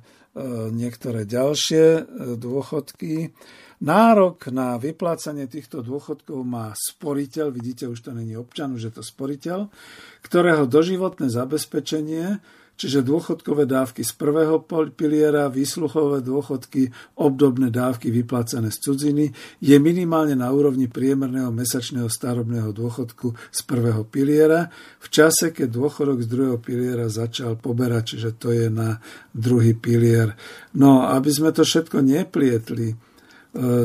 niektoré 0.74 1.30
ďalšie 1.30 1.86
e, 1.86 2.01
dôchodky. 2.41 3.36
Nárok 3.82 4.53
na 4.53 4.77
vyplácanie 4.77 5.49
týchto 5.49 5.82
dôchodkov 5.82 6.45
má 6.45 6.69
sporiteľ, 6.77 7.49
vidíte, 7.49 7.89
už 7.89 8.05
to 8.05 8.11
není 8.13 8.38
občan, 8.38 8.77
už 8.77 8.93
je 8.93 8.93
to 8.93 9.01
sporiteľ, 9.01 9.73
ktorého 10.21 10.69
doživotné 10.69 11.34
zabezpečenie, 11.34 12.38
čiže 12.77 13.01
dôchodkové 13.01 13.65
dávky 13.65 14.05
z 14.05 14.13
prvého 14.13 14.61
piliera, 14.93 15.49
výsluchové 15.49 16.21
dôchodky, 16.21 16.93
obdobné 17.17 17.73
dávky 17.73 18.13
vyplácané 18.13 18.69
z 18.69 18.86
cudziny, 18.86 19.25
je 19.57 19.77
minimálne 19.82 20.38
na 20.38 20.53
úrovni 20.53 20.86
priemerného 20.86 21.49
mesačného 21.49 22.05
starobného 22.05 22.69
dôchodku 22.69 23.34
z 23.49 23.59
prvého 23.65 24.05
piliera 24.05 24.69
v 25.01 25.07
čase, 25.09 25.49
keď 25.49 25.73
dôchodok 25.73 26.21
z 26.21 26.27
druhého 26.29 26.61
piliera 26.61 27.09
začal 27.09 27.57
poberať, 27.57 28.13
čiže 28.13 28.29
to 28.38 28.53
je 28.53 28.69
na 28.69 29.01
druhý 29.34 29.73
pilier. 29.73 30.38
No, 30.77 31.09
aby 31.09 31.34
sme 31.34 31.49
to 31.49 31.65
všetko 31.65 32.05
neplietli, 32.05 33.09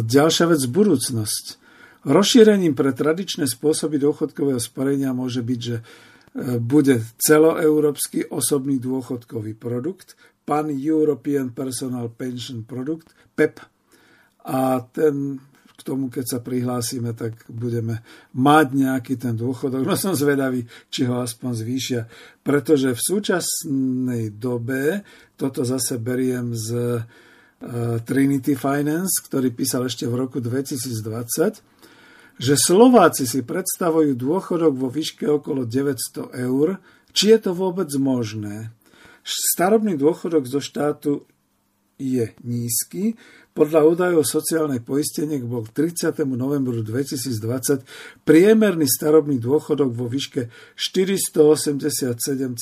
ďalšia 0.03 0.47
vec, 0.47 0.63
budúcnosť. 0.71 1.45
Rozšírením 2.07 2.79
pre 2.79 2.95
tradičné 2.95 3.51
spôsoby 3.51 3.99
dôchodkového 3.99 4.63
sporenia 4.63 5.11
môže 5.11 5.43
byť, 5.43 5.61
že 5.61 5.77
e, 5.83 5.85
bude 6.63 7.03
celoeurópsky 7.19 8.31
osobný 8.31 8.79
dôchodkový 8.79 9.59
produkt, 9.59 10.15
Pan 10.47 10.71
European 10.71 11.51
Personal 11.51 12.15
Pension 12.15 12.63
Product, 12.63 13.11
PEP. 13.35 13.59
A 14.47 14.79
ten, 14.95 15.43
k 15.75 15.81
tomu, 15.83 16.07
keď 16.07 16.25
sa 16.31 16.39
prihlásime, 16.39 17.11
tak 17.19 17.35
budeme 17.51 18.07
mať 18.39 18.67
nejaký 18.71 19.19
ten 19.19 19.35
dôchodok. 19.35 19.83
No 19.83 19.99
som 19.99 20.15
zvedavý, 20.15 20.63
či 20.87 21.11
ho 21.11 21.19
aspoň 21.19 21.51
zvýšia. 21.51 22.03
Pretože 22.47 22.95
v 22.95 23.03
súčasnej 23.03 24.39
dobe, 24.39 25.03
toto 25.35 25.67
zase 25.67 25.99
beriem 25.99 26.55
z 26.55 27.03
Trinity 28.05 28.53
Finance, 28.53 29.25
ktorý 29.25 29.49
písal 29.53 29.89
ešte 29.89 30.05
v 30.05 30.29
roku 30.29 30.45
2020, 30.45 31.65
že 32.37 32.55
Slováci 32.55 33.25
si 33.25 33.41
predstavujú 33.41 34.13
dôchodok 34.13 34.77
vo 34.77 34.93
výške 34.93 35.25
okolo 35.25 35.65
900 35.65 36.37
eur. 36.37 36.77
Či 37.17 37.33
je 37.33 37.39
to 37.41 37.57
vôbec 37.57 37.89
možné? 37.97 38.77
Starobný 39.25 39.97
dôchodok 39.97 40.45
zo 40.45 40.61
štátu 40.61 41.25
je 41.97 42.37
nízky, 42.45 43.17
podľa 43.57 43.89
údajov 43.89 44.29
sociálnej 44.29 44.85
poisteniek 44.85 45.41
bol 45.41 45.65
k 45.65 45.89
30. 45.89 46.29
novembru 46.29 46.85
2020 46.85 47.89
priemerný 48.21 48.85
starobný 48.85 49.41
dôchodok 49.41 49.97
vo 49.97 50.05
výške 50.13 50.53
487,22 50.77 52.53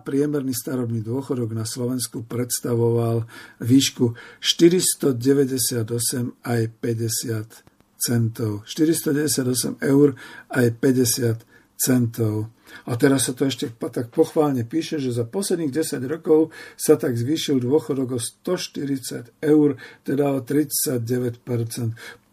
priemerný 0.00 0.56
starobný 0.56 1.04
dôchodok 1.04 1.52
na 1.52 1.68
Slovensku 1.68 2.24
predstavoval 2.24 3.28
výšku 3.60 4.16
498 4.40 5.84
aj 6.48 6.60
50 6.80 8.00
centov. 8.00 8.64
498 8.64 9.84
eur 9.84 10.16
aj 10.48 10.66
50 10.80 11.55
centov. 11.76 12.50
A 12.90 12.98
teraz 12.98 13.30
sa 13.30 13.32
to 13.36 13.46
ešte 13.46 13.70
tak 13.78 14.10
pochválne 14.10 14.66
píše, 14.66 14.98
že 14.98 15.14
za 15.14 15.22
posledných 15.22 15.70
10 15.70 16.02
rokov 16.08 16.50
sa 16.74 16.98
tak 16.98 17.14
zvýšil 17.14 17.62
dôchodok 17.62 18.16
o 18.16 18.20
140 18.20 19.38
eur, 19.44 19.78
teda 20.02 20.34
o 20.34 20.40
39%. 20.42 21.38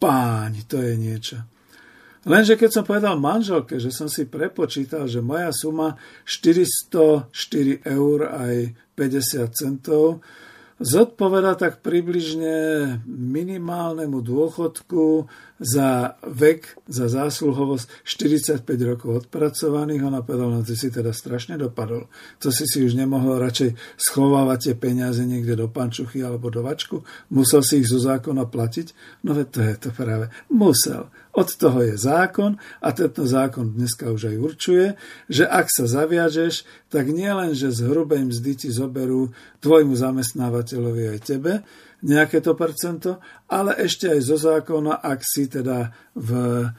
Páň, 0.01 0.51
to 0.65 0.81
je 0.81 0.93
niečo. 0.97 1.37
Lenže 2.23 2.55
keď 2.55 2.69
som 2.71 2.87
povedal 2.87 3.19
manželke, 3.19 3.83
že 3.83 3.91
som 3.91 4.07
si 4.07 4.23
prepočítal, 4.23 5.11
že 5.11 5.19
moja 5.19 5.51
suma 5.51 5.99
404 6.23 7.83
eur 7.83 8.17
aj 8.31 8.55
50 8.95 9.51
centov 9.51 10.23
zodpoveda 10.83 11.55
tak 11.55 11.79
približne 11.79 12.99
minimálnemu 13.07 14.19
dôchodku 14.19 15.31
za 15.63 16.19
vek, 16.27 16.83
za 16.91 17.07
zásluhovosť 17.07 18.03
45 18.03 18.67
rokov 18.83 19.23
odpracovaných. 19.23 20.03
Ona 20.03 20.19
povedala, 20.19 20.59
no 20.59 20.67
si 20.67 20.91
teda 20.91 21.15
strašne 21.15 21.55
dopadol. 21.55 22.11
To 22.43 22.51
si 22.51 22.67
si 22.67 22.83
už 22.83 22.99
nemohol 22.99 23.39
radšej 23.39 23.79
schovávať 23.95 24.59
tie 24.59 24.75
peniaze 24.75 25.23
niekde 25.23 25.55
do 25.55 25.71
pančuchy 25.71 26.19
alebo 26.19 26.51
do 26.51 26.59
vačku. 26.59 27.07
Musel 27.31 27.63
si 27.63 27.79
ich 27.79 27.87
zo 27.87 28.03
zákona 28.03 28.43
platiť. 28.51 29.23
No 29.23 29.31
veď 29.31 29.47
to 29.47 29.59
je 29.63 29.73
to 29.79 29.89
práve. 29.95 30.27
Musel. 30.51 31.07
Od 31.33 31.49
toho 31.57 31.81
je 31.81 31.97
zákon 31.97 32.61
a 32.77 32.93
tento 32.93 33.25
zákon 33.25 33.73
dneska 33.73 34.13
už 34.13 34.29
aj 34.29 34.37
určuje, 34.37 34.85
že 35.25 35.49
ak 35.49 35.65
sa 35.65 35.89
zaviažeš, 35.89 36.61
tak 36.93 37.09
nie 37.09 37.25
len, 37.25 37.57
že 37.57 37.73
z 37.73 37.89
hrubej 37.89 38.29
mzdy 38.29 38.53
ti 38.53 38.69
zoberú 38.69 39.33
tvojmu 39.57 39.97
zamestnávateľovi 39.97 41.17
aj 41.17 41.19
tebe, 41.25 41.65
nejaké 42.05 42.37
to 42.37 42.53
percento, 42.53 43.17
ale 43.49 43.73
ešte 43.81 44.13
aj 44.13 44.21
zo 44.21 44.37
zákona, 44.37 45.01
ak 45.01 45.19
si 45.25 45.49
teda 45.49 45.89
v 46.13 46.29
eh, 46.37 46.69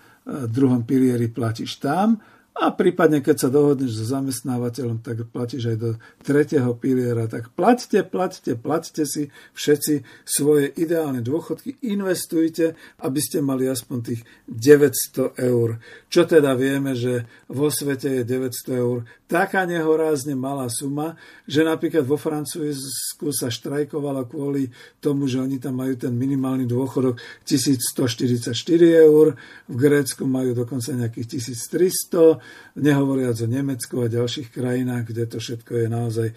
druhom 0.46 0.86
pilieri 0.86 1.26
platíš 1.34 1.82
tam, 1.82 2.22
a 2.54 2.70
prípadne, 2.70 3.18
keď 3.18 3.36
sa 3.36 3.48
dohodneš 3.50 3.98
so 3.98 4.06
zamestnávateľom, 4.14 5.02
tak 5.02 5.26
platíš 5.34 5.74
aj 5.74 5.76
do 5.76 5.90
tretieho 6.22 6.70
piliera. 6.78 7.26
Tak 7.26 7.50
plaťte, 7.50 8.06
plaťte, 8.06 8.54
plaťte 8.54 9.02
si 9.02 9.34
všetci 9.58 10.06
svoje 10.22 10.70
ideálne 10.78 11.18
dôchodky, 11.18 11.82
investujte, 11.82 12.78
aby 13.02 13.18
ste 13.18 13.42
mali 13.42 13.66
aspoň 13.66 13.98
tých 14.06 14.22
900 14.46 15.34
eur. 15.34 15.82
Čo 16.06 16.30
teda 16.30 16.54
vieme, 16.54 16.94
že 16.94 17.26
vo 17.50 17.74
svete 17.74 18.22
je 18.22 18.22
900 18.22 18.70
eur 18.70 19.02
taká 19.24 19.66
nehorázne 19.66 20.36
malá 20.38 20.70
suma, 20.70 21.18
že 21.48 21.64
napríklad 21.64 22.06
vo 22.06 22.14
Francúzsku 22.14 23.32
sa 23.32 23.50
štrajkovalo 23.50 24.28
kvôli 24.30 24.70
tomu, 25.02 25.26
že 25.26 25.40
oni 25.40 25.58
tam 25.58 25.80
majú 25.80 25.98
ten 25.98 26.12
minimálny 26.14 26.68
dôchodok 26.68 27.18
1144 27.42 28.54
eur, 28.78 29.34
v 29.66 29.74
Grécku 29.74 30.28
majú 30.28 30.52
dokonca 30.54 30.94
nejakých 30.94 31.40
1300 31.40 32.43
nehovoriac 32.76 33.36
o 33.40 33.48
Nemecku 33.48 34.02
a 34.02 34.12
ďalších 34.12 34.50
krajinách, 34.50 35.10
kde 35.10 35.24
to 35.26 35.38
všetko 35.38 35.72
je 35.74 35.86
naozaj 35.88 36.28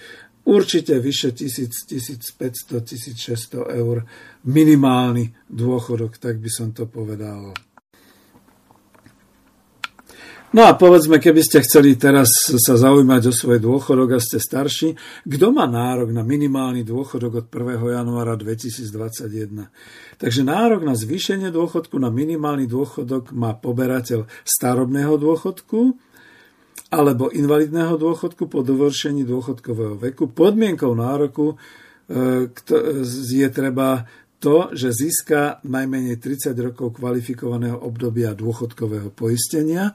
určite 0.47 0.95
vyše 0.99 1.35
1000, 1.35 1.87
1500, 1.91 2.79
1600 2.79 3.67
eur 3.77 4.07
minimálny 4.47 5.35
dôchodok, 5.51 6.15
tak 6.17 6.39
by 6.39 6.49
som 6.49 6.71
to 6.71 6.87
povedal. 6.87 7.51
No 10.47 10.63
a 10.63 10.79
povedzme, 10.79 11.19
keby 11.19 11.43
ste 11.43 11.59
chceli 11.59 11.99
teraz 11.99 12.31
sa 12.47 12.79
zaujímať 12.79 13.21
o 13.27 13.33
svoj 13.35 13.59
dôchodok 13.59 14.15
a 14.15 14.23
ste 14.23 14.39
starší, 14.39 14.95
kto 15.27 15.51
má 15.51 15.67
nárok 15.67 16.15
na 16.15 16.23
minimálny 16.23 16.87
dôchodok 16.87 17.43
od 17.43 17.45
1. 17.51 17.99
januára 17.99 18.39
2021? 18.39 19.67
Takže 20.15 20.41
nárok 20.47 20.87
na 20.87 20.95
zvýšenie 20.95 21.51
dôchodku 21.51 21.99
na 21.99 22.07
minimálny 22.07 22.63
dôchodok 22.63 23.35
má 23.35 23.59
poberateľ 23.59 24.23
starobného 24.47 25.19
dôchodku, 25.19 25.99
alebo 26.95 27.27
invalidného 27.27 27.99
dôchodku 27.99 28.47
po 28.47 28.63
dovršení 28.63 29.27
dôchodkového 29.27 29.99
veku. 29.99 30.31
Podmienkou 30.31 30.95
nároku 30.95 31.59
e, 32.07 32.55
je 33.27 33.47
treba 33.51 34.07
to, 34.39 34.71
že 34.71 34.95
získa 34.95 35.59
najmenej 35.67 36.15
30 36.23 36.55
rokov 36.71 36.95
kvalifikovaného 36.95 37.75
obdobia 37.83 38.31
dôchodkového 38.31 39.11
poistenia. 39.11 39.91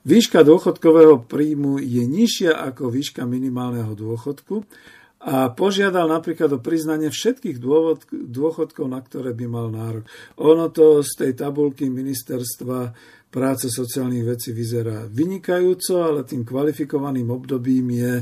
Výška 0.00 0.40
dôchodkového 0.40 1.28
príjmu 1.28 1.76
je 1.76 2.04
nižšia 2.08 2.56
ako 2.56 2.88
výška 2.88 3.28
minimálneho 3.28 3.92
dôchodku 3.92 4.64
a 5.20 5.52
požiadal 5.52 6.08
napríklad 6.08 6.48
o 6.56 6.64
priznanie 6.64 7.12
všetkých 7.12 7.60
dôvod, 7.60 8.08
dôchodkov, 8.08 8.88
na 8.88 9.04
ktoré 9.04 9.36
by 9.36 9.46
mal 9.52 9.68
nárok. 9.68 10.08
Ono 10.40 10.72
to 10.72 11.04
z 11.04 11.12
tej 11.12 11.32
tabulky 11.36 11.92
ministerstva 11.92 12.96
práce 13.28 13.68
sociálnych 13.68 14.24
vecí 14.24 14.56
vyzerá 14.56 15.04
vynikajúco, 15.04 16.00
ale 16.00 16.24
tým 16.24 16.48
kvalifikovaným 16.48 17.28
obdobím 17.28 17.86
je 17.92 18.14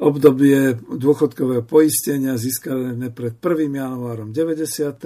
obdobie 0.00 0.74
dôchodkového 0.80 1.62
poistenia 1.62 2.34
získané 2.34 3.12
pred 3.14 3.38
1. 3.38 3.70
januárom 3.70 4.32
93. 4.32 4.96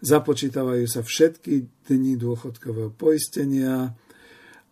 Započítavajú 0.00 0.86
sa 0.88 1.04
všetky 1.04 1.84
dni 1.90 2.16
dôchodkového 2.16 2.94
poistenia 2.94 3.92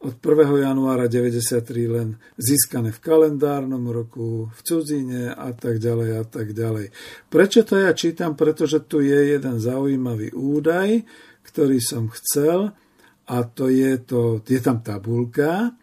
od 0.01 0.17
1. 0.17 0.65
januára 0.65 1.13
93 1.13 1.61
len 1.85 2.17
získané 2.41 2.89
v 2.89 3.01
kalendárnom 3.05 3.85
roku, 3.93 4.49
v 4.49 4.61
cudzine 4.65 5.29
a 5.29 5.53
tak 5.53 5.77
ďalej 5.77 6.11
a 6.17 6.25
tak 6.25 6.57
ďalej. 6.57 6.89
Prečo 7.29 7.61
to 7.69 7.77
ja 7.77 7.93
čítam? 7.93 8.33
Pretože 8.33 8.81
tu 8.89 9.05
je 9.05 9.37
jeden 9.37 9.61
zaujímavý 9.61 10.33
údaj, 10.33 11.05
ktorý 11.45 11.79
som 11.85 12.09
chcel 12.17 12.73
a 13.29 13.37
to 13.45 13.69
je, 13.69 14.01
to, 14.01 14.41
je 14.41 14.61
tam 14.65 14.81
tabulka 14.81 15.77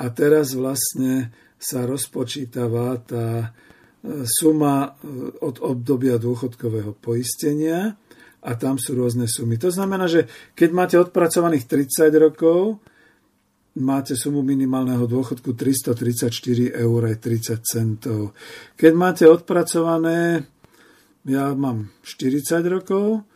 a 0.00 0.04
teraz 0.08 0.56
vlastne 0.56 1.28
sa 1.60 1.84
rozpočítava 1.84 2.96
tá 3.04 3.28
e, 3.40 3.48
suma 4.24 4.88
e, 4.88 4.90
od 5.44 5.60
obdobia 5.60 6.16
dôchodkového 6.16 6.96
poistenia 6.96 7.92
a 8.44 8.50
tam 8.56 8.80
sú 8.80 8.96
rôzne 8.96 9.28
sumy. 9.28 9.60
To 9.60 9.68
znamená, 9.68 10.08
že 10.08 10.28
keď 10.56 10.70
máte 10.72 10.96
odpracovaných 10.96 11.64
30 11.68 12.08
rokov, 12.16 12.80
máte 13.80 14.14
sumu 14.14 14.46
minimálneho 14.46 15.10
dôchodku 15.10 15.58
334 15.58 16.78
eur 16.78 17.00
aj 17.10 17.16
30 17.18 17.58
centov. 17.66 18.30
Keď 18.78 18.92
máte 18.94 19.26
odpracované, 19.26 20.46
ja 21.26 21.50
mám 21.56 21.90
40 22.06 22.62
rokov, 22.70 23.26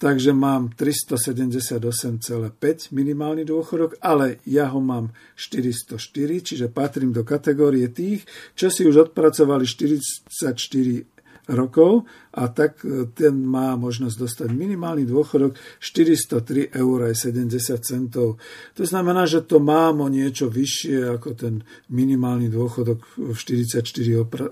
takže 0.00 0.32
mám 0.32 0.72
378,5 0.72 2.88
minimálny 2.94 3.44
dôchodok, 3.44 4.00
ale 4.00 4.40
ja 4.48 4.72
ho 4.72 4.80
mám 4.80 5.12
404, 5.36 6.00
čiže 6.40 6.72
patrím 6.72 7.12
do 7.12 7.20
kategórie 7.20 7.84
tých, 7.92 8.24
čo 8.56 8.72
si 8.72 8.88
už 8.88 9.12
odpracovali 9.12 9.68
44 9.68 11.19
rokov 11.48 12.04
a 12.36 12.50
tak 12.52 12.84
e, 12.84 13.08
ten 13.14 13.32
má 13.40 13.78
možnosť 13.78 14.16
dostať 14.16 14.48
minimálny 14.52 15.08
dôchodok 15.08 15.56
403 15.80 16.74
eur 16.74 16.98
aj 17.08 17.14
70 17.16 17.80
centov. 17.80 18.36
To 18.76 18.84
znamená, 18.84 19.24
že 19.24 19.46
to 19.46 19.62
mám 19.62 20.04
o 20.04 20.08
niečo 20.12 20.52
vyššie 20.52 21.16
ako 21.16 21.28
ten 21.38 21.54
minimálny 21.88 22.52
dôchodok 22.52 22.98
v 23.16 23.36
44 23.36 23.86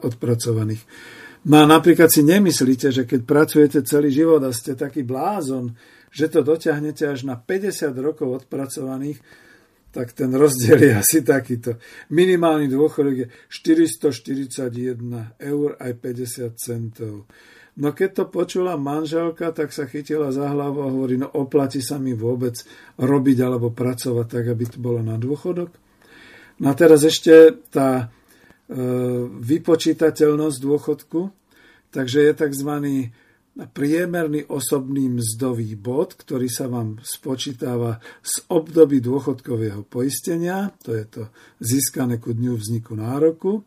odpracovaných. 0.01 0.83
No 1.49 1.63
a 1.63 1.65
napríklad 1.65 2.11
si 2.11 2.27
nemyslíte, 2.27 2.91
že 2.91 3.03
keď 3.07 3.21
pracujete 3.23 3.79
celý 3.87 4.11
život 4.11 4.43
a 4.43 4.51
ste 4.51 4.75
taký 4.75 5.07
blázon, 5.07 5.73
že 6.11 6.27
to 6.29 6.43
dotiahnete 6.43 7.07
až 7.07 7.29
na 7.29 7.39
50 7.39 7.95
rokov 8.01 8.45
odpracovaných, 8.45 9.21
tak 9.99 10.15
ten 10.15 10.31
rozdiel 10.31 10.79
je 10.79 10.93
asi 10.95 11.27
takýto. 11.27 11.75
Minimálny 12.15 12.71
dôchodok 12.71 13.15
je 13.19 13.27
441 13.51 14.71
eur 15.43 15.69
aj 15.75 15.93
50 15.99 16.55
centov. 16.55 17.27
No 17.83 17.91
keď 17.91 18.11
to 18.15 18.25
počula 18.31 18.79
manželka, 18.79 19.51
tak 19.51 19.75
sa 19.75 19.91
chytila 19.91 20.31
za 20.31 20.55
hlavu 20.55 20.87
a 20.87 20.93
hovorí, 20.95 21.19
no 21.19 21.27
oplatí 21.27 21.83
sa 21.83 21.99
mi 21.99 22.15
vôbec 22.15 22.55
robiť 22.95 23.39
alebo 23.43 23.75
pracovať 23.75 24.27
tak, 24.31 24.45
aby 24.47 24.65
to 24.71 24.79
bolo 24.79 25.03
na 25.03 25.19
dôchodok. 25.19 25.75
No 26.63 26.71
a 26.71 26.75
teraz 26.79 27.03
ešte 27.03 27.59
tá 27.67 28.07
e, 28.71 28.79
vypočítateľnosť 29.35 30.59
dôchodku, 30.63 31.21
takže 31.91 32.23
je 32.23 32.33
tzv 32.39 32.71
priemerný 33.67 34.47
osobný 34.47 35.11
mzdový 35.11 35.75
bod, 35.75 36.15
ktorý 36.15 36.47
sa 36.47 36.71
vám 36.71 37.03
spočítava 37.03 37.99
z 38.23 38.47
období 38.47 39.03
dôchodkového 39.03 39.83
poistenia, 39.83 40.71
to 40.79 40.95
je 40.95 41.05
to 41.11 41.23
získané 41.59 42.23
ku 42.23 42.31
dňu 42.31 42.55
vzniku 42.55 42.95
nároku, 42.95 43.67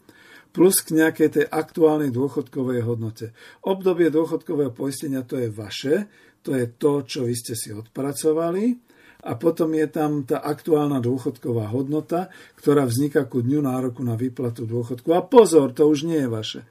plus 0.55 0.79
k 0.79 0.95
nejakej 0.95 1.29
tej 1.35 1.45
aktuálnej 1.47 2.11
dôchodkovej 2.15 2.87
hodnote. 2.87 3.35
Obdobie 3.67 4.07
dôchodkového 4.07 4.71
poistenia 4.71 5.27
to 5.27 5.35
je 5.35 5.51
vaše, 5.51 6.07
to 6.39 6.55
je 6.55 6.71
to, 6.71 7.03
čo 7.03 7.27
vy 7.27 7.35
ste 7.35 7.55
si 7.59 7.75
odpracovali 7.75 8.91
a 9.27 9.37
potom 9.37 9.75
je 9.77 9.87
tam 9.91 10.23
tá 10.25 10.41
aktuálna 10.41 10.97
dôchodková 11.03 11.69
hodnota, 11.69 12.33
ktorá 12.57 12.87
vzniká 12.87 13.27
ku 13.29 13.43
dňu 13.43 13.61
nároku 13.61 14.01
na 14.01 14.17
výplatu 14.17 14.65
dôchodku. 14.65 15.13
A 15.13 15.21
pozor, 15.21 15.75
to 15.75 15.85
už 15.85 16.09
nie 16.09 16.25
je 16.25 16.29
vaše. 16.31 16.61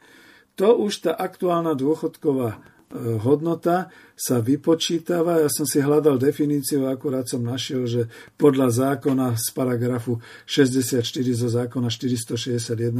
To 0.58 0.76
už 0.76 1.08
tá 1.08 1.12
aktuálna 1.14 1.78
dôchodková 1.78 2.79
hodnota 2.96 3.86
sa 4.18 4.42
vypočítava. 4.42 5.38
Ja 5.38 5.48
som 5.48 5.62
si 5.62 5.78
hľadal 5.78 6.18
definíciu, 6.18 6.90
akurát 6.90 7.24
som 7.30 7.46
našiel, 7.46 7.86
že 7.86 8.02
podľa 8.34 8.68
zákona 8.74 9.38
z 9.38 9.46
paragrafu 9.54 10.18
64 10.44 11.02
zo 11.30 11.48
zákona 11.48 11.86
461 11.86 12.98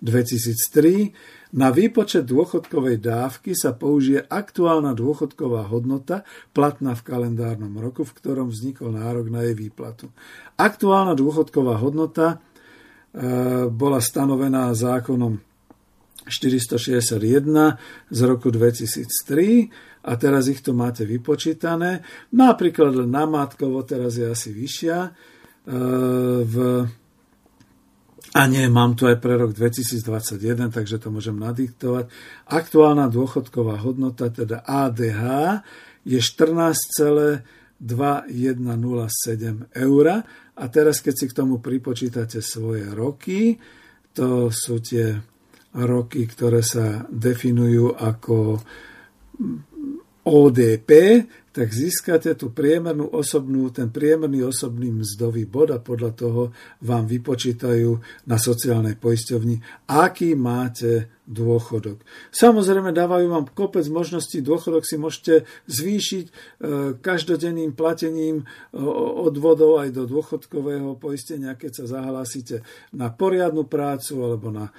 2003 0.00 1.48
na 1.48 1.72
výpočet 1.72 2.28
dôchodkovej 2.28 3.00
dávky 3.00 3.56
sa 3.56 3.72
použije 3.72 4.20
aktuálna 4.20 4.92
dôchodková 4.92 5.64
hodnota 5.68 6.24
platná 6.52 6.92
v 6.92 7.04
kalendárnom 7.08 7.72
roku, 7.80 8.04
v 8.04 8.12
ktorom 8.16 8.52
vznikol 8.52 8.92
nárok 8.92 9.32
na 9.32 9.48
jej 9.48 9.56
výplatu. 9.56 10.12
Aktuálna 10.60 11.16
dôchodková 11.16 11.80
hodnota 11.80 12.36
e, 12.36 12.36
bola 13.72 14.00
stanovená 14.04 14.76
zákonom 14.76 15.40
461 16.26 17.78
z 18.10 18.20
roku 18.26 18.50
2003 18.50 20.02
a 20.08 20.12
teraz 20.16 20.48
ich 20.48 20.64
tu 20.64 20.72
máte 20.72 21.04
vypočítané. 21.04 22.02
Napríklad 22.34 22.94
len 22.94 23.10
na 23.12 23.28
Mátkovo 23.28 23.84
teraz 23.84 24.16
je 24.16 24.26
asi 24.26 24.50
vyššia. 24.50 24.98
E, 25.04 25.10
v 26.42 26.56
a 28.36 28.44
nie, 28.44 28.68
mám 28.68 28.92
tu 28.92 29.08
aj 29.08 29.24
pre 29.24 29.40
rok 29.40 29.56
2021, 29.56 30.68
takže 30.68 31.00
to 31.00 31.08
môžem 31.08 31.40
nadiktovať. 31.40 32.12
Aktuálna 32.52 33.08
dôchodková 33.08 33.80
hodnota, 33.80 34.28
teda 34.28 34.68
ADH, 34.68 35.22
je 36.04 36.20
14,2107 36.20 37.80
eur. 39.72 40.06
A 40.58 40.64
teraz, 40.68 41.00
keď 41.00 41.14
si 41.16 41.24
k 41.24 41.36
tomu 41.36 41.56
pripočítate 41.64 42.44
svoje 42.44 42.84
roky, 42.92 43.56
to 44.12 44.52
sú 44.52 44.76
tie 44.84 45.16
roky, 45.84 46.26
ktoré 46.26 46.64
sa 46.64 47.06
definujú 47.06 47.94
ako 47.94 48.58
ODP, 50.28 51.24
tak 51.58 51.74
získate 51.74 52.38
tú 52.38 52.54
priemernú 52.54 53.10
osobnú, 53.10 53.72
ten 53.74 53.90
priemerný 53.90 54.46
osobný 54.46 54.94
mzdový 54.94 55.48
bod 55.48 55.74
a 55.74 55.82
podľa 55.82 56.14
toho 56.14 56.42
vám 56.86 57.08
vypočítajú 57.08 57.98
na 58.30 58.38
sociálnej 58.38 58.94
poisťovni, 58.94 59.88
aký 59.90 60.38
máte 60.38 61.18
dôchodok. 61.26 61.98
Samozrejme 62.30 62.94
dávajú 62.94 63.26
vám 63.26 63.50
kopec 63.50 63.82
možností, 63.90 64.38
dôchodok 64.38 64.86
si 64.86 65.02
môžete 65.02 65.34
zvýšiť 65.66 66.24
e, 66.28 66.32
každodenným 67.02 67.74
platením 67.74 68.44
e, 68.44 68.78
odvodov 69.26 69.82
aj 69.82 69.98
do 69.98 70.06
dôchodkového 70.06 70.94
poistenia, 70.94 71.58
keď 71.58 71.82
sa 71.82 71.98
zahlásite 71.98 72.62
na 72.94 73.10
poriadnu 73.10 73.66
prácu 73.66 74.14
alebo 74.20 74.54
na 74.54 74.70
e, 74.70 74.72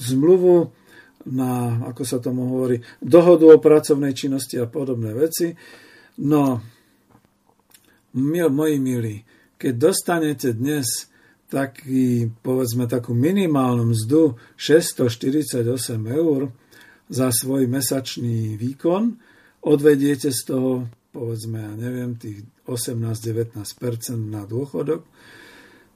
zmluvu 0.00 0.74
na, 1.26 1.82
ako 1.90 2.02
sa 2.06 2.18
tomu 2.22 2.46
hovorí, 2.54 2.78
dohodu 3.02 3.50
o 3.50 3.62
pracovnej 3.62 4.14
činnosti 4.14 4.58
a 4.62 4.70
podobné 4.70 5.10
veci. 5.10 5.50
No, 6.22 6.62
moji 8.14 8.76
milí, 8.78 9.16
keď 9.58 9.74
dostanete 9.90 10.54
dnes 10.54 11.10
taký, 11.46 12.30
povedzme, 12.42 12.90
takú 12.90 13.14
minimálnu 13.14 13.94
mzdu 13.94 14.34
648 14.58 15.62
eur 16.10 16.50
za 17.06 17.30
svoj 17.30 17.70
mesačný 17.70 18.58
výkon, 18.58 19.14
odvediete 19.62 20.34
z 20.34 20.40
toho, 20.42 20.90
povedzme, 21.14 21.58
ja 21.62 21.72
neviem, 21.74 22.18
tých 22.18 22.42
18-19% 22.66 23.62
na 24.26 24.42
dôchodok, 24.42 25.06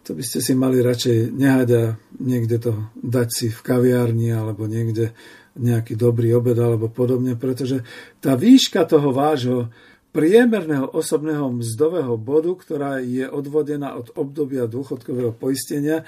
to 0.05 0.17
by 0.17 0.23
ste 0.25 0.41
si 0.41 0.53
mali 0.57 0.81
radšej 0.81 1.33
nehať 1.33 1.69
a 1.77 1.83
niekde 2.21 2.57
to 2.59 2.73
dať 2.99 3.29
si 3.29 3.47
v 3.53 3.61
kaviárni 3.61 4.33
alebo 4.33 4.65
niekde 4.65 5.13
nejaký 5.59 5.99
dobrý 5.99 6.33
obed 6.35 6.57
alebo 6.57 6.89
podobne, 6.89 7.37
pretože 7.37 7.83
tá 8.23 8.39
výška 8.39 8.87
toho 8.87 9.13
vášho 9.13 9.69
priemerného 10.11 10.91
osobného 10.91 11.63
mzdového 11.63 12.19
bodu, 12.19 12.51
ktorá 12.59 12.99
je 12.99 13.31
odvodená 13.31 13.95
od 13.95 14.11
obdobia 14.19 14.67
dôchodkového 14.67 15.31
poistenia 15.31 16.03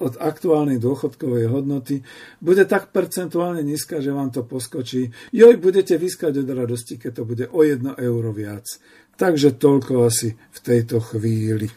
od 0.00 0.16
aktuálnej 0.16 0.80
dôchodkovej 0.80 1.52
hodnoty, 1.52 2.00
bude 2.40 2.64
tak 2.64 2.96
percentuálne 2.96 3.60
nízka, 3.60 4.00
že 4.00 4.16
vám 4.16 4.32
to 4.32 4.40
poskočí. 4.40 5.12
Joj, 5.36 5.60
budete 5.60 6.00
vyskať 6.00 6.40
od 6.40 6.48
radosti, 6.48 6.96
keď 6.96 7.12
to 7.12 7.22
bude 7.28 7.44
o 7.52 7.60
1 7.60 8.00
euro 8.00 8.32
viac. 8.32 8.64
Takže 9.16 9.56
toľko 9.56 10.08
asi 10.08 10.32
v 10.32 10.58
tejto 10.60 11.00
chvíli. 11.00 11.68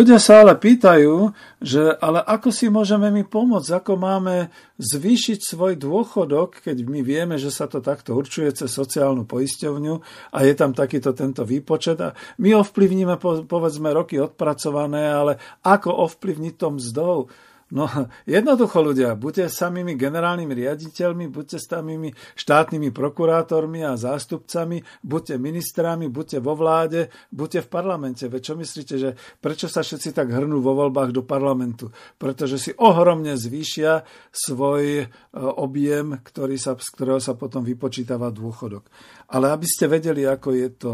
Ľudia 0.00 0.16
sa 0.16 0.40
ale 0.40 0.56
pýtajú, 0.56 1.28
že 1.60 1.92
ale 2.00 2.24
ako 2.24 2.48
si 2.48 2.72
môžeme 2.72 3.12
my 3.12 3.20
pomôcť, 3.20 3.84
ako 3.84 4.00
máme 4.00 4.48
zvýšiť 4.80 5.44
svoj 5.44 5.76
dôchodok, 5.76 6.64
keď 6.64 6.88
my 6.88 7.04
vieme, 7.04 7.36
že 7.36 7.52
sa 7.52 7.68
to 7.68 7.84
takto 7.84 8.16
určuje 8.16 8.48
cez 8.56 8.72
sociálnu 8.72 9.28
poisťovňu 9.28 9.94
a 10.32 10.38
je 10.40 10.54
tam 10.56 10.72
takýto 10.72 11.12
tento 11.12 11.44
výpočet 11.44 12.00
a 12.00 12.16
my 12.40 12.56
ovplyvníme 12.64 13.20
povedzme 13.44 13.92
roky 13.92 14.16
odpracované, 14.16 15.04
ale 15.04 15.36
ako 15.68 15.92
ovplyvniť 16.08 16.54
tom 16.56 16.80
mzdou? 16.80 17.28
No 17.70 17.86
jednoducho 18.26 18.82
ľudia, 18.82 19.14
buďte 19.14 19.50
samými 19.50 19.94
generálnymi 19.94 20.52
riaditeľmi, 20.54 21.30
buďte 21.30 21.58
samými 21.62 22.10
štátnymi 22.34 22.90
prokurátormi 22.90 23.86
a 23.86 23.94
zástupcami, 23.94 24.82
buďte 25.06 25.38
ministrami, 25.38 26.10
buďte 26.10 26.38
vo 26.42 26.58
vláde, 26.58 27.08
buďte 27.30 27.66
v 27.66 27.68
parlamente. 27.70 28.24
Veď 28.26 28.42
čo 28.42 28.54
myslíte, 28.58 28.94
že 28.98 29.10
prečo 29.38 29.70
sa 29.70 29.86
všetci 29.86 30.10
tak 30.10 30.34
hrnú 30.34 30.58
vo 30.58 30.74
voľbách 30.74 31.14
do 31.14 31.22
parlamentu? 31.22 31.94
Pretože 32.18 32.58
si 32.58 32.70
ohromne 32.74 33.38
zvýšia 33.38 34.02
svoj 34.34 34.84
e, 35.02 35.06
objem, 35.38 36.18
ktorý 36.20 36.58
sa, 36.58 36.74
z 36.74 36.88
ktorého 36.90 37.22
sa 37.22 37.38
potom 37.38 37.62
vypočítava 37.62 38.34
dôchodok. 38.34 38.90
Ale 39.30 39.54
aby 39.54 39.66
ste 39.66 39.86
vedeli, 39.86 40.26
ako 40.26 40.48
je 40.58 40.68
to 40.74 40.92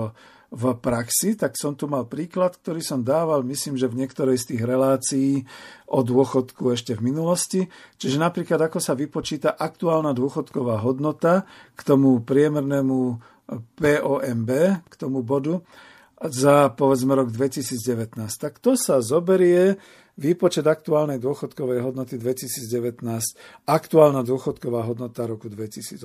v 0.51 0.65
praxi, 0.79 1.35
tak 1.35 1.59
som 1.59 1.75
tu 1.75 1.91
mal 1.91 2.07
príklad, 2.07 2.55
ktorý 2.55 2.79
som 2.79 3.03
dával, 3.03 3.43
myslím, 3.43 3.75
že 3.75 3.91
v 3.91 3.99
niektorej 4.05 4.39
z 4.39 4.55
tých 4.55 4.63
relácií 4.63 5.31
o 5.91 6.07
dôchodku 6.07 6.71
ešte 6.71 6.95
v 6.95 7.11
minulosti. 7.11 7.61
Čiže 7.99 8.23
napríklad, 8.23 8.71
ako 8.71 8.79
sa 8.79 8.95
vypočíta 8.95 9.59
aktuálna 9.59 10.15
dôchodková 10.15 10.79
hodnota 10.87 11.45
k 11.75 11.81
tomu 11.83 12.23
priemernému 12.23 13.19
POMB, 13.75 14.51
k 14.87 14.95
tomu 14.95 15.27
bodu, 15.27 15.63
za 16.17 16.73
povedzme 16.73 17.13
rok 17.13 17.29
2019. 17.29 18.17
Tak 18.41 18.63
to 18.63 18.79
sa 18.79 19.05
zoberie 19.05 19.77
výpočet 20.17 20.65
aktuálnej 20.65 21.21
dôchodkovej 21.21 21.85
hodnoty 21.85 22.17
2019, 22.17 23.05
aktuálna 23.69 24.25
dôchodková 24.25 24.89
hodnota 24.89 25.29
roku 25.29 25.53
2018, 25.53 26.01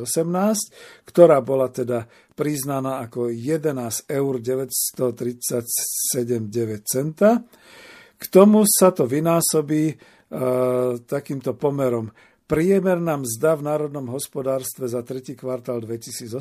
ktorá 1.08 1.40
bola 1.40 1.72
teda 1.72 2.12
priznaná 2.36 3.00
ako 3.08 3.32
11 3.32 4.12
eur 4.12 4.34
937,9 4.44 6.84
centa. 6.84 7.48
K 8.20 8.24
tomu 8.28 8.68
sa 8.68 8.92
to 8.92 9.08
vynásobí 9.08 9.96
uh, 9.96 11.00
takýmto 11.08 11.56
pomerom 11.58 12.12
priemerná 12.52 13.16
mzda 13.16 13.56
v 13.56 13.62
národnom 13.64 14.12
hospodárstve 14.12 14.92
za 14.92 15.00
tretí 15.08 15.40
kvartál 15.40 15.80
2018 15.80 16.36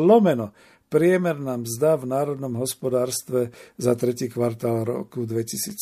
lomeno 0.00 0.56
priemerná 0.92 1.56
mzda 1.56 1.96
v 1.96 2.04
národnom 2.04 2.52
hospodárstve 2.60 3.48
za 3.80 3.96
tretí 3.96 4.28
kvartál 4.28 4.84
roku 4.84 5.24
2017. 5.24 5.80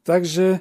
Takže 0.00 0.48
e, 0.52 0.60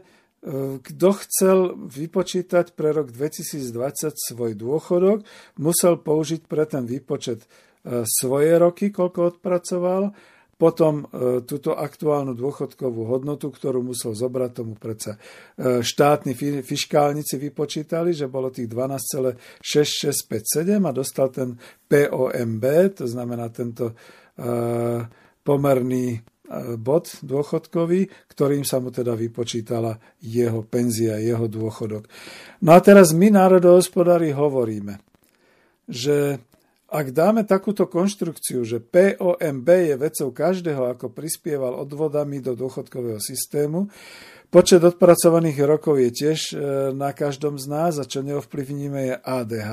kto 0.79 1.09
chcel 1.19 1.75
vypočítať 1.75 2.75
pre 2.75 2.91
rok 2.95 3.11
2020 3.11 4.15
svoj 4.15 4.55
dôchodok, 4.55 5.27
musel 5.59 5.99
použiť 5.99 6.47
pre 6.47 6.63
ten 6.63 6.87
výpočet 6.87 7.43
e, 7.43 7.47
svoje 8.07 8.55
roky, 8.55 8.87
koľko 8.87 9.35
odpracoval 9.35 10.15
potom 10.59 11.07
e, 11.07 11.39
túto 11.47 11.71
aktuálnu 11.71 12.35
dôchodkovú 12.35 13.07
hodnotu, 13.07 13.47
ktorú 13.47 13.79
musel 13.79 14.11
zobrať 14.11 14.51
tomu 14.51 14.75
predsa 14.75 15.15
e, 15.15 15.79
štátni 15.79 16.35
fiškálnici 16.59 17.39
vypočítali, 17.39 18.11
že 18.11 18.27
bolo 18.27 18.51
tých 18.51 18.67
12,6657 18.67 20.83
a 20.83 20.91
dostal 20.91 21.31
ten 21.31 21.55
POMB, 21.87 22.91
to 22.91 23.07
znamená 23.07 23.47
tento 23.55 23.95
e, 23.95 24.99
pomerný 25.39 26.19
bod 26.81 27.21
dôchodkový, 27.21 28.09
ktorým 28.25 28.65
sa 28.65 28.81
mu 28.81 28.89
teda 28.89 29.13
vypočítala 29.13 30.01
jeho 30.17 30.65
penzia, 30.65 31.21
jeho 31.21 31.45
dôchodok. 31.45 32.09
No 32.65 32.73
a 32.73 32.81
teraz 32.81 33.13
my, 33.13 33.29
národohospodári, 33.29 34.33
hovoríme, 34.33 34.97
že 35.85 36.48
ak 36.89 37.13
dáme 37.13 37.45
takúto 37.45 37.85
konštrukciu, 37.85 38.65
že 38.65 38.81
POMB 38.81 39.67
je 39.69 39.95
vecou 39.95 40.29
každého, 40.33 40.89
ako 40.89 41.13
prispieval 41.13 41.77
odvodami 41.77 42.41
do 42.41 42.57
dôchodkového 42.57 43.21
systému, 43.21 43.93
počet 44.49 44.81
odpracovaných 44.81 45.61
rokov 45.69 46.01
je 46.01 46.09
tiež 46.09 46.39
e, 46.51 46.53
na 46.97 47.13
každom 47.13 47.61
z 47.61 47.65
nás 47.69 47.93
a 48.01 48.09
čo 48.09 48.25
neovplyvníme 48.25 49.13
je 49.13 49.15
ADH, 49.21 49.71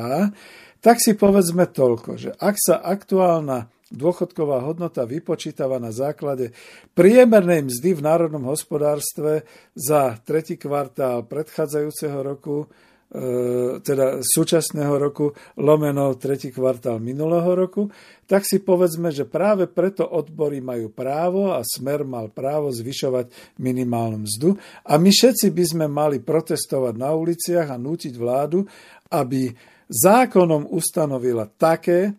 tak 0.84 1.00
si 1.00 1.16
povedzme 1.16 1.64
toľko, 1.66 2.10
že 2.20 2.30
ak 2.36 2.56
sa 2.60 2.84
aktuálna 2.84 3.72
dôchodková 3.88 4.66
hodnota 4.66 5.06
vypočítava 5.08 5.78
na 5.78 5.94
základe 5.94 6.52
priemernej 6.92 7.64
mzdy 7.64 7.96
v 7.96 8.04
národnom 8.04 8.44
hospodárstve 8.50 9.46
za 9.72 10.18
tretí 10.26 10.58
kvartál 10.58 11.24
predchádzajúceho 11.24 12.18
roku, 12.20 12.66
teda 13.86 14.18
súčasného 14.18 14.98
roku 14.98 15.30
lomeno 15.62 16.10
tretí 16.18 16.50
kvartál 16.50 16.98
minulého 16.98 17.46
roku, 17.54 17.86
tak 18.26 18.42
si 18.42 18.58
povedzme, 18.58 19.14
že 19.14 19.30
práve 19.30 19.70
preto 19.70 20.02
odbory 20.02 20.58
majú 20.58 20.90
právo 20.90 21.54
a 21.54 21.62
smer 21.62 22.02
mal 22.02 22.34
právo 22.34 22.74
zvyšovať 22.74 23.30
minimálnu 23.62 24.26
mzdu. 24.26 24.58
A 24.90 24.98
my 24.98 25.14
všetci 25.14 25.54
by 25.54 25.64
sme 25.64 25.86
mali 25.86 26.18
protestovať 26.18 26.94
na 26.98 27.14
uliciach 27.14 27.70
a 27.70 27.78
nútiť 27.78 28.14
vládu, 28.18 28.66
aby 29.14 29.54
zákonom 29.86 30.66
ustanovila 30.74 31.46
také 31.46 32.10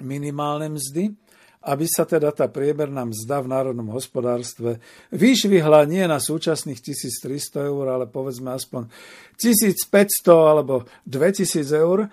minimálne 0.00 0.72
mzdy, 0.72 1.12
aby 1.60 1.84
sa 1.84 2.08
teda 2.08 2.32
tá 2.32 2.48
priemerná 2.48 3.04
mzda 3.04 3.44
v 3.44 3.52
národnom 3.52 3.92
hospodárstve 3.92 4.80
vyšvihla 5.12 5.84
nie 5.84 6.08
na 6.08 6.16
súčasných 6.16 6.80
1300 6.80 7.68
eur, 7.68 7.84
ale 7.92 8.08
povedzme 8.08 8.56
aspoň 8.56 8.88
1500 9.36 9.84
alebo 10.32 10.88
2000 11.04 11.68
eur, 11.76 12.08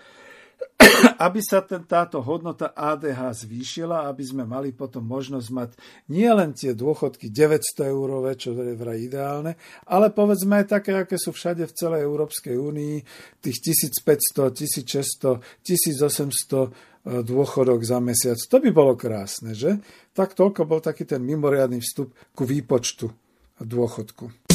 aby 1.15 1.39
sa 1.39 1.63
ten, 1.63 1.88
táto 1.88 2.19
hodnota 2.19 2.75
ADH 2.75 3.47
zvýšila, 3.47 4.11
aby 4.11 4.23
sme 4.27 4.43
mali 4.43 4.75
potom 4.75 5.05
možnosť 5.05 5.47
mať 5.53 5.69
nielen 6.11 6.51
tie 6.51 6.75
dôchodky 6.75 7.31
900 7.31 7.88
eurové, 7.88 8.35
čo 8.35 8.51
je 8.51 8.75
vraj 8.75 8.99
ideálne, 8.99 9.55
ale 9.88 10.11
povedzme 10.11 10.59
aj 10.59 10.79
také, 10.79 10.91
aké 10.99 11.15
sú 11.15 11.31
všade 11.31 11.63
v 11.63 11.75
celej 11.75 12.01
Európskej 12.03 12.55
únii, 12.59 12.95
tých 13.39 13.57
1500, 14.03 14.51
1600, 14.51 15.39
1800 15.63 16.97
dôchodok 17.07 17.79
za 17.88 18.03
mesiac. 18.03 18.35
To 18.51 18.59
by 18.59 18.69
bolo 18.75 18.99
krásne, 18.99 19.55
že? 19.55 19.79
Tak 20.11 20.35
toľko 20.35 20.67
bol 20.67 20.84
taký 20.84 21.07
ten 21.07 21.23
mimoriadný 21.23 21.79
vstup 21.79 22.11
ku 22.35 22.43
výpočtu 22.43 23.07
dôchodku. 23.63 24.47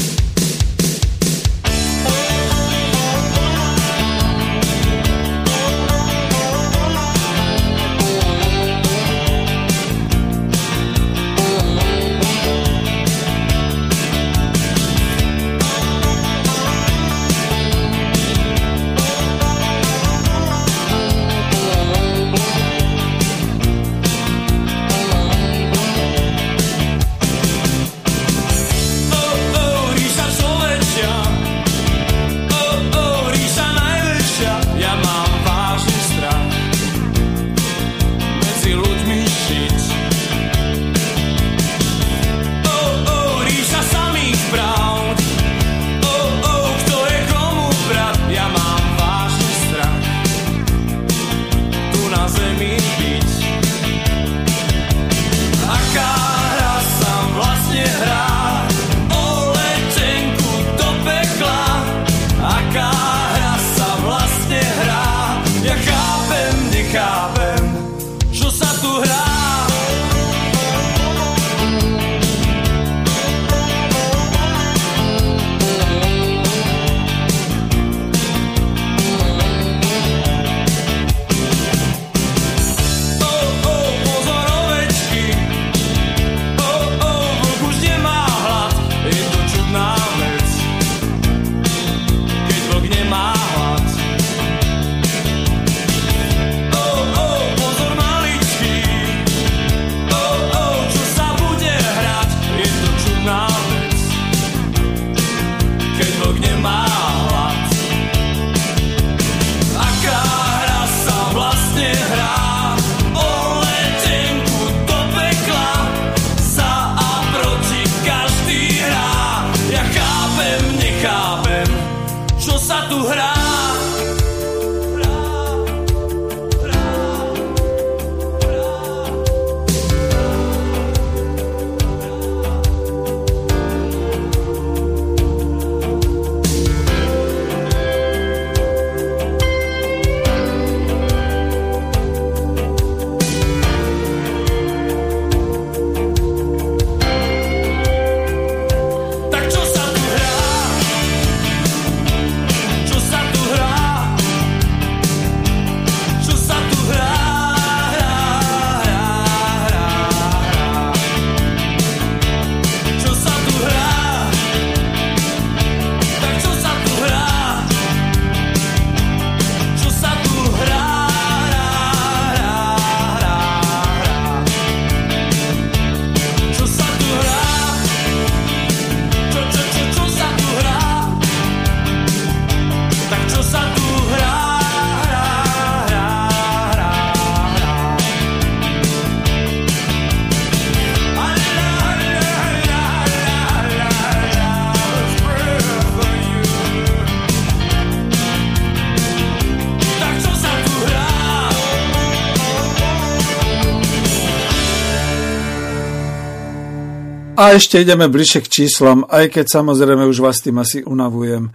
A 207.43 207.59
ešte 207.59 207.83
ideme 207.83 208.07
bližšie 208.07 208.47
k 208.47 208.53
číslom, 208.63 209.03
aj 209.11 209.35
keď 209.35 209.47
samozrejme 209.51 210.07
už 210.07 210.23
vás 210.23 210.39
tým 210.39 210.63
asi 210.63 210.87
unavujem. 210.87 211.51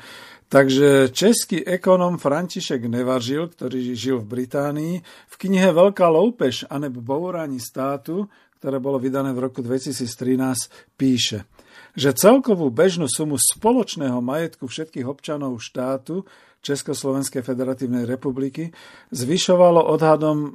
Takže 0.51 1.15
český 1.15 1.63
ekonom 1.63 2.19
František 2.19 2.91
Nevažil, 2.91 3.47
ktorý 3.47 3.95
žil 3.95 4.19
v 4.19 4.27
Británii, 4.27 4.99
v 5.03 5.35
knihe 5.39 5.71
Veľká 5.71 6.11
loupež 6.11 6.67
a 6.67 6.75
nebo 6.75 6.99
bourání 6.99 7.63
státu, 7.63 8.27
ktoré 8.59 8.83
bolo 8.83 8.99
vydané 8.99 9.31
v 9.31 9.47
roku 9.47 9.63
2013, 9.63 10.99
píše, 10.99 11.47
že 11.95 12.11
celkovú 12.11 12.67
bežnú 12.67 13.07
sumu 13.07 13.39
spoločného 13.39 14.19
majetku 14.19 14.67
všetkých 14.67 15.07
občanov 15.07 15.63
štátu 15.63 16.27
Československej 16.67 17.47
federatívnej 17.47 18.03
republiky 18.03 18.75
zvyšovalo 19.15 19.87
odhadom 19.87 20.37
e, 20.43 20.49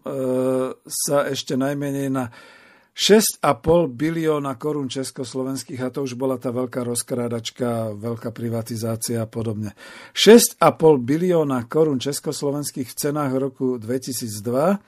sa 0.85 1.25
ešte 1.25 1.57
najmenej 1.57 2.13
na 2.13 2.29
6,5 2.93 3.89
bilióna 3.89 4.61
korún 4.61 4.93
československých, 4.93 5.81
a 5.81 5.89
to 5.89 6.05
už 6.05 6.13
bola 6.13 6.37
tá 6.37 6.53
veľká 6.53 6.85
rozkrádačka, 6.85 7.97
veľká 7.97 8.37
privatizácia 8.37 9.25
a 9.25 9.29
podobne. 9.29 9.73
6,5 10.13 10.61
bilióna 11.01 11.65
korún 11.73 11.97
československých 11.97 12.93
v 12.93 12.97
cenách 12.97 13.33
roku 13.41 13.81
2002 13.81 14.29
eh, 14.29 14.79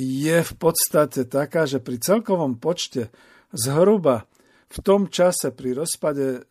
je 0.00 0.38
v 0.40 0.52
podstate 0.56 1.28
taká, 1.28 1.68
že 1.68 1.84
pri 1.84 2.00
celkovom 2.00 2.56
počte 2.56 3.12
zhruba 3.52 4.24
v 4.72 4.78
tom 4.80 5.12
čase 5.12 5.52
pri 5.52 5.84
rozpade 5.84 6.48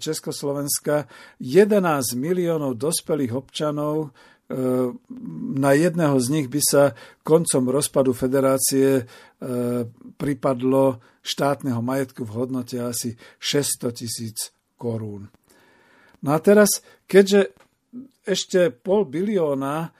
Československa 0.00 1.06
11 1.38 2.16
miliónov 2.16 2.80
dospelých 2.80 3.32
občanov 3.36 4.10
na 5.56 5.72
jedného 5.72 6.20
z 6.20 6.26
nich 6.28 6.46
by 6.52 6.60
sa 6.60 6.92
koncom 7.24 7.72
rozpadu 7.72 8.12
federácie 8.12 9.00
e, 9.00 9.04
pripadlo 10.20 11.00
štátneho 11.24 11.80
majetku 11.80 12.28
v 12.28 12.34
hodnote 12.36 12.76
asi 12.76 13.16
600 13.40 13.96
tisíc 13.96 14.52
korún. 14.76 15.32
No 16.20 16.36
a 16.36 16.38
teraz, 16.44 16.84
keďže 17.08 17.56
ešte 18.24 18.68
pol 18.68 19.08
bilióna 19.08 19.92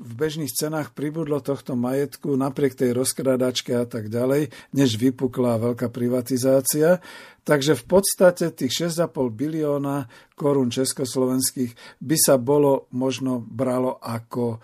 v 0.00 0.12
bežných 0.16 0.48
cenách 0.48 0.96
pribudlo 0.96 1.36
tohto 1.44 1.76
majetku 1.76 2.32
napriek 2.32 2.72
tej 2.72 2.96
rozkradačke 2.96 3.76
a 3.76 3.84
tak 3.84 4.08
ďalej, 4.08 4.48
než 4.72 4.96
vypukla 4.96 5.60
veľká 5.60 5.92
privatizácia. 5.92 7.04
Takže 7.40 7.72
v 7.72 7.84
podstate 7.88 8.52
tých 8.52 8.92
6,5 8.92 9.32
bilióna 9.32 10.06
korún 10.36 10.68
československých 10.68 12.00
by 12.04 12.16
sa 12.20 12.36
bolo 12.36 12.86
možno 12.92 13.40
bralo 13.40 13.96
ako 13.98 14.60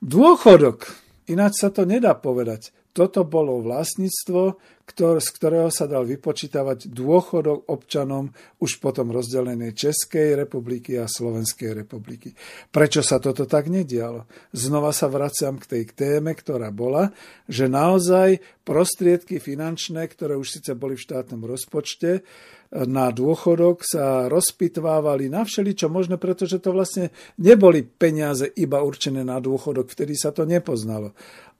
dôchodok. 0.00 0.88
Ináč 1.28 1.62
sa 1.62 1.68
to 1.68 1.84
nedá 1.84 2.16
povedať. 2.16 2.72
Toto 2.90 3.22
bolo 3.22 3.62
vlastníctvo, 3.62 4.58
ktor, 4.90 5.22
z 5.22 5.28
ktorého 5.30 5.70
sa 5.70 5.86
dal 5.86 6.02
vypočítavať 6.02 6.90
dôchodok 6.90 7.70
občanom 7.70 8.34
už 8.58 8.82
potom 8.82 9.14
rozdelenej 9.14 9.78
Českej 9.78 10.34
republiky 10.34 10.98
a 10.98 11.06
Slovenskej 11.06 11.86
republiky. 11.86 12.34
Prečo 12.74 12.98
sa 13.06 13.22
toto 13.22 13.46
tak 13.46 13.70
nedialo? 13.70 14.26
Znova 14.50 14.90
sa 14.90 15.06
vraciam 15.06 15.62
k 15.62 15.78
tej 15.78 15.82
téme, 15.94 16.34
ktorá 16.34 16.74
bola, 16.74 17.14
že 17.46 17.70
naozaj 17.70 18.42
prostriedky 18.66 19.38
finančné, 19.38 20.10
ktoré 20.10 20.34
už 20.34 20.58
síce 20.58 20.74
boli 20.74 20.98
v 20.98 21.06
štátnom 21.06 21.46
rozpočte, 21.46 22.26
na 22.70 23.10
dôchodok 23.10 23.82
sa 23.82 24.30
rozpitvávali 24.30 25.26
na 25.26 25.42
všeličo 25.42 25.90
možné, 25.90 26.22
pretože 26.22 26.62
to 26.62 26.70
vlastne 26.70 27.10
neboli 27.42 27.82
peniaze 27.82 28.46
iba 28.46 28.78
určené 28.78 29.26
na 29.26 29.42
dôchodok, 29.42 29.90
vtedy 29.90 30.14
sa 30.14 30.30
to 30.30 30.46
nepoznalo. 30.46 31.10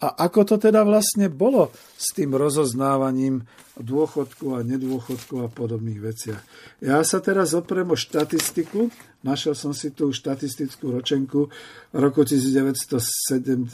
A 0.01 0.17
ako 0.31 0.49
to 0.49 0.57
teda 0.57 0.81
vlastne 0.81 1.29
bolo 1.29 1.69
s 1.99 2.17
tým 2.17 2.33
rozoznávaním 2.33 3.45
dôchodku 3.77 4.57
a 4.57 4.65
nedôchodku 4.65 5.45
a 5.45 5.53
podobných 5.53 6.01
veciach. 6.01 6.41
Ja 6.81 7.05
sa 7.05 7.21
teraz 7.21 7.53
oprem 7.53 7.85
o 7.85 7.99
štatistiku. 7.99 8.89
Našiel 9.21 9.53
som 9.53 9.77
si 9.77 9.93
tú 9.93 10.09
štatistickú 10.09 10.97
ročenku 10.97 11.53
roku 11.93 12.25
1978 12.25 13.69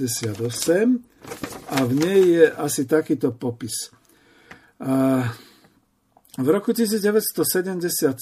a 1.70 1.78
v 1.86 1.92
nej 1.94 2.22
je 2.42 2.46
asi 2.58 2.82
takýto 2.90 3.30
popis. 3.30 3.94
V 6.36 6.48
roku 6.52 6.76
1977 6.76 8.12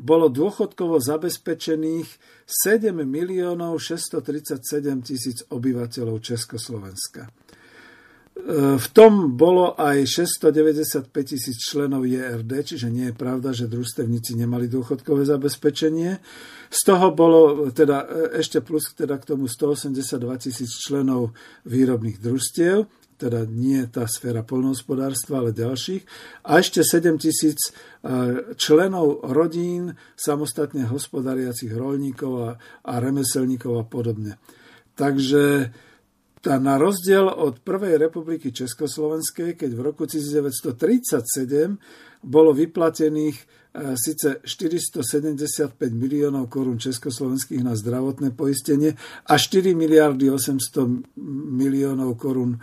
bolo 0.00 0.32
dôchodkovo 0.32 0.96
zabezpečených 0.96 2.08
7 2.48 2.96
miliónov 3.04 3.76
637 3.76 5.04
tisíc 5.04 5.44
obyvateľov 5.52 6.24
Československa. 6.24 7.28
E, 7.28 8.80
v 8.80 8.86
tom 8.96 9.36
bolo 9.36 9.76
aj 9.76 10.08
695 10.08 11.12
tisíc 11.28 11.60
členov 11.60 12.08
JRD, 12.08 12.52
čiže 12.64 12.88
nie 12.88 13.12
je 13.12 13.14
pravda, 13.14 13.52
že 13.52 13.68
družstevníci 13.68 14.32
nemali 14.40 14.72
dôchodkové 14.72 15.28
zabezpečenie. 15.28 16.16
Z 16.72 16.80
toho 16.88 17.12
bolo 17.12 17.68
teda 17.68 18.08
e, 18.08 18.40
ešte 18.40 18.64
plus 18.64 18.96
teda 18.96 19.20
k 19.20 19.36
tomu 19.36 19.44
182 19.52 20.16
tisíc 20.40 20.72
členov 20.80 21.36
výrobných 21.68 22.16
družstiev 22.16 22.88
teda 23.22 23.46
nie 23.46 23.86
tá 23.86 24.10
sféra 24.10 24.42
polnohospodárstva, 24.42 25.38
ale 25.38 25.54
ďalších. 25.54 26.02
A 26.50 26.58
ešte 26.58 26.82
7 26.82 27.14
tisíc 27.22 27.70
e, 27.70 27.70
členov 28.58 29.22
rodín 29.30 29.94
samostatne 30.18 30.90
hospodariacich 30.90 31.70
rolníkov 31.70 32.32
a, 32.42 32.50
a 32.82 32.92
remeselníkov 32.98 33.78
a 33.78 33.84
podobne. 33.86 34.42
Takže 34.98 35.70
tá 36.42 36.58
na 36.58 36.74
rozdiel 36.74 37.30
od 37.30 37.62
Prvej 37.62 38.02
republiky 38.02 38.50
Československej, 38.50 39.54
keď 39.54 39.70
v 39.78 39.80
roku 39.80 40.10
1937 40.10 41.78
bolo 42.26 42.50
vyplatených 42.50 43.36
e, 43.38 43.44
síce 43.94 44.42
475 44.42 45.78
miliónov 45.94 46.50
korún 46.50 46.82
československých 46.82 47.62
na 47.62 47.78
zdravotné 47.78 48.34
poistenie 48.34 48.98
a 49.30 49.34
4 49.38 49.70
miliardy 49.78 50.26
800 50.26 51.14
miliónov 51.54 52.18
korún 52.18 52.58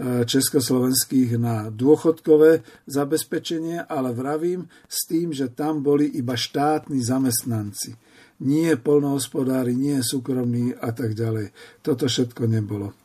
československých 0.00 1.36
na 1.36 1.68
dôchodkové 1.68 2.64
zabezpečenie, 2.88 3.84
ale 3.84 4.16
vravím 4.16 4.64
s 4.88 5.04
tým, 5.04 5.36
že 5.36 5.52
tam 5.52 5.84
boli 5.84 6.08
iba 6.16 6.32
štátni 6.32 7.04
zamestnanci. 7.04 7.96
Nie 8.42 8.80
polnohospodári, 8.80 9.76
nie 9.76 10.00
súkromní 10.00 10.74
a 10.74 10.90
tak 10.96 11.12
ďalej. 11.14 11.52
Toto 11.84 12.08
všetko 12.08 12.48
nebolo. 12.48 12.96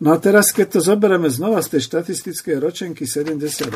No 0.00 0.12
a 0.12 0.20
teraz, 0.20 0.52
keď 0.52 0.78
to 0.78 0.80
zoberieme 0.80 1.28
znova 1.28 1.60
z 1.60 1.76
tej 1.76 1.82
štatistickej 1.88 2.56
ročenky 2.56 3.04
78, 3.04 3.68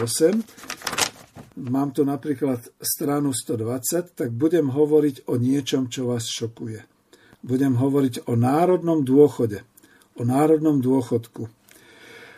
mám 1.60 1.92
tu 1.92 2.04
napríklad 2.04 2.60
stranu 2.80 3.32
120, 3.32 4.16
tak 4.16 4.28
budem 4.32 4.72
hovoriť 4.72 5.28
o 5.28 5.36
niečom, 5.36 5.92
čo 5.92 6.08
vás 6.12 6.28
šokuje. 6.28 6.80
Budem 7.44 7.76
hovoriť 7.76 8.24
o 8.24 8.40
národnom 8.40 9.04
dôchode, 9.04 9.64
o 10.16 10.24
národnom 10.24 10.80
dôchodku. 10.80 11.48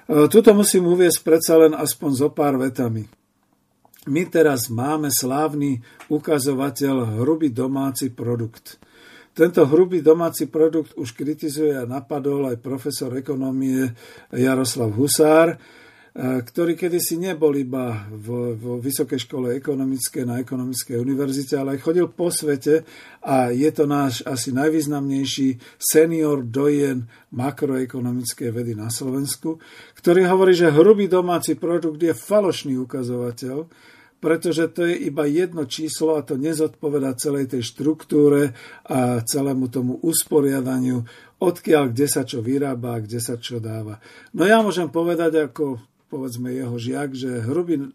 E, 0.06 0.30
tuto 0.30 0.54
musím 0.54 0.86
uviesť 0.86 1.20
predsa 1.26 1.58
len 1.58 1.74
aspoň 1.74 2.10
zo 2.14 2.28
pár 2.30 2.54
vetami. 2.54 3.06
My 4.06 4.22
teraz 4.30 4.70
máme 4.70 5.10
slávny 5.10 5.82
ukazovateľ 6.06 7.18
hrubý 7.18 7.50
domáci 7.50 8.14
produkt. 8.14 8.78
Tento 9.36 9.66
hrubý 9.66 10.00
domáci 10.00 10.46
produkt 10.46 10.94
už 10.94 11.12
kritizuje 11.12 11.74
a 11.74 11.84
napadol 11.84 12.48
aj 12.54 12.62
profesor 12.62 13.12
ekonomie 13.18 13.90
Jaroslav 14.30 14.94
Husár, 14.94 15.58
ktorý 16.16 16.80
kedysi 16.80 17.20
nebol 17.20 17.52
iba 17.52 18.08
vo, 18.08 18.56
vo 18.56 18.80
Vysokej 18.80 19.20
škole 19.20 19.52
ekonomické 19.52 20.24
na 20.24 20.40
Ekonomickej 20.40 20.96
univerzite, 20.96 21.60
ale 21.60 21.76
aj 21.76 21.84
chodil 21.84 22.08
po 22.08 22.32
svete 22.32 22.88
a 23.20 23.52
je 23.52 23.68
to 23.68 23.84
náš 23.84 24.24
asi 24.24 24.48
najvýznamnejší 24.56 25.76
senior 25.76 26.40
dojen 26.40 27.04
makroekonomické 27.36 28.48
vedy 28.48 28.72
na 28.72 28.88
Slovensku, 28.88 29.60
ktorý 30.00 30.24
hovorí, 30.24 30.56
že 30.56 30.72
hrubý 30.72 31.04
domáci 31.04 31.52
produkt 31.52 32.00
je 32.00 32.16
falošný 32.16 32.80
ukazovateľ, 32.80 33.68
pretože 34.16 34.72
to 34.72 34.88
je 34.88 34.96
iba 34.96 35.28
jedno 35.28 35.68
číslo 35.68 36.16
a 36.16 36.24
to 36.24 36.40
nezodpoveda 36.40 37.12
celej 37.20 37.52
tej 37.52 37.60
štruktúre 37.60 38.56
a 38.88 39.20
celému 39.20 39.68
tomu 39.68 40.00
usporiadaniu, 40.00 41.04
odkiaľ, 41.44 41.92
kde 41.92 42.06
sa 42.08 42.24
čo 42.24 42.40
vyrába 42.40 42.96
a 42.96 43.04
kde 43.04 43.20
sa 43.20 43.36
čo 43.36 43.60
dáva. 43.60 44.00
No 44.32 44.48
ja 44.48 44.64
môžem 44.64 44.88
povedať 44.88 45.52
ako 45.52 45.95
povedzme 46.06 46.54
jeho 46.54 46.76
žiak, 46.78 47.10
že 47.14 47.42
hrubý 47.42 47.82
e, 47.82 47.88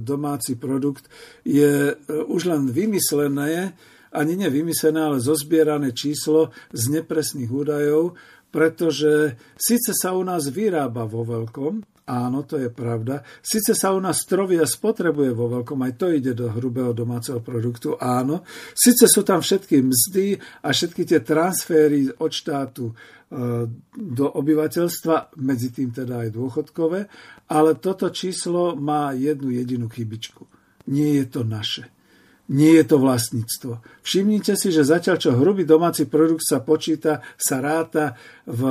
domáci 0.00 0.56
produkt 0.56 1.08
je 1.44 1.92
e, 1.92 1.94
už 2.28 2.48
len 2.48 2.72
vymyslené, 2.72 3.76
ani 4.10 4.34
nevymyslené, 4.34 4.98
ale 4.98 5.22
zozbierané 5.22 5.94
číslo 5.94 6.50
z 6.74 7.00
nepresných 7.00 7.50
údajov, 7.50 8.18
pretože 8.50 9.38
síce 9.54 9.94
sa 9.94 10.16
u 10.18 10.26
nás 10.26 10.50
vyrába 10.50 11.06
vo 11.06 11.22
veľkom, 11.22 11.86
Áno, 12.10 12.42
to 12.42 12.58
je 12.58 12.66
pravda. 12.66 13.22
Sice 13.38 13.70
sa 13.70 13.94
u 13.94 14.02
nás 14.02 14.26
strovia 14.26 14.66
spotrebuje 14.66 15.30
vo 15.30 15.46
veľkom, 15.46 15.78
aj 15.86 15.94
to 15.94 16.10
ide 16.10 16.34
do 16.34 16.50
hrubého 16.50 16.90
domáceho 16.90 17.38
produktu, 17.38 17.94
áno. 17.94 18.42
Sice 18.74 19.06
sú 19.06 19.22
tam 19.22 19.38
všetky 19.38 19.78
mzdy 19.78 20.34
a 20.66 20.74
všetky 20.74 21.06
tie 21.06 21.22
transfery 21.22 22.10
od 22.10 22.32
štátu 22.34 22.90
e, 22.90 22.94
do 23.94 24.26
obyvateľstva, 24.26 25.38
medzi 25.38 25.70
tým 25.70 25.94
teda 25.94 26.26
aj 26.26 26.34
dôchodkové, 26.34 27.00
ale 27.46 27.78
toto 27.78 28.10
číslo 28.10 28.74
má 28.74 29.14
jednu 29.14 29.54
jedinú 29.54 29.86
chybičku. 29.86 30.50
Nie 30.90 31.22
je 31.22 31.26
to 31.30 31.46
naše. 31.46 31.94
Nie 32.50 32.82
je 32.82 32.90
to 32.90 32.98
vlastníctvo. 32.98 34.02
Všimnite 34.02 34.58
si, 34.58 34.74
že 34.74 34.82
zatiaľ 34.82 35.16
čo 35.22 35.38
hrubý 35.38 35.62
domáci 35.62 36.10
produkt 36.10 36.42
sa 36.42 36.58
počíta, 36.58 37.22
sa 37.38 37.62
ráta 37.62 38.18
v 38.42 38.66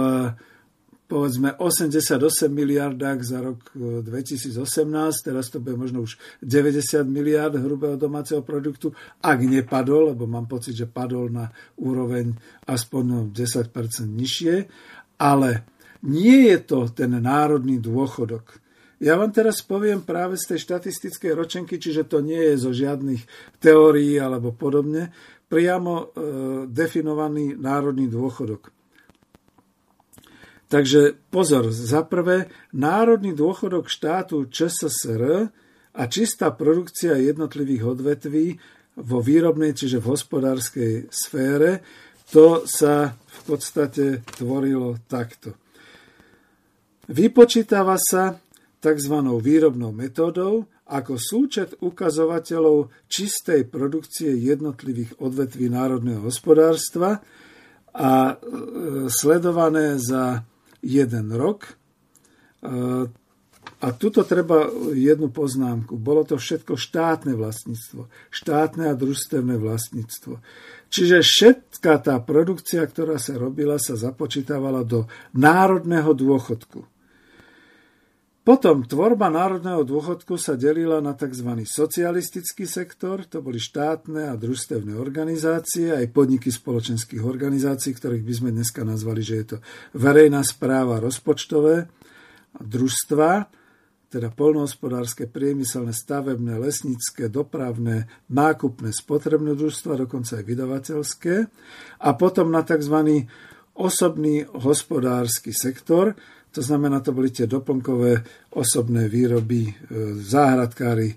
povedzme 1.10 1.58
88 1.58 2.22
miliardách 2.54 3.20
za 3.26 3.42
rok 3.42 3.74
2018, 3.74 4.62
e, 4.62 5.26
teraz 5.26 5.50
to 5.50 5.58
bude 5.58 5.74
možno 5.74 6.06
už 6.06 6.22
90 6.46 7.10
miliard 7.10 7.58
hrubého 7.58 7.98
domáceho 7.98 8.46
produktu, 8.46 8.94
ak 9.26 9.42
nepadol, 9.42 10.14
lebo 10.14 10.30
mám 10.30 10.46
pocit, 10.46 10.78
že 10.78 10.86
padol 10.86 11.34
na 11.34 11.50
úroveň 11.82 12.38
aspoň 12.70 13.34
10% 13.34 13.74
nižšie, 14.06 14.70
ale 15.18 15.66
nie 16.06 16.54
je 16.54 16.58
to 16.62 16.88
ten 16.94 17.18
národný 17.18 17.82
dôchodok. 17.82 18.62
Ja 19.02 19.18
vám 19.18 19.34
teraz 19.34 19.66
poviem 19.66 20.06
práve 20.06 20.38
z 20.38 20.54
tej 20.54 20.60
štatistickej 20.70 21.32
ročenky, 21.34 21.82
čiže 21.82 22.06
to 22.06 22.22
nie 22.22 22.54
je 22.54 22.56
zo 22.62 22.72
žiadnych 22.76 23.26
teórií 23.58 24.20
alebo 24.22 24.54
podobne, 24.54 25.10
priamo 25.50 25.94
e, 25.98 26.06
definovaný 26.70 27.58
národný 27.58 28.06
dôchodok. 28.06 28.79
Takže 30.70 31.18
pozor, 31.34 31.74
za 31.74 32.06
prvé, 32.06 32.46
národný 32.78 33.34
dôchodok 33.34 33.90
štátu 33.90 34.46
ČSSR 34.54 35.50
a 35.98 36.04
čistá 36.06 36.54
produkcia 36.54 37.18
jednotlivých 37.18 37.98
odvetví 37.98 38.62
vo 39.02 39.18
výrobnej, 39.18 39.74
čiže 39.74 39.98
v 39.98 40.10
hospodárskej 40.14 40.94
sfére, 41.10 41.82
to 42.30 42.70
sa 42.70 43.18
v 43.18 43.40
podstate 43.50 44.22
tvorilo 44.38 45.02
takto. 45.10 45.58
Vypočítava 47.10 47.98
sa 47.98 48.38
tzv. 48.78 49.16
výrobnou 49.42 49.90
metódou 49.90 50.70
ako 50.86 51.18
súčet 51.18 51.82
ukazovateľov 51.82 52.94
čistej 53.10 53.66
produkcie 53.66 54.38
jednotlivých 54.38 55.18
odvetví 55.18 55.70
národného 55.74 56.30
hospodárstva 56.30 57.22
a 57.94 58.12
e, 58.30 58.34
sledované 59.10 59.98
za 59.98 60.46
jeden 60.80 61.28
rok. 61.36 61.76
A 63.80 63.88
tuto 63.96 64.28
treba 64.28 64.68
jednu 64.92 65.32
poznámku. 65.32 65.96
Bolo 65.96 66.28
to 66.28 66.36
všetko 66.36 66.76
štátne 66.76 67.38
vlastníctvo. 67.40 68.12
Štátne 68.28 68.92
a 68.92 68.98
družstevné 68.98 69.56
vlastníctvo. 69.56 70.44
Čiže 70.90 71.24
všetká 71.24 72.02
tá 72.02 72.18
produkcia, 72.20 72.84
ktorá 72.84 73.22
sa 73.22 73.38
robila, 73.40 73.80
sa 73.80 73.96
započítavala 73.96 74.84
do 74.84 75.08
národného 75.32 76.12
dôchodku. 76.12 76.84
Potom 78.50 78.82
tvorba 78.82 79.30
národného 79.30 79.86
dôchodku 79.86 80.34
sa 80.42 80.58
delila 80.58 80.98
na 81.06 81.14
tzv. 81.14 81.54
socialistický 81.70 82.66
sektor, 82.66 83.22
to 83.30 83.46
boli 83.46 83.62
štátne 83.62 84.26
a 84.26 84.34
družstevné 84.34 84.98
organizácie, 84.98 85.94
aj 85.94 86.10
podniky 86.10 86.50
spoločenských 86.50 87.22
organizácií, 87.22 87.94
ktorých 87.94 88.26
by 88.26 88.34
sme 88.34 88.50
dneska 88.50 88.82
nazvali, 88.82 89.22
že 89.22 89.36
je 89.38 89.46
to 89.54 89.58
verejná 89.94 90.42
správa 90.42 90.98
rozpočtové, 90.98 91.94
družstva, 92.58 93.54
teda 94.10 94.34
polnohospodárske, 94.34 95.30
priemyselné, 95.30 95.94
stavebné, 95.94 96.58
lesnícke, 96.58 97.30
dopravné, 97.30 98.10
nákupné, 98.34 98.90
spotrebné 98.90 99.54
družstva, 99.54 100.10
dokonca 100.10 100.42
aj 100.42 100.46
vydavateľské. 100.50 101.36
A 102.02 102.10
potom 102.18 102.50
na 102.50 102.66
tzv. 102.66 103.30
osobný 103.78 104.50
hospodársky 104.50 105.54
sektor, 105.54 106.18
to 106.50 106.62
znamená, 106.66 107.00
to 107.00 107.14
boli 107.14 107.30
tie 107.30 107.46
doplnkové 107.46 108.26
osobné 108.58 109.06
výroby, 109.06 109.70
e, 109.70 109.74
záhradkári, 110.18 111.10
e, 111.14 111.16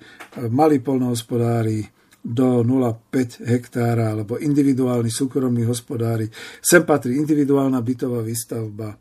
malí 0.53 0.85
polnohospodári 0.85 1.89
do 2.23 2.61
0,5 2.63 3.41
hektára 3.43 4.13
alebo 4.13 4.39
individuálni 4.39 5.11
súkromní 5.11 5.65
hospodári. 5.65 6.29
Sem 6.61 6.85
patrí 6.85 7.17
individuálna 7.17 7.81
bytová 7.81 8.21
výstavba, 8.21 8.93
e, 8.93 8.97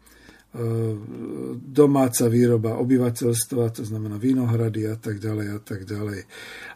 domáca 1.60 2.32
výroba 2.32 2.80
obyvateľstva, 2.80 3.76
to 3.76 3.84
znamená 3.84 4.16
vinohrady 4.16 4.88
a 4.88 4.96
tak 4.96 5.20
ďalej 5.20 5.48
a 5.52 5.60
tak 5.60 5.84
ďalej. 5.84 6.20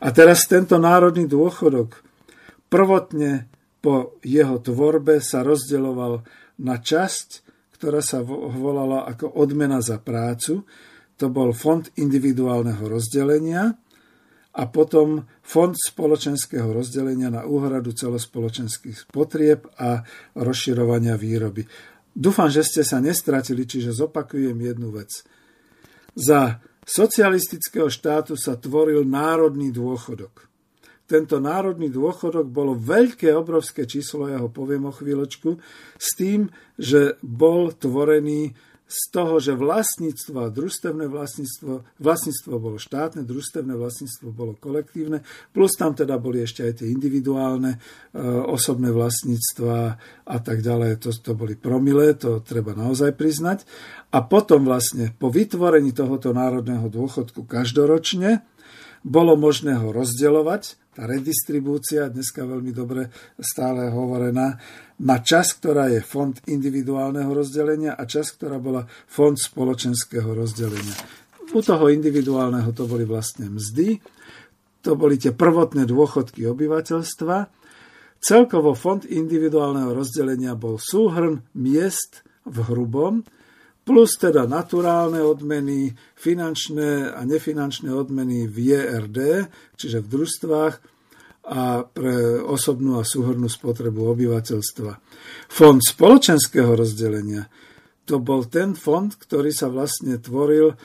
A 0.04 0.08
teraz 0.12 0.52
tento 0.52 0.76
národný 0.76 1.32
dôchodok 1.32 2.04
prvotne 2.68 3.48
po 3.80 4.20
jeho 4.20 4.60
tvorbe 4.60 5.24
sa 5.24 5.48
rozdeľoval 5.48 6.26
na 6.60 6.76
časť, 6.82 7.45
ktorá 7.76 8.00
sa 8.00 8.24
volala 8.24 9.04
ako 9.04 9.36
odmena 9.36 9.84
za 9.84 10.00
prácu. 10.00 10.64
To 11.20 11.28
bol 11.28 11.52
fond 11.52 11.84
individuálneho 12.00 12.88
rozdelenia 12.88 13.76
a 14.56 14.64
potom 14.72 15.28
fond 15.44 15.76
spoločenského 15.76 16.72
rozdelenia 16.72 17.28
na 17.28 17.44
úhradu 17.44 17.92
celospoločenských 17.92 19.12
potrieb 19.12 19.68
a 19.76 20.00
rozširovania 20.40 21.20
výroby. 21.20 21.68
Dúfam, 22.16 22.48
že 22.48 22.64
ste 22.64 22.88
sa 22.88 23.04
nestratili, 23.04 23.68
čiže 23.68 23.92
zopakujem 23.92 24.56
jednu 24.56 24.96
vec. 24.96 25.12
Za 26.16 26.64
socialistického 26.88 27.92
štátu 27.92 28.40
sa 28.40 28.56
tvoril 28.56 29.04
národný 29.04 29.76
dôchodok 29.76 30.55
tento 31.06 31.38
národný 31.38 31.94
dôchodok 31.94 32.50
bolo 32.50 32.74
veľké, 32.74 33.30
obrovské 33.34 33.86
číslo, 33.86 34.30
ja 34.30 34.42
ho 34.42 34.50
poviem 34.50 34.90
o 34.90 34.94
chvíľočku, 34.94 35.58
s 35.96 36.10
tým, 36.18 36.50
že 36.78 37.22
bol 37.22 37.74
tvorený 37.74 38.58
z 38.86 39.02
toho, 39.10 39.42
že 39.42 39.58
vlastníctvo 39.58 40.46
a 40.46 40.54
družstevné 40.54 41.10
vlastníctvo, 41.10 41.98
vlastníctvo 41.98 42.54
bolo 42.62 42.78
štátne, 42.78 43.26
družstevné 43.26 43.74
vlastníctvo 43.74 44.30
bolo 44.30 44.54
kolektívne, 44.54 45.26
plus 45.58 45.74
tam 45.74 45.98
teda 45.98 46.22
boli 46.22 46.46
ešte 46.46 46.62
aj 46.62 46.74
tie 46.82 46.94
individuálne 46.94 47.76
e, 47.76 47.80
osobné 48.46 48.94
vlastníctva 48.94 49.78
a 50.30 50.38
tak 50.38 50.62
ďalej, 50.62 51.02
to, 51.02 51.10
to 51.18 51.34
boli 51.34 51.58
promile, 51.58 52.14
to 52.14 52.46
treba 52.46 52.78
naozaj 52.78 53.18
priznať. 53.18 53.66
A 54.14 54.22
potom 54.22 54.70
vlastne 54.70 55.10
po 55.18 55.34
vytvorení 55.34 55.90
tohoto 55.90 56.30
národného 56.30 56.86
dôchodku 56.86 57.50
každoročne 57.50 58.46
bolo 59.02 59.34
možné 59.34 59.82
ho 59.82 59.90
rozdeľovať 59.90 60.85
tá 60.96 61.04
redistribúcia, 61.04 62.08
dneska 62.08 62.48
veľmi 62.48 62.72
dobre 62.72 63.12
stále 63.36 63.92
hovorená, 63.92 64.56
na 65.04 65.18
čas, 65.20 65.52
ktorá 65.60 65.92
je 65.92 66.00
fond 66.00 66.32
individuálneho 66.48 67.28
rozdelenia 67.28 68.00
a 68.00 68.08
čas, 68.08 68.32
ktorá 68.32 68.64
bola 68.64 68.88
fond 68.88 69.36
spoločenského 69.36 70.32
rozdelenia. 70.32 70.96
U 71.52 71.60
toho 71.60 71.92
individuálneho 71.92 72.72
to 72.72 72.88
boli 72.88 73.04
vlastne 73.04 73.52
mzdy, 73.52 74.00
to 74.80 74.96
boli 74.96 75.20
tie 75.20 75.36
prvotné 75.36 75.84
dôchodky 75.84 76.48
obyvateľstva. 76.48 77.38
Celkovo 78.24 78.72
fond 78.72 79.04
individuálneho 79.04 79.92
rozdelenia 79.92 80.56
bol 80.56 80.80
súhrn 80.80 81.44
miest 81.60 82.24
v 82.48 82.58
hrubom, 82.72 83.20
plus 83.86 84.18
teda 84.18 84.50
naturálne 84.50 85.22
odmeny, 85.22 85.94
finančné 86.18 87.14
a 87.14 87.22
nefinančné 87.22 87.94
odmeny 87.94 88.50
v 88.50 88.74
JRD, 88.74 89.20
čiže 89.78 90.02
v 90.02 90.08
družstvách 90.10 90.76
a 91.46 91.86
pre 91.86 92.42
osobnú 92.42 92.98
a 92.98 93.06
súhrnú 93.06 93.46
spotrebu 93.46 94.10
obyvateľstva. 94.18 94.92
Fond 95.54 95.78
spoločenského 95.78 96.74
rozdelenia 96.74 97.46
to 98.10 98.18
bol 98.18 98.50
ten 98.50 98.74
fond, 98.74 99.14
ktorý 99.14 99.54
sa 99.54 99.70
vlastne 99.70 100.18
tvoril 100.18 100.74
e, 100.74 100.76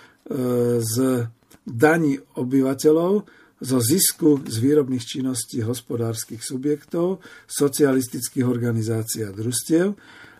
z 0.84 1.24
daní 1.64 2.20
obyvateľov, 2.36 3.12
zo 3.60 3.78
zisku 3.80 4.40
z 4.48 4.56
výrobných 4.56 5.04
činností 5.04 5.60
hospodárskych 5.60 6.40
subjektov, 6.40 7.20
socialistických 7.44 8.48
organizácií 8.48 9.28
a 9.28 9.36
družstiev 9.36 9.92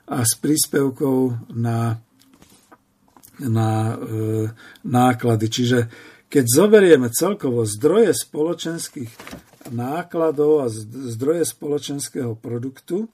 a 0.09 0.24
s 0.24 0.32
príspevkou 0.41 1.53
na 1.53 2.01
na 3.49 3.71
e, 3.71 3.95
náklady. 4.85 5.47
Čiže 5.49 5.79
keď 6.31 6.45
zoberieme 6.47 7.09
celkovo 7.11 7.65
zdroje 7.65 8.12
spoločenských 8.15 9.11
nákladov 9.73 10.53
a 10.65 10.67
zdroje 11.12 11.45
spoločenského 11.49 12.37
produktu, 12.39 13.09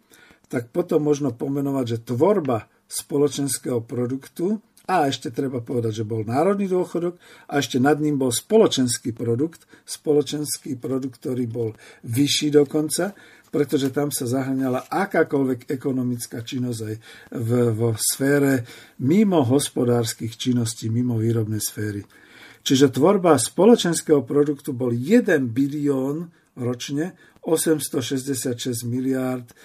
tak 0.47 0.71
potom 0.71 1.03
možno 1.03 1.35
pomenovať, 1.35 1.85
že 1.87 2.05
tvorba 2.07 2.71
spoločenského 2.87 3.83
produktu 3.83 4.63
a 4.87 5.11
ešte 5.11 5.35
treba 5.35 5.59
povedať, 5.59 6.03
že 6.03 6.05
bol 6.07 6.23
národný 6.23 6.71
dôchodok 6.71 7.19
a 7.51 7.59
ešte 7.59 7.83
nad 7.83 7.99
ním 7.99 8.23
bol 8.23 8.31
spoločenský 8.31 9.11
produkt, 9.11 9.67
spoločenský 9.83 10.79
produkt, 10.79 11.19
ktorý 11.19 11.51
bol 11.51 11.75
vyšší 12.07 12.55
dokonca, 12.55 13.11
pretože 13.57 13.89
tam 13.89 14.13
sa 14.13 14.29
zahrňala 14.29 14.93
akákoľvek 14.93 15.73
ekonomická 15.73 16.45
činnosť 16.45 16.81
aj 16.85 16.95
v, 17.41 17.51
vo 17.73 17.97
sfére 17.97 18.69
mimo 19.01 19.41
hospodárskych 19.41 20.37
činností, 20.37 20.93
mimo 20.93 21.17
výrobnej 21.17 21.65
sféry. 21.65 22.05
Čiže 22.61 22.93
tvorba 22.93 23.33
spoločenského 23.41 24.21
produktu 24.29 24.77
bol 24.77 24.93
1 24.93 25.41
bilión 25.57 26.29
ročne, 26.53 27.17
866 27.49 28.85
miliárd, 28.85 29.49
eh, 29.49 29.57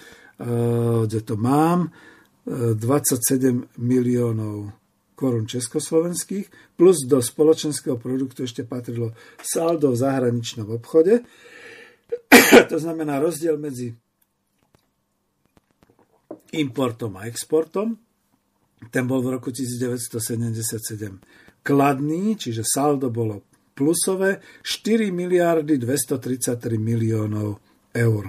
kde 1.04 1.20
to 1.20 1.36
mám, 1.36 1.92
27 2.48 3.60
eh, 3.60 3.68
miliónov 3.76 4.72
korun 5.20 5.44
československých, 5.44 6.80
plus 6.80 7.04
do 7.04 7.20
spoločenského 7.20 8.00
produktu 8.00 8.48
ešte 8.48 8.64
patrilo 8.64 9.12
saldo 9.44 9.92
v 9.92 10.00
zahraničnom 10.00 10.80
obchode. 10.80 11.28
to 12.70 12.78
znamená 12.78 13.18
rozdiel 13.18 13.58
medzi 13.58 13.96
importom 16.52 17.16
a 17.16 17.24
exportom. 17.24 17.96
Ten 18.90 19.06
bol 19.06 19.22
v 19.22 19.38
roku 19.38 19.54
1977 19.54 21.62
kladný, 21.62 22.34
čiže 22.34 22.66
saldo 22.66 23.14
bolo 23.14 23.46
plusové 23.72 24.42
4 24.60 25.08
miliardy 25.14 25.78
233 25.78 26.76
miliónov 26.76 27.62
eur. 27.94 28.24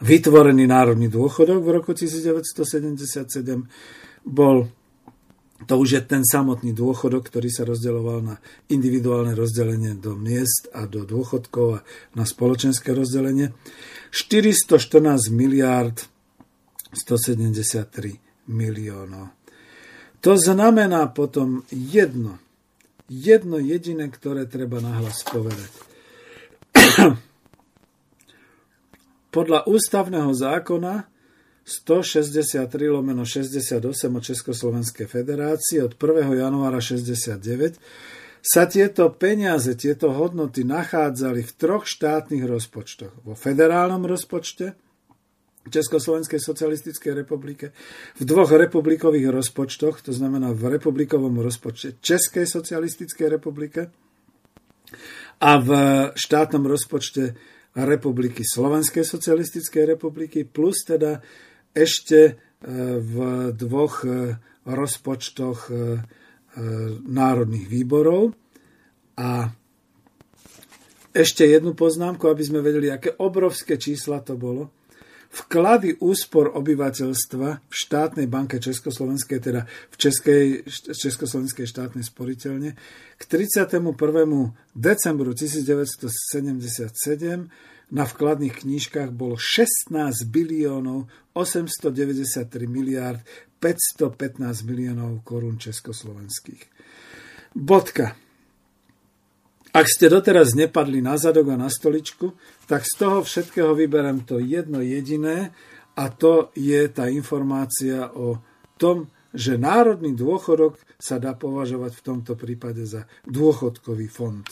Vytvorený 0.00 0.64
národný 0.64 1.12
dôchodok 1.12 1.60
v 1.60 1.68
roku 1.68 1.92
1977 1.92 3.68
bol 4.24 4.64
to 5.66 5.74
už 5.74 5.88
je 5.98 6.02
ten 6.06 6.22
samotný 6.22 6.70
dôchodok, 6.70 7.26
ktorý 7.26 7.50
sa 7.50 7.66
rozdeľoval 7.66 8.18
na 8.22 8.36
individuálne 8.70 9.34
rozdelenie 9.34 9.98
do 9.98 10.14
miest 10.14 10.70
a 10.70 10.86
do 10.86 11.02
dôchodkov 11.02 11.82
a 11.82 11.84
na 12.14 12.22
spoločenské 12.22 12.94
rozdelenie. 12.94 13.50
414 14.14 15.34
miliárd 15.34 16.06
173 16.94 18.22
miliónov. 18.46 19.34
To 20.22 20.38
znamená 20.38 21.10
potom 21.10 21.66
jedno, 21.74 22.38
jedno 23.10 23.58
jediné, 23.58 24.06
ktoré 24.14 24.46
treba 24.46 24.78
nahlas 24.78 25.26
povedať. 25.26 25.70
Podľa 29.36 29.66
ústavného 29.66 30.30
zákona 30.30 31.17
163 31.68 32.88
lomeno 32.88 33.28
68 33.28 33.84
o 34.16 34.20
Československej 34.24 35.04
federácii 35.04 35.84
od 35.84 35.92
1. 36.00 36.32
januára 36.32 36.80
69 36.80 37.76
sa 38.40 38.64
tieto 38.64 39.12
peniaze, 39.12 39.76
tieto 39.76 40.08
hodnoty 40.16 40.64
nachádzali 40.64 41.44
v 41.44 41.52
troch 41.52 41.84
štátnych 41.84 42.48
rozpočtoch. 42.48 43.12
Vo 43.20 43.36
federálnom 43.36 44.08
rozpočte 44.08 44.80
Československej 45.68 46.40
socialistickej 46.40 47.12
republike, 47.12 47.76
v 48.16 48.22
dvoch 48.24 48.48
republikových 48.48 49.28
rozpočtoch, 49.28 50.00
to 50.00 50.16
znamená 50.16 50.56
v 50.56 50.80
republikovom 50.80 51.44
rozpočte 51.44 52.00
Českej 52.00 52.48
socialistickej 52.48 53.28
republike 53.28 53.92
a 55.44 55.50
v 55.60 55.70
štátnom 56.16 56.64
rozpočte 56.64 57.36
republiky 57.76 58.40
Slovenskej 58.42 59.04
socialistickej 59.04 59.84
republiky, 59.92 60.48
plus 60.48 60.88
teda 60.88 61.20
ešte 61.78 62.18
e, 62.26 62.32
v 62.98 63.14
dvoch 63.54 64.02
e, 64.02 64.34
rozpočtoch 64.66 65.70
e, 65.70 66.02
národných 67.06 67.70
výborov. 67.70 68.34
A 69.14 69.54
ešte 71.14 71.46
jednu 71.46 71.78
poznámku, 71.78 72.26
aby 72.26 72.42
sme 72.42 72.62
vedeli, 72.62 72.90
aké 72.90 73.14
obrovské 73.18 73.78
čísla 73.78 74.22
to 74.22 74.34
bolo. 74.34 74.70
Vklady 75.28 76.00
úspor 76.00 76.56
obyvateľstva 76.56 77.48
v 77.68 77.74
štátnej 77.74 78.32
banke 78.32 78.56
Československej, 78.56 79.38
teda 79.44 79.68
v 79.68 79.96
Českej, 80.00 80.64
Československej 80.88 81.68
štátnej 81.68 82.00
sporiteľne, 82.00 82.72
k 83.18 83.22
31. 83.28 83.92
decembru 84.72 85.36
1977 85.36 87.52
na 87.88 88.04
vkladných 88.04 88.64
knížkach 88.64 89.12
bolo 89.12 89.40
16 89.40 90.28
biliónov 90.28 91.08
893 91.32 92.68
miliárd 92.68 93.24
515 93.58 94.38
miliónov 94.68 95.24
korún 95.24 95.58
československých. 95.58 96.62
Bodka. 97.56 98.14
Ak 99.72 99.86
ste 99.88 100.08
doteraz 100.08 100.56
nepadli 100.56 101.04
na 101.04 101.20
zadok 101.20 101.52
a 101.52 101.56
na 101.60 101.68
stoličku, 101.68 102.32
tak 102.64 102.88
z 102.88 102.92
toho 103.04 103.20
všetkého 103.20 103.76
vyberem 103.76 104.24
to 104.24 104.40
jedno 104.40 104.80
jediné 104.80 105.52
a 105.92 106.04
to 106.08 106.54
je 106.56 106.88
tá 106.88 107.10
informácia 107.10 108.08
o 108.14 108.40
tom, 108.80 109.12
že 109.34 109.60
národný 109.60 110.16
dôchodok 110.16 110.80
sa 110.96 111.20
dá 111.20 111.36
považovať 111.36 111.92
v 112.00 112.04
tomto 112.04 112.32
prípade 112.32 112.88
za 112.88 113.04
dôchodkový 113.28 114.08
fond. 114.08 114.46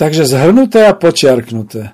Takže 0.00 0.32
zhrnuté 0.32 0.88
a 0.88 0.96
počiarknuté. 0.96 1.92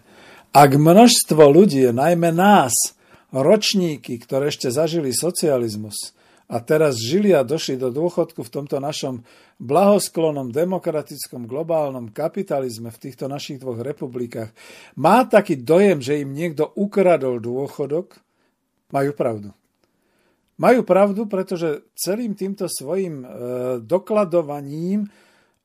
Ak 0.55 0.71
množstvo 0.79 1.43
ľudí, 1.51 1.91
najmä 1.91 2.31
nás, 2.31 2.95
ročníky, 3.35 4.23
ktoré 4.23 4.55
ešte 4.55 4.71
zažili 4.71 5.11
socializmus 5.11 6.15
a 6.47 6.63
teraz 6.63 7.03
žili 7.03 7.35
a 7.35 7.43
došli 7.43 7.75
do 7.75 7.91
dôchodku 7.91 8.47
v 8.47 8.53
tomto 8.55 8.79
našom 8.79 9.27
blahosklonom, 9.59 10.55
demokratickom, 10.55 11.51
globálnom 11.51 12.15
kapitalizme 12.15 12.95
v 12.95 13.11
týchto 13.11 13.27
našich 13.27 13.59
dvoch 13.59 13.83
republikách, 13.83 14.55
má 14.95 15.27
taký 15.27 15.59
dojem, 15.59 15.99
že 15.99 16.23
im 16.23 16.31
niekto 16.31 16.79
ukradol 16.79 17.43
dôchodok, 17.43 18.23
majú 18.95 19.11
pravdu. 19.19 19.51
Majú 20.63 20.87
pravdu, 20.87 21.27
pretože 21.27 21.91
celým 21.99 22.39
týmto 22.39 22.71
svojim 22.71 23.27
e, 23.27 23.27
dokladovaním 23.83 25.11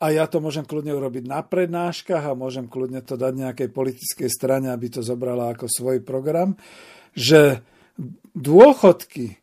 a 0.02 0.10
ja 0.10 0.26
to 0.26 0.42
môžem 0.42 0.66
kľudne 0.66 0.98
urobiť 0.98 1.30
na 1.30 1.46
prednáškach 1.46 2.26
a 2.26 2.34
môžem 2.34 2.66
kľudne 2.66 3.06
to 3.06 3.14
dať 3.14 3.34
nejakej 3.38 3.70
politickej 3.70 4.30
strane, 4.34 4.74
aby 4.74 4.90
to 4.90 5.06
zobrala 5.06 5.54
ako 5.54 5.70
svoj 5.70 6.02
program, 6.02 6.58
že 7.14 7.62
dôchodky 8.34 9.38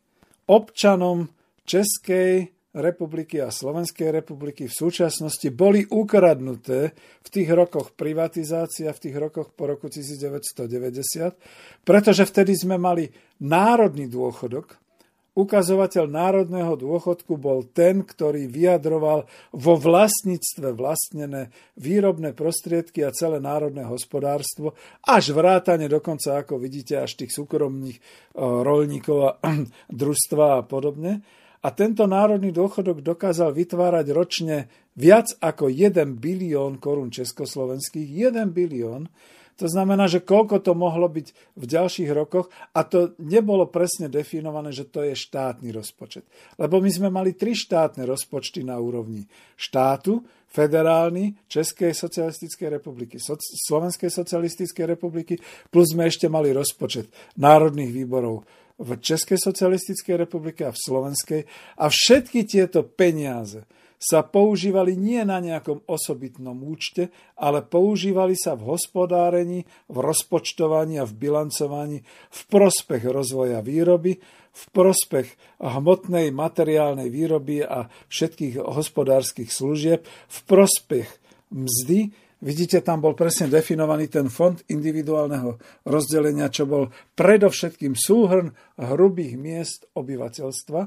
občanom 0.50 1.30
Českej 1.62 2.50
republiky 2.74 3.38
a 3.38 3.54
Slovenskej 3.54 4.10
republiky 4.10 4.66
v 4.66 4.74
súčasnosti 4.74 5.46
boli 5.54 5.86
ukradnuté 5.88 6.92
v 7.22 7.28
tých 7.28 7.48
rokoch 7.54 7.94
privatizácia, 7.94 8.90
v 8.90 8.98
tých 8.98 9.16
rokoch 9.16 9.54
po 9.54 9.70
roku 9.70 9.86
1990, 9.86 11.86
pretože 11.86 12.26
vtedy 12.26 12.58
sme 12.58 12.76
mali 12.76 13.06
národný 13.40 14.10
dôchodok, 14.10 14.87
Ukazovateľ 15.38 16.10
národného 16.10 16.74
dôchodku 16.74 17.38
bol 17.38 17.62
ten, 17.70 18.02
ktorý 18.02 18.50
vyjadroval 18.50 19.30
vo 19.54 19.74
vlastníctve 19.78 20.74
vlastnené 20.74 21.54
výrobné 21.78 22.34
prostriedky 22.34 23.06
a 23.06 23.14
celé 23.14 23.38
národné 23.38 23.86
hospodárstvo, 23.86 24.74
až 25.06 25.30
vrátane 25.30 25.86
dokonca, 25.86 26.42
ako 26.42 26.58
vidíte, 26.58 26.98
až 26.98 27.22
tých 27.22 27.30
súkromných 27.30 27.94
e, 27.94 28.02
rolníkov 28.42 29.38
a 29.38 29.54
družstva 30.02 30.58
a 30.58 30.66
podobne. 30.66 31.22
A 31.62 31.70
tento 31.70 32.10
národný 32.10 32.50
dôchodok 32.50 32.98
dokázal 33.06 33.54
vytvárať 33.54 34.06
ročne 34.10 34.66
viac 34.98 35.38
ako 35.38 35.70
1 35.70 36.18
bilión 36.18 36.82
korún 36.82 37.14
československých. 37.14 38.34
1 38.34 38.42
bilión 38.50 39.06
to 39.58 39.66
znamená, 39.66 40.06
že 40.06 40.22
koľko 40.22 40.62
to 40.62 40.78
mohlo 40.78 41.10
byť 41.10 41.58
v 41.58 41.64
ďalších 41.66 42.10
rokoch 42.14 42.46
a 42.70 42.86
to 42.86 43.18
nebolo 43.18 43.66
presne 43.66 44.06
definované, 44.06 44.70
že 44.70 44.86
to 44.86 45.02
je 45.02 45.18
štátny 45.18 45.74
rozpočet. 45.74 46.22
Lebo 46.62 46.78
my 46.78 46.86
sme 46.86 47.10
mali 47.10 47.34
tri 47.34 47.58
štátne 47.58 48.06
rozpočty 48.06 48.62
na 48.62 48.78
úrovni 48.78 49.26
štátu, 49.58 50.22
federálny, 50.48 51.36
Českej 51.50 51.92
socialistickej 51.92 52.80
republiky, 52.80 53.18
Slovenskej 53.68 54.08
socialistickej 54.08 54.86
republiky, 54.96 55.36
plus 55.68 55.92
sme 55.92 56.06
ešte 56.06 56.30
mali 56.30 56.54
rozpočet 56.54 57.10
národných 57.36 57.92
výborov 57.92 58.46
v 58.78 58.94
Českej 58.94 59.42
socialistickej 59.42 60.22
republike 60.22 60.62
a 60.62 60.70
v 60.70 60.78
Slovenskej. 60.78 61.40
A 61.82 61.90
všetky 61.90 62.46
tieto 62.46 62.86
peniaze 62.86 63.66
sa 63.98 64.22
používali 64.22 64.94
nie 64.94 65.20
na 65.26 65.42
nejakom 65.42 65.82
osobitnom 65.90 66.54
účte, 66.62 67.10
ale 67.34 67.66
používali 67.66 68.38
sa 68.38 68.54
v 68.54 68.78
hospodárení, 68.78 69.66
v 69.90 69.96
rozpočtovaní 69.98 71.02
a 71.02 71.04
v 71.04 71.18
bilancovaní 71.18 72.06
v 72.30 72.40
prospech 72.46 73.02
rozvoja 73.10 73.58
výroby, 73.58 74.22
v 74.54 74.64
prospech 74.70 75.58
hmotnej 75.58 76.30
materiálnej 76.30 77.10
výroby 77.10 77.66
a 77.66 77.90
všetkých 77.90 78.62
hospodárskych 78.62 79.50
služieb, 79.50 80.06
v 80.06 80.38
prospech 80.46 81.08
mzdy, 81.50 82.30
Vidíte, 82.38 82.86
tam 82.86 83.02
bol 83.02 83.18
presne 83.18 83.50
definovaný 83.50 84.06
ten 84.06 84.30
fond 84.30 84.54
individuálneho 84.70 85.58
rozdelenia, 85.82 86.46
čo 86.46 86.70
bol 86.70 86.86
predovšetkým 87.18 87.98
súhrn 87.98 88.54
hrubých 88.78 89.34
miest 89.34 89.90
obyvateľstva, 89.98 90.86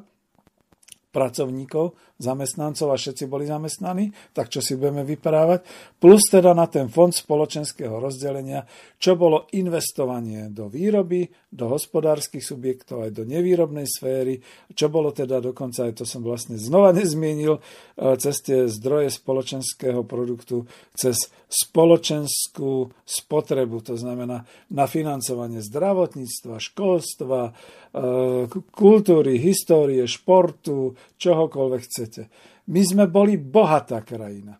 pracovníkov, 1.11 1.91
zamestnancov 2.21 2.93
a 2.93 3.01
všetci 3.01 3.25
boli 3.25 3.49
zamestnaní, 3.49 4.13
tak 4.31 4.53
čo 4.53 4.61
si 4.61 4.77
budeme 4.77 5.01
vyprávať, 5.01 5.65
plus 5.97 6.21
teda 6.29 6.53
na 6.53 6.69
ten 6.69 6.87
fond 6.87 7.09
spoločenského 7.09 7.97
rozdelenia, 7.97 8.69
čo 9.01 9.17
bolo 9.17 9.49
investovanie 9.57 10.53
do 10.53 10.69
výroby, 10.69 11.25
do 11.51 11.67
hospodárskych 11.67 12.45
subjektov, 12.45 13.09
aj 13.09 13.11
do 13.17 13.23
nevýrobnej 13.25 13.89
sféry, 13.89 14.39
čo 14.71 14.87
bolo 14.87 15.09
teda 15.11 15.41
dokonca, 15.41 15.89
aj 15.89 15.99
to 15.99 16.05
som 16.05 16.21
vlastne 16.21 16.55
znova 16.55 16.93
nezmienil, 16.93 17.57
e, 17.57 17.61
cez 18.21 18.39
tie 18.45 18.69
zdroje 18.69 19.11
spoločenského 19.11 20.05
produktu, 20.05 20.69
cez 20.93 21.27
spoločenskú 21.51 22.95
spotrebu, 23.03 23.83
to 23.83 23.99
znamená 23.99 24.47
na 24.71 24.85
financovanie 24.87 25.59
zdravotníctva, 25.59 26.63
školstva, 26.63 27.51
e, 27.51 27.51
kultúry, 28.71 29.35
histórie, 29.35 30.07
športu, 30.07 30.95
čohokoľvek 31.19 31.81
chcete. 31.83 32.10
My 32.67 32.81
sme 32.83 33.05
boli 33.07 33.39
bohatá 33.39 34.03
krajina. 34.03 34.59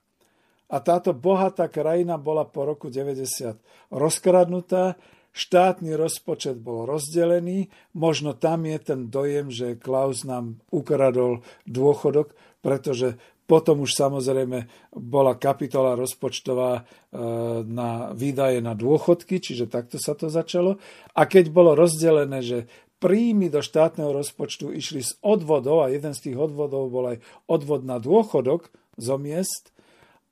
A 0.71 0.77
táto 0.79 1.11
bohatá 1.11 1.67
krajina 1.67 2.15
bola 2.15 2.47
po 2.47 2.63
roku 2.63 2.87
90 2.87 3.91
rozkradnutá, 3.91 4.95
štátny 5.35 5.95
rozpočet 5.99 6.59
bol 6.59 6.87
rozdelený, 6.87 7.67
možno 7.95 8.35
tam 8.35 8.63
je 8.63 8.77
ten 8.79 9.11
dojem, 9.11 9.51
že 9.51 9.79
Klaus 9.79 10.23
nám 10.23 10.63
ukradol 10.71 11.43
dôchodok, 11.67 12.35
pretože 12.63 13.19
potom 13.51 13.83
už 13.83 13.91
samozrejme 13.99 14.71
bola 14.95 15.35
kapitola 15.35 15.99
rozpočtová 15.99 16.71
e, 16.79 16.81
na 17.67 18.15
výdaje 18.15 18.63
na 18.63 18.71
dôchodky, 18.71 19.43
čiže 19.43 19.67
takto 19.67 19.99
sa 19.99 20.15
to 20.15 20.31
začalo. 20.31 20.79
A 21.19 21.27
keď 21.27 21.51
bolo 21.51 21.75
rozdelené, 21.75 22.39
že 22.39 22.71
príjmy 23.01 23.49
do 23.49 23.65
štátneho 23.65 24.13
rozpočtu 24.13 24.69
išli 24.69 25.01
z 25.01 25.17
odvodov 25.25 25.81
a 25.81 25.89
jeden 25.89 26.13
z 26.13 26.29
tých 26.29 26.37
odvodov 26.37 26.93
bol 26.93 27.17
aj 27.17 27.17
odvod 27.49 27.81
na 27.81 27.97
dôchodok 27.97 28.69
zo 29.01 29.17
miest 29.17 29.73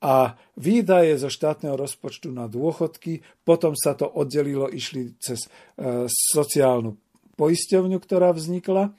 a 0.00 0.38
výdaje 0.56 1.18
zo 1.20 1.28
štátneho 1.28 1.76
rozpočtu 1.76 2.32
na 2.32 2.48
dôchodky, 2.48 3.20
potom 3.44 3.76
sa 3.76 3.92
to 3.92 4.08
oddelilo, 4.08 4.70
išli 4.72 5.12
cez 5.20 5.44
e, 5.44 6.08
sociálnu 6.08 6.96
poisťovňu, 7.36 7.98
ktorá 8.00 8.32
vznikla 8.32 8.96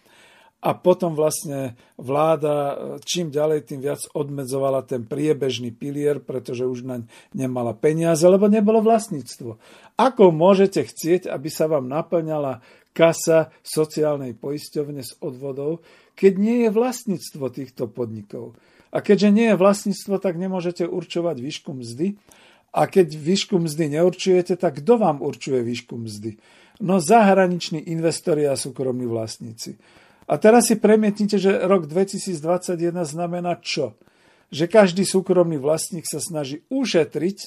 a 0.61 0.69
potom 0.77 1.17
vlastne 1.17 1.73
vláda 1.97 2.53
e, 2.53 2.75
čím 3.01 3.33
ďalej, 3.33 3.65
tým 3.65 3.81
viac 3.81 4.05
odmedzovala 4.13 4.85
ten 4.85 5.01
priebežný 5.01 5.73
pilier, 5.73 6.21
pretože 6.21 6.69
už 6.69 6.85
naň 6.85 7.09
nemala 7.33 7.73
peniaze, 7.73 8.21
lebo 8.21 8.45
nebolo 8.45 8.85
vlastníctvo. 8.85 9.57
Ako 9.97 10.29
môžete 10.29 10.85
chcieť, 10.85 11.33
aby 11.33 11.49
sa 11.49 11.65
vám 11.65 11.89
naplňala 11.89 12.61
kasa 12.91 13.51
sociálnej 13.63 14.35
poisťovne 14.35 15.01
z 15.03 15.11
odvodov, 15.23 15.83
keď 16.15 16.33
nie 16.37 16.57
je 16.67 16.69
vlastníctvo 16.69 17.45
týchto 17.51 17.87
podnikov. 17.87 18.55
A 18.91 18.99
keďže 18.99 19.29
nie 19.31 19.47
je 19.51 19.59
vlastníctvo, 19.59 20.19
tak 20.19 20.35
nemôžete 20.35 20.83
určovať 20.83 21.39
výšku 21.39 21.71
mzdy. 21.71 22.19
A 22.71 22.87
keď 22.87 23.15
výšku 23.15 23.59
mzdy 23.59 23.99
neurčujete, 23.99 24.59
tak 24.59 24.83
kto 24.83 24.99
vám 24.99 25.23
určuje 25.23 25.63
výšku 25.63 25.95
mzdy? 25.95 26.39
No 26.83 26.99
zahraniční 26.99 27.79
investori 27.91 28.47
a 28.47 28.59
súkromní 28.59 29.07
vlastníci. 29.07 29.79
A 30.27 30.39
teraz 30.39 30.71
si 30.71 30.79
premietnite, 30.79 31.35
že 31.35 31.51
rok 31.67 31.87
2021 31.87 33.03
znamená 33.03 33.59
čo? 33.59 33.95
Že 34.51 34.67
každý 34.67 35.03
súkromný 35.03 35.59
vlastník 35.59 36.07
sa 36.07 36.19
snaží 36.23 36.63
ušetriť 36.71 37.37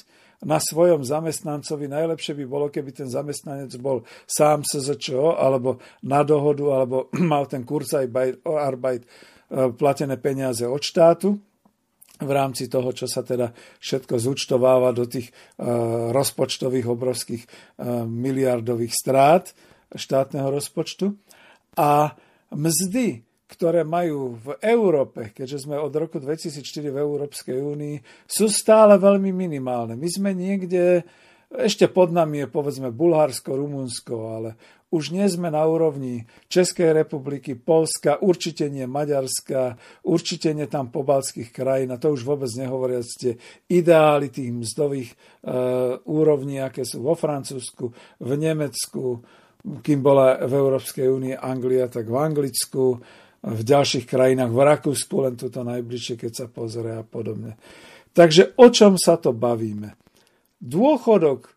na 0.42 0.58
svojom 0.58 1.06
zamestnancovi. 1.06 1.86
Najlepšie 1.86 2.34
by 2.34 2.44
bolo, 2.48 2.66
keby 2.72 2.90
ten 2.90 3.06
zamestnanec 3.06 3.70
bol 3.78 4.02
sám 4.26 4.66
SZČO, 4.66 5.38
alebo 5.38 5.78
na 6.02 6.26
dohodu, 6.26 6.64
alebo 6.74 7.12
mal 7.32 7.46
ten 7.46 7.62
kurz 7.62 7.94
aj 7.94 8.10
Arbeit 8.42 9.06
e, 9.06 9.08
platené 9.70 10.18
peniaze 10.18 10.66
od 10.66 10.82
štátu 10.82 11.38
v 12.14 12.30
rámci 12.30 12.70
toho, 12.70 12.94
čo 12.94 13.10
sa 13.10 13.26
teda 13.26 13.50
všetko 13.82 14.14
zúčtováva 14.22 14.94
do 14.94 15.02
tých 15.02 15.34
uh, 15.34 16.14
rozpočtových 16.14 16.86
obrovských 16.86 17.42
uh, 17.42 18.06
miliardových 18.06 18.94
strát 18.94 19.50
štátneho 19.90 20.46
rozpočtu. 20.46 21.10
A 21.74 22.14
mzdy, 22.54 23.26
ktoré 23.44 23.84
majú 23.84 24.40
v 24.40 24.48
Európe, 24.64 25.30
keďže 25.36 25.68
sme 25.68 25.76
od 25.76 25.92
roku 25.92 26.16
2004 26.16 26.64
v 26.88 26.96
Európskej 26.96 27.58
únii, 27.60 27.96
sú 28.24 28.48
stále 28.48 28.96
veľmi 28.96 29.30
minimálne. 29.30 29.94
My 30.00 30.08
sme 30.08 30.32
niekde, 30.32 31.04
ešte 31.52 31.86
pod 31.92 32.08
nami 32.08 32.44
je 32.44 32.48
povedzme 32.48 32.88
Bulharsko, 32.88 33.52
Rumunsko, 33.52 34.14
ale 34.32 34.50
už 34.94 35.10
nie 35.10 35.26
sme 35.26 35.50
na 35.50 35.66
úrovni 35.66 36.22
Českej 36.46 36.94
republiky, 36.94 37.58
Polska, 37.58 38.22
určite 38.22 38.70
nie 38.70 38.86
Maďarska, 38.86 39.74
určite 40.06 40.54
nie 40.54 40.70
tam 40.70 40.94
pobalských 40.94 41.50
krajín, 41.50 41.90
a 41.90 41.98
to 41.98 42.14
už 42.14 42.22
vôbec 42.22 42.48
nehovoria 42.54 43.02
tie 43.02 43.34
ideály 43.66 44.30
tých 44.30 44.54
mzdových 44.54 45.10
e, 45.10 45.16
úrovní, 46.06 46.62
aké 46.62 46.86
sú 46.86 47.02
vo 47.02 47.18
Francúzsku, 47.18 47.90
v 48.22 48.32
Nemecku, 48.38 49.18
kým 49.82 49.98
bola 49.98 50.46
v 50.46 50.52
Európskej 50.52 51.10
únii 51.10 51.34
Anglia, 51.42 51.90
tak 51.90 52.06
v 52.06 52.14
Anglicku, 52.14 53.02
v 53.44 53.60
ďalších 53.60 54.08
krajinách, 54.08 54.48
v 54.48 54.60
Rakúsku, 54.64 55.14
len 55.20 55.36
toto 55.36 55.60
najbližšie, 55.60 56.16
keď 56.16 56.32
sa 56.32 56.46
pozrie 56.48 56.96
a 56.96 57.04
podobne. 57.04 57.60
Takže 58.16 58.56
o 58.56 58.72
čom 58.72 58.96
sa 58.96 59.20
to 59.20 59.36
bavíme? 59.36 59.92
Dôchodok, 60.64 61.52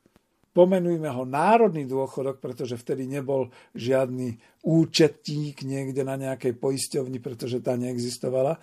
pomenujme 0.51 1.07
ho 1.07 1.23
národný 1.23 1.87
dôchodok, 1.87 2.43
pretože 2.43 2.75
vtedy 2.75 3.07
nebol 3.07 3.53
žiadny 3.71 4.35
účetník 4.67 5.63
niekde 5.63 6.03
na 6.03 6.19
nejakej 6.19 6.59
poisťovni, 6.59 7.23
pretože 7.23 7.63
tá 7.63 7.79
neexistovala. 7.79 8.59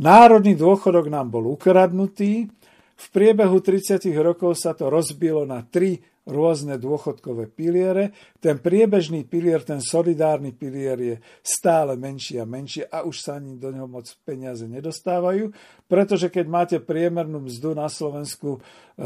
Národný 0.00 0.58
dôchodok 0.58 1.06
nám 1.06 1.30
bol 1.30 1.46
ukradnutý. 1.54 2.50
V 2.94 3.06
priebehu 3.14 3.62
30 3.62 4.02
rokov 4.18 4.58
sa 4.58 4.74
to 4.74 4.90
rozbilo 4.90 5.46
na 5.46 5.62
tri 5.62 6.02
rôzne 6.24 6.80
dôchodkové 6.80 7.52
piliere. 7.52 8.16
Ten 8.40 8.56
priebežný 8.56 9.28
pilier, 9.28 9.60
ten 9.60 9.84
solidárny 9.84 10.56
pilier 10.56 10.96
je 10.96 11.16
stále 11.44 12.00
menší 12.00 12.40
a 12.40 12.48
menší 12.48 12.88
a 12.88 13.04
už 13.04 13.16
sa 13.20 13.36
ani 13.36 13.60
do 13.60 13.68
neho 13.68 13.84
moc 13.84 14.08
peniaze 14.24 14.64
nedostávajú, 14.64 15.52
pretože 15.84 16.32
keď 16.32 16.46
máte 16.48 16.76
priemernú 16.80 17.44
mzdu 17.44 17.76
na 17.76 17.92
Slovensku, 17.92 18.56
eh, 18.56 19.04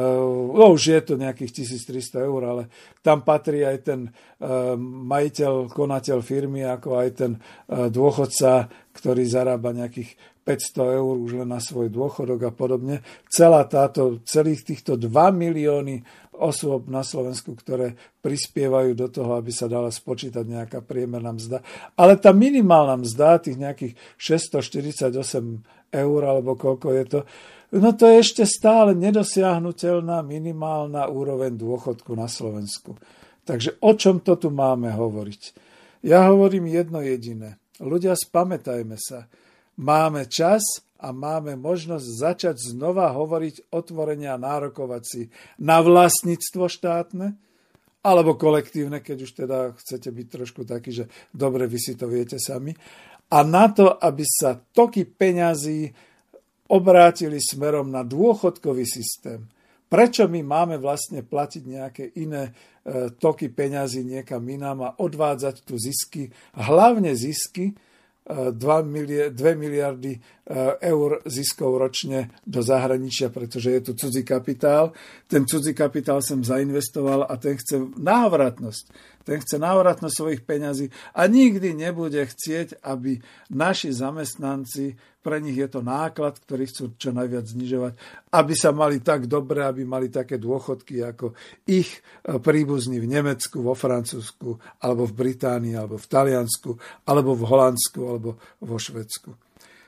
no 0.54 0.64
už 0.74 0.82
je 0.94 1.00
to 1.02 1.14
nejakých 1.18 1.66
1300 1.66 2.22
eur, 2.22 2.42
ale 2.46 2.62
tam 3.02 3.26
patrí 3.26 3.66
aj 3.66 3.78
ten 3.82 4.00
eh, 4.06 4.78
majiteľ, 5.10 5.74
konateľ 5.74 6.18
firmy, 6.22 6.62
ako 6.62 7.02
aj 7.02 7.08
ten 7.18 7.32
eh, 7.34 7.90
dôchodca, 7.90 8.70
ktorý 8.98 9.22
zarába 9.22 9.70
nejakých 9.70 10.18
500 10.42 10.98
eur 10.98 11.14
už 11.22 11.30
len 11.44 11.48
na 11.54 11.62
svoj 11.62 11.86
dôchodok 11.86 12.50
a 12.50 12.52
podobne. 12.52 13.06
Celá 13.30 13.62
táto, 13.70 14.18
celých 14.26 14.66
týchto 14.66 14.98
2 14.98 15.06
milióny 15.30 16.02
osôb 16.34 16.90
na 16.90 17.06
Slovensku, 17.06 17.54
ktoré 17.54 17.94
prispievajú 18.22 18.98
do 18.98 19.06
toho, 19.06 19.38
aby 19.38 19.54
sa 19.54 19.70
dala 19.70 19.94
spočítať 19.94 20.42
nejaká 20.42 20.82
priemerná 20.82 21.34
mzda. 21.34 21.62
Ale 21.94 22.18
tá 22.18 22.34
minimálna 22.34 22.98
mzda, 22.98 23.38
tých 23.38 23.58
nejakých 23.58 23.92
648 24.18 25.94
eur, 25.94 26.20
alebo 26.24 26.58
koľko 26.58 26.88
je 26.94 27.04
to, 27.06 27.20
no 27.78 27.94
to 27.94 28.08
je 28.08 28.16
ešte 28.22 28.42
stále 28.48 28.96
nedosiahnutelná 28.98 30.24
minimálna 30.26 31.06
úroveň 31.06 31.54
dôchodku 31.54 32.16
na 32.18 32.26
Slovensku. 32.26 32.96
Takže 33.44 33.80
o 33.84 33.92
čom 33.96 34.20
to 34.24 34.36
tu 34.36 34.48
máme 34.48 34.92
hovoriť? 34.92 35.42
Ja 36.04 36.30
hovorím 36.30 36.70
jedno 36.70 37.02
jediné. 37.02 37.58
Ľudia, 37.78 38.14
spamätajme 38.18 38.98
sa. 38.98 39.30
Máme 39.78 40.26
čas, 40.26 40.82
a 40.98 41.14
máme 41.14 41.54
možnosť 41.54 42.06
začať 42.06 42.56
znova 42.74 43.14
hovoriť 43.14 43.70
otvorenia 43.70 44.34
nárokovať 44.34 45.02
si 45.06 45.22
na 45.62 45.78
vlastníctvo 45.78 46.66
štátne, 46.66 47.38
alebo 48.02 48.34
kolektívne, 48.34 48.98
keď 48.98 49.18
už 49.22 49.32
teda 49.46 49.58
chcete 49.78 50.10
byť 50.10 50.26
trošku 50.26 50.62
taký, 50.66 50.90
že 50.90 51.04
dobre, 51.30 51.70
vy 51.70 51.78
si 51.78 51.94
to 51.94 52.10
viete 52.10 52.38
sami. 52.42 52.74
A 53.30 53.46
na 53.46 53.70
to, 53.70 53.94
aby 53.94 54.24
sa 54.26 54.58
toky 54.58 55.06
peňazí 55.06 55.92
obrátili 56.72 57.38
smerom 57.38 57.92
na 57.92 58.02
dôchodkový 58.02 58.84
systém. 58.88 59.46
Prečo 59.88 60.28
my 60.28 60.44
máme 60.44 60.76
vlastne 60.76 61.24
platiť 61.24 61.62
nejaké 61.64 62.04
iné 62.20 62.52
toky 63.20 63.48
peňazí 63.52 64.04
niekam 64.04 64.44
inám 64.48 64.78
a 64.82 64.94
odvádzať 64.96 65.64
tu 65.64 65.76
zisky, 65.76 66.32
hlavne 66.56 67.12
zisky, 67.12 67.76
2 68.28 69.32
miliardy 69.56 70.12
e, 70.12 70.20
eur 70.80 71.20
ziskov 71.28 71.76
ročne 71.76 72.32
do 72.48 72.64
zahraničia, 72.64 73.28
pretože 73.28 73.68
je 73.68 73.80
tu 73.84 73.92
cudzí 73.92 74.24
kapitál. 74.24 74.96
Ten 75.28 75.44
cudzí 75.44 75.76
kapitál 75.76 76.24
som 76.24 76.40
zainvestoval 76.40 77.28
a 77.28 77.36
ten 77.36 77.60
chce 77.60 77.76
návratnosť. 78.00 78.84
Ten 79.28 79.44
chce 79.44 79.60
návratnosť 79.60 80.14
svojich 80.16 80.42
peňazí 80.48 80.88
a 81.12 81.28
nikdy 81.28 81.76
nebude 81.76 82.24
chcieť, 82.24 82.80
aby 82.80 83.20
naši 83.52 83.92
zamestnanci, 83.92 84.96
pre 85.20 85.44
nich 85.44 85.60
je 85.60 85.68
to 85.68 85.84
náklad, 85.84 86.40
ktorý 86.40 86.64
chcú 86.64 86.96
čo 86.96 87.12
najviac 87.12 87.44
znižovať, 87.44 87.92
aby 88.32 88.54
sa 88.56 88.72
mali 88.72 89.04
tak 89.04 89.28
dobre, 89.28 89.60
aby 89.60 89.84
mali 89.84 90.08
také 90.08 90.40
dôchodky 90.40 91.04
ako 91.04 91.36
ich 91.68 92.00
e, 92.00 92.40
príbuzní 92.40 92.96
v 92.96 93.10
Nemecku, 93.12 93.60
vo 93.60 93.76
Francúzsku, 93.76 94.56
alebo 94.80 95.04
v 95.04 95.12
Británii, 95.12 95.76
alebo 95.76 96.00
v 96.00 96.08
Taliansku, 96.08 96.70
alebo 97.04 97.36
v 97.36 97.44
Holandsku, 97.44 98.00
alebo 98.00 98.40
vo 98.64 98.76
Švedsku. 98.80 99.47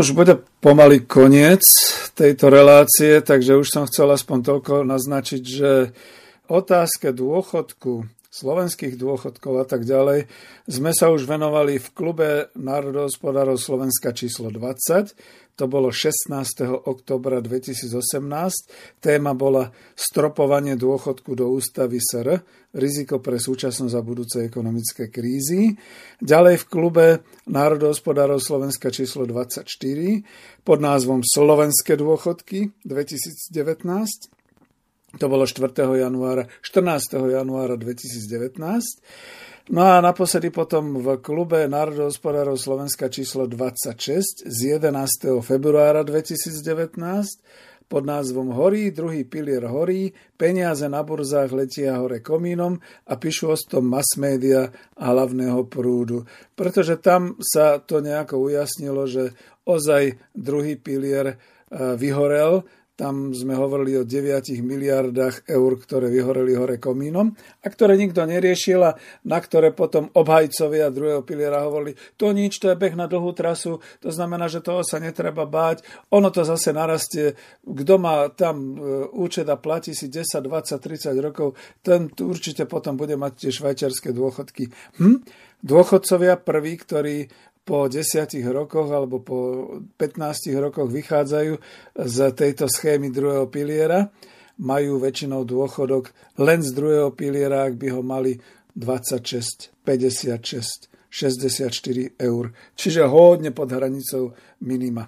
už 0.00 0.16
bude 0.16 0.40
pomaly 0.64 1.04
koniec 1.04 1.60
tejto 2.16 2.48
relácie, 2.48 3.20
takže 3.20 3.60
už 3.60 3.68
som 3.68 3.84
chcel 3.84 4.08
aspoň 4.08 4.38
toľko 4.40 4.74
naznačiť, 4.88 5.42
že 5.44 5.92
otázke 6.48 7.12
dôchodku, 7.12 8.08
slovenských 8.32 8.96
dôchodkov 8.96 9.60
a 9.60 9.66
tak 9.68 9.84
ďalej, 9.84 10.24
sme 10.64 10.96
sa 10.96 11.12
už 11.12 11.28
venovali 11.28 11.76
v 11.76 11.88
klube 11.92 12.30
národohospodárov 12.56 13.60
Slovenska 13.60 14.16
číslo 14.16 14.48
20 14.48 15.49
to 15.60 15.68
bolo 15.68 15.92
16. 15.92 16.88
oktobra 16.88 17.44
2018. 17.44 17.92
Téma 18.96 19.36
bola 19.36 19.68
stropovanie 19.92 20.72
dôchodku 20.72 21.36
do 21.36 21.52
ústavy 21.52 22.00
SR, 22.00 22.40
riziko 22.72 23.20
pre 23.20 23.36
súčasnosť 23.36 23.92
a 23.92 24.00
budúce 24.00 24.40
ekonomické 24.40 25.12
krízy. 25.12 25.76
Ďalej 26.24 26.64
v 26.64 26.68
klube 26.72 27.06
Národohospodárov 27.44 28.40
Slovenska 28.40 28.88
číslo 28.88 29.28
24 29.28 29.68
pod 30.64 30.78
názvom 30.80 31.20
Slovenské 31.20 32.00
dôchodky 32.00 32.72
2019. 32.88 33.60
To 35.20 35.26
bolo 35.28 35.44
4. 35.44 35.76
januára, 35.76 36.48
14. 36.64 37.20
januára 37.36 37.76
2019. 37.76 38.56
No 39.70 39.86
a 39.86 40.02
naposledy 40.02 40.50
potom 40.50 40.98
v 40.98 41.22
klube 41.22 41.62
národohospodárov 41.70 42.58
Slovenska 42.58 43.06
číslo 43.06 43.46
26 43.46 44.42
z 44.42 44.58
11. 44.66 45.38
februára 45.46 46.02
2019 46.02 46.98
pod 47.86 48.02
názvom 48.02 48.50
Horí, 48.50 48.90
druhý 48.90 49.22
pilier 49.22 49.62
horí, 49.70 50.10
peniaze 50.34 50.90
na 50.90 51.06
burzách 51.06 51.54
letia 51.54 52.02
hore 52.02 52.18
komínom 52.18 52.82
a 52.82 53.14
píšu 53.14 53.54
o 53.54 53.54
tom 53.54 53.86
mass 53.86 54.18
media 54.18 54.74
a 54.98 55.14
hlavného 55.14 55.62
prúdu. 55.70 56.26
Pretože 56.58 56.98
tam 56.98 57.38
sa 57.38 57.78
to 57.78 58.02
nejako 58.02 58.50
ujasnilo, 58.50 59.06
že 59.06 59.38
ozaj 59.70 60.34
druhý 60.34 60.82
pilier 60.82 61.38
eh, 61.38 61.94
vyhorel, 61.94 62.66
tam 63.00 63.32
sme 63.32 63.56
hovorili 63.56 63.96
o 63.96 64.04
9 64.04 64.60
miliardách 64.60 65.48
eur, 65.48 65.72
ktoré 65.80 66.12
vyhoreli 66.12 66.52
hore 66.52 66.76
komínom 66.76 67.32
a 67.32 67.66
ktoré 67.72 67.96
nikto 67.96 68.28
neriešil 68.28 68.76
a 68.84 68.92
na 69.24 69.40
ktoré 69.40 69.72
potom 69.72 70.12
obhajcovia 70.12 70.92
druhého 70.92 71.24
piliera 71.24 71.64
hovorili, 71.64 71.96
to 72.20 72.28
nič, 72.36 72.60
to 72.60 72.68
je 72.68 72.76
beh 72.76 72.92
na 72.92 73.08
dlhú 73.08 73.32
trasu, 73.32 73.80
to 74.04 74.12
znamená, 74.12 74.52
že 74.52 74.60
toho 74.60 74.84
sa 74.84 75.00
netreba 75.00 75.48
báť, 75.48 75.80
ono 76.12 76.28
to 76.28 76.44
zase 76.44 76.76
narastie, 76.76 77.32
kto 77.64 77.96
má 77.96 78.28
tam 78.36 78.76
e, 78.76 79.08
účet 79.16 79.48
a 79.48 79.56
platí 79.56 79.96
si 79.96 80.12
10, 80.12 80.36
20, 80.44 80.76
30 80.76 81.16
rokov, 81.24 81.56
ten 81.80 82.12
určite 82.20 82.68
potom 82.68 83.00
bude 83.00 83.16
mať 83.16 83.48
tie 83.48 83.50
švajčiarske 83.56 84.12
dôchodky. 84.12 84.68
Hm? 85.00 85.24
Dôchodcovia 85.60 86.36
prví, 86.40 86.76
ktorí 86.84 87.16
po 87.70 87.86
desiatich 87.86 88.42
rokoch 88.50 88.90
alebo 88.90 89.22
po 89.22 89.38
15 89.94 90.58
rokoch 90.58 90.90
vychádzajú 90.90 91.54
z 91.94 92.16
tejto 92.34 92.66
schémy 92.66 93.14
druhého 93.14 93.46
piliera, 93.46 94.10
majú 94.58 94.98
väčšinou 94.98 95.46
dôchodok 95.46 96.10
len 96.42 96.66
z 96.66 96.74
druhého 96.74 97.14
piliera, 97.14 97.62
ak 97.70 97.78
by 97.78 97.94
ho 97.94 98.02
mali 98.02 98.34
26, 98.74 99.70
56, 99.86 100.90
64 101.06 102.18
eur. 102.18 102.44
Čiže 102.74 103.06
hodne 103.06 103.54
pod 103.54 103.70
hranicou 103.70 104.34
minima. 104.66 105.06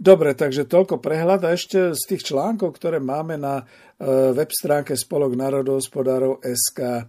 Dobre, 0.00 0.32
takže 0.32 0.64
toľko 0.64 1.04
prehľad 1.04 1.44
a 1.44 1.52
ešte 1.52 1.92
z 1.92 2.02
tých 2.08 2.32
článkov, 2.32 2.80
ktoré 2.80 2.96
máme 2.96 3.36
na 3.36 3.60
e, 3.60 3.64
web 4.32 4.48
stránke 4.48 4.96
Spolok 4.96 5.36
národohospodárov 5.36 6.40
SK. 6.40 7.04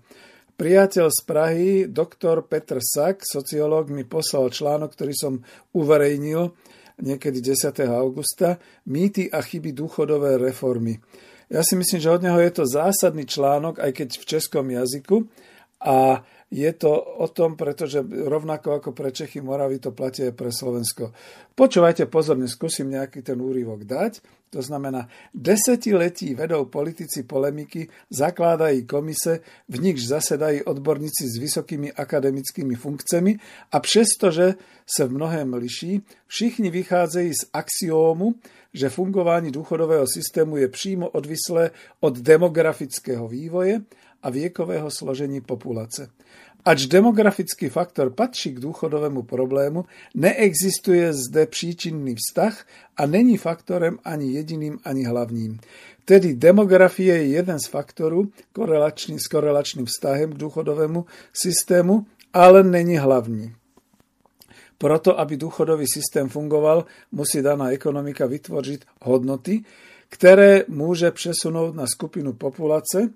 Priateľ 0.61 1.09
z 1.09 1.19
Prahy, 1.25 1.69
doktor 1.89 2.45
Petr 2.45 2.77
Sak, 2.85 3.25
sociológ, 3.25 3.89
mi 3.89 4.05
poslal 4.05 4.53
článok, 4.53 4.93
ktorý 4.93 5.13
som 5.17 5.33
uverejnil 5.73 6.53
niekedy 7.01 7.41
10. 7.41 7.81
augusta, 7.89 8.61
Mýty 8.85 9.25
a 9.33 9.41
chyby 9.41 9.73
dôchodové 9.73 10.37
reformy. 10.37 11.01
Ja 11.49 11.65
si 11.65 11.73
myslím, 11.73 11.97
že 11.97 12.13
od 12.13 12.21
neho 12.21 12.37
je 12.37 12.53
to 12.53 12.69
zásadný 12.69 13.25
článok, 13.25 13.81
aj 13.81 13.89
keď 13.89 14.21
v 14.21 14.27
českom 14.37 14.69
jazyku. 14.69 15.25
A 15.81 16.21
je 16.51 16.71
to 16.75 16.91
o 17.23 17.31
tom, 17.31 17.55
pretože 17.55 18.03
rovnako 18.03 18.83
ako 18.83 18.89
pre 18.91 19.15
Čechy, 19.15 19.39
Moravy 19.39 19.79
to 19.79 19.95
platí 19.95 20.27
aj 20.27 20.35
pre 20.35 20.51
Slovensko. 20.51 21.15
Počúvajte 21.55 22.11
pozorne, 22.11 22.51
skúsim 22.51 22.91
nejaký 22.91 23.23
ten 23.23 23.39
úrivok 23.39 23.87
dať. 23.87 24.19
To 24.51 24.59
znamená, 24.59 25.07
desetiletí 25.31 26.35
vedou 26.35 26.67
politici 26.67 27.23
polemiky, 27.23 27.87
zakladajú 28.11 28.83
komise, 28.83 29.39
v 29.71 29.75
nich 29.79 30.03
zasedajú 30.03 30.67
odborníci 30.67 31.23
s 31.23 31.39
vysokými 31.39 31.95
akademickými 31.95 32.75
funkciami 32.75 33.31
a 33.71 33.79
přestože 33.79 34.59
sa 34.83 35.07
v 35.07 35.15
mnohém 35.15 35.47
liší, 35.55 36.03
všichni 36.27 36.67
vychádzajú 36.67 37.31
z 37.31 37.43
axiómu, 37.55 38.35
že 38.75 38.91
fungování 38.91 39.55
dôchodového 39.55 40.03
systému 40.03 40.59
je 40.59 40.67
přímo 40.67 41.07
odvislé 41.15 41.71
od 42.03 42.19
demografického 42.19 43.27
vývoje 43.31 43.87
a 44.23 44.29
viekového 44.29 44.91
složení 44.91 45.41
populace. 45.41 46.09
Ač 46.61 46.85
demografický 46.85 47.73
faktor 47.73 48.13
patří 48.13 48.53
k 48.53 48.61
dôchodovému 48.61 49.25
problému, 49.25 49.89
neexistuje 50.13 51.09
zde 51.09 51.49
příčinný 51.49 52.13
vztah 52.13 52.53
a 52.97 53.09
není 53.09 53.37
faktorem 53.41 53.97
ani 54.05 54.37
jediným, 54.37 54.77
ani 54.85 55.03
hlavním. 55.09 55.57
Tedy 56.05 56.37
demografie 56.37 57.17
je 57.17 57.33
jeden 57.41 57.57
z 57.57 57.65
faktorů 57.65 58.29
korelačný, 58.53 59.17
s 59.17 59.25
korelačným 59.25 59.89
vztahem 59.89 60.33
k 60.33 60.37
dôchodovému 60.37 61.05
systému, 61.33 62.05
ale 62.33 62.61
není 62.63 62.97
hlavní. 62.97 63.57
Proto, 64.77 65.13
aby 65.17 65.37
dôchodový 65.37 65.85
systém 65.85 66.29
fungoval, 66.29 66.85
musí 67.13 67.41
daná 67.41 67.69
ekonomika 67.69 68.25
vytvoriť 68.25 69.05
hodnoty, 69.05 69.61
ktoré 70.09 70.65
môže 70.69 71.09
presunúť 71.13 71.77
na 71.77 71.85
skupinu 71.85 72.33
populace, 72.33 73.13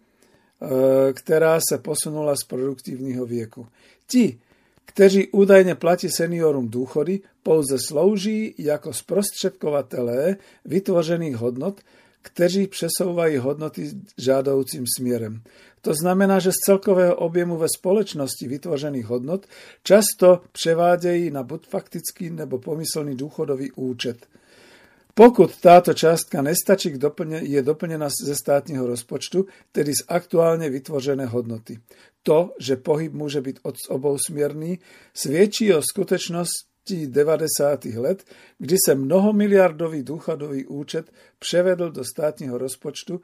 ktorá 1.11 1.59
sa 1.59 1.77
posunula 1.83 2.33
z 2.39 2.47
produktívneho 2.47 3.27
vieku. 3.27 3.67
Ti, 4.07 4.39
kteří 4.85 5.35
údajne 5.35 5.75
platí 5.75 6.07
seniorom 6.07 6.71
dôchody, 6.71 7.19
pouze 7.43 7.75
slouží 7.75 8.55
ako 8.55 8.95
sprostředkovatelé 8.95 10.37
vytvořených 10.65 11.35
hodnot, 11.35 11.81
kteří 12.21 12.67
přesouvají 12.67 13.37
hodnoty 13.37 13.91
žádoucím 14.17 14.85
směrem. 14.97 15.41
To 15.81 15.93
znamená, 15.93 16.39
že 16.39 16.51
z 16.51 16.65
celkového 16.65 17.15
objemu 17.15 17.57
ve 17.57 17.67
společnosti 17.69 18.47
vytvořených 18.47 19.05
hodnot 19.05 19.45
často 19.83 20.41
převádějí 20.51 21.31
na 21.31 21.43
buď 21.43 21.67
faktický 21.67 22.29
nebo 22.29 22.57
pomyslný 22.57 23.13
dôchodový 23.13 23.75
účet– 23.75 24.17
pokud 25.15 25.47
táto 25.63 25.95
částka 25.95 26.43
nestačí, 26.43 26.91
je 27.41 27.61
doplnená 27.63 28.11
ze 28.11 28.35
státneho 28.35 28.83
rozpočtu, 28.83 29.47
tedy 29.71 29.95
z 29.95 30.03
aktuálne 30.11 30.67
vytvořené 30.67 31.25
hodnoty. 31.31 31.79
To, 32.27 32.51
že 32.59 32.75
pohyb 32.75 33.15
môže 33.15 33.39
byť 33.39 33.63
od 33.63 33.75
obousmierný, 33.95 34.83
sviedčí 35.15 35.71
o 35.71 35.79
skutečnosti 35.79 37.07
90. 37.07 37.95
let, 37.95 38.27
kdy 38.59 38.75
sa 38.75 38.93
mnohomiliardový 38.99 40.03
dôchodový 40.03 40.67
účet 40.67 41.07
prevedol 41.39 41.95
do 41.95 42.03
státneho 42.03 42.59
rozpočtu, 42.59 43.23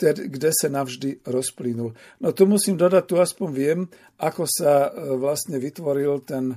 kde 0.00 0.50
sa 0.50 0.72
navždy 0.72 1.22
rozplynul. 1.28 1.92
No 2.24 2.28
tu 2.32 2.48
musím 2.48 2.80
dodať, 2.80 3.04
tu 3.04 3.20
aspoň 3.20 3.48
viem, 3.52 3.80
ako 4.16 4.48
sa 4.48 4.88
e, 4.88 5.16
vlastne 5.20 5.60
vytvoril 5.60 6.24
ten 6.24 6.56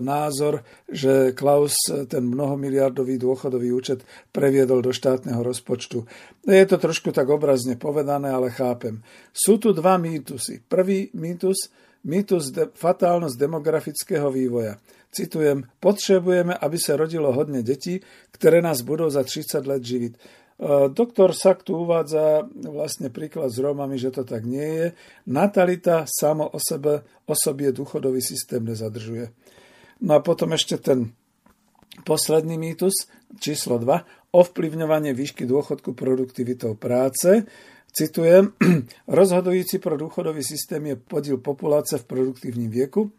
názor, 0.00 0.64
že 0.88 1.36
Klaus 1.36 1.76
ten 2.08 2.24
mnohomiliardový 2.24 3.20
dôchodový 3.20 3.70
účet 3.76 4.02
previedol 4.32 4.80
do 4.80 4.90
štátneho 4.90 5.44
rozpočtu. 5.44 6.08
Je 6.48 6.64
to 6.64 6.80
trošku 6.80 7.12
tak 7.12 7.28
obrazne 7.28 7.76
povedané, 7.76 8.32
ale 8.32 8.48
chápem. 8.48 9.04
Sú 9.30 9.60
tu 9.60 9.76
dva 9.76 10.00
mýtusy. 10.00 10.64
Prvý 10.64 11.12
mýtus, 11.12 11.68
mýtus 12.08 12.50
de, 12.50 12.72
fatálnosť 12.72 13.36
demografického 13.36 14.32
vývoja. 14.32 14.80
Citujem, 15.12 15.68
potrebujeme, 15.76 16.56
aby 16.56 16.80
sa 16.80 16.96
rodilo 16.96 17.36
hodne 17.36 17.60
detí, 17.60 18.00
ktoré 18.32 18.64
nás 18.64 18.80
budú 18.80 19.12
za 19.12 19.20
30 19.20 19.60
let 19.68 19.84
živiť. 19.84 20.12
Doktor 20.94 21.34
Sak 21.34 21.66
tu 21.66 21.74
uvádza 21.82 22.46
vlastne 22.54 23.10
príklad 23.10 23.50
s 23.50 23.58
Rómami, 23.58 23.98
že 23.98 24.14
to 24.14 24.22
tak 24.22 24.46
nie 24.46 24.62
je. 24.62 24.86
Natalita 25.26 26.06
samo 26.06 26.46
o 26.46 26.58
sebe, 26.62 27.02
o 27.26 27.34
sobie 27.34 27.74
dôchodový 27.74 28.22
systém 28.22 28.62
nezadržuje. 28.62 29.34
No 30.06 30.18
a 30.18 30.20
potom 30.22 30.54
ešte 30.54 30.78
ten 30.78 31.18
posledný 32.06 32.62
mýtus, 32.62 33.10
číslo 33.42 33.82
2, 33.82 34.30
ovplyvňovanie 34.30 35.10
výšky 35.18 35.50
dôchodku 35.50 35.98
produktivitou 35.98 36.78
práce. 36.78 37.42
Citujem, 37.90 38.54
rozhodujúci 39.10 39.82
pro 39.82 39.98
dôchodový 39.98 40.46
systém 40.46 40.80
je 40.86 40.94
podiel 40.94 41.42
populácie 41.42 41.98
v 41.98 42.06
produktívnym 42.06 42.70
vieku 42.70 43.10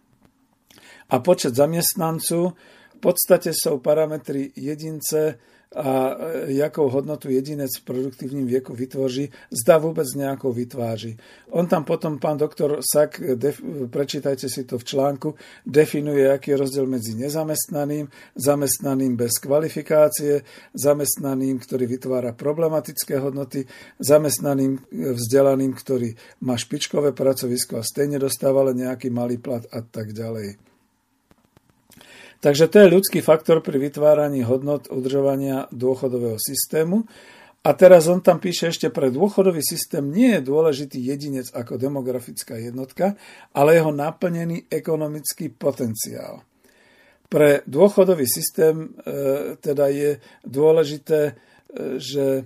a 1.12 1.20
počet 1.20 1.60
zamestnancov. 1.60 2.56
V 2.96 3.00
podstate 3.04 3.52
sú 3.52 3.84
parametry 3.84 4.56
jedince 4.56 5.44
a 5.74 6.14
e, 6.14 6.54
jakou 6.54 6.90
hodnotu 6.90 7.34
jedinec 7.34 7.70
v 7.82 7.86
produktívnym 7.86 8.46
vieku 8.46 8.78
vytvoří, 8.78 9.30
zda 9.50 9.82
vôbec 9.82 10.06
nejakou 10.14 10.54
vytváži. 10.54 11.18
On 11.50 11.66
tam 11.66 11.82
potom, 11.82 12.22
pán 12.22 12.38
doktor 12.38 12.82
Sak, 12.82 13.18
def, 13.38 13.58
prečítajte 13.90 14.46
si 14.50 14.64
to 14.70 14.78
v 14.78 14.86
článku, 14.86 15.30
definuje, 15.66 16.30
aký 16.30 16.54
je 16.54 16.62
rozdiel 16.62 16.86
medzi 16.86 17.18
nezamestnaným, 17.18 18.06
zamestnaným 18.38 19.18
bez 19.18 19.42
kvalifikácie, 19.42 20.46
zamestnaným, 20.78 21.58
ktorý 21.58 21.86
vytvára 21.90 22.38
problematické 22.38 23.18
hodnoty, 23.18 23.66
zamestnaným 23.98 24.78
e, 24.78 24.82
vzdelaným, 25.18 25.74
ktorý 25.74 26.14
má 26.46 26.54
špičkové 26.54 27.18
pracovisko 27.18 27.82
a 27.82 27.88
stejne 27.88 28.22
dostáva 28.22 28.62
len 28.70 28.86
nejaký 28.86 29.10
malý 29.10 29.42
plat 29.42 29.66
a 29.74 29.82
tak 29.82 30.14
ďalej. 30.14 30.73
Takže 32.44 32.68
to 32.68 32.84
je 32.84 32.92
ľudský 32.92 33.20
faktor 33.24 33.64
pri 33.64 33.80
vytváraní 33.80 34.44
hodnot 34.44 34.92
udržovania 34.92 35.72
dôchodového 35.72 36.36
systému. 36.36 37.08
A 37.64 37.72
teraz 37.72 38.12
on 38.12 38.20
tam 38.20 38.44
píše 38.44 38.68
ešte, 38.68 38.92
pre 38.92 39.08
dôchodový 39.08 39.64
systém 39.64 40.04
nie 40.12 40.36
je 40.36 40.44
dôležitý 40.44 41.00
jedinec 41.00 41.48
ako 41.56 41.80
demografická 41.80 42.60
jednotka, 42.60 43.16
ale 43.56 43.80
jeho 43.80 43.96
naplnený 43.96 44.68
ekonomický 44.68 45.56
potenciál. 45.56 46.44
Pre 47.32 47.64
dôchodový 47.64 48.28
systém 48.28 48.92
e, 48.92 49.56
teda 49.64 49.88
je 49.88 50.20
dôležité, 50.44 51.20
e, 51.24 51.34
že 52.04 52.44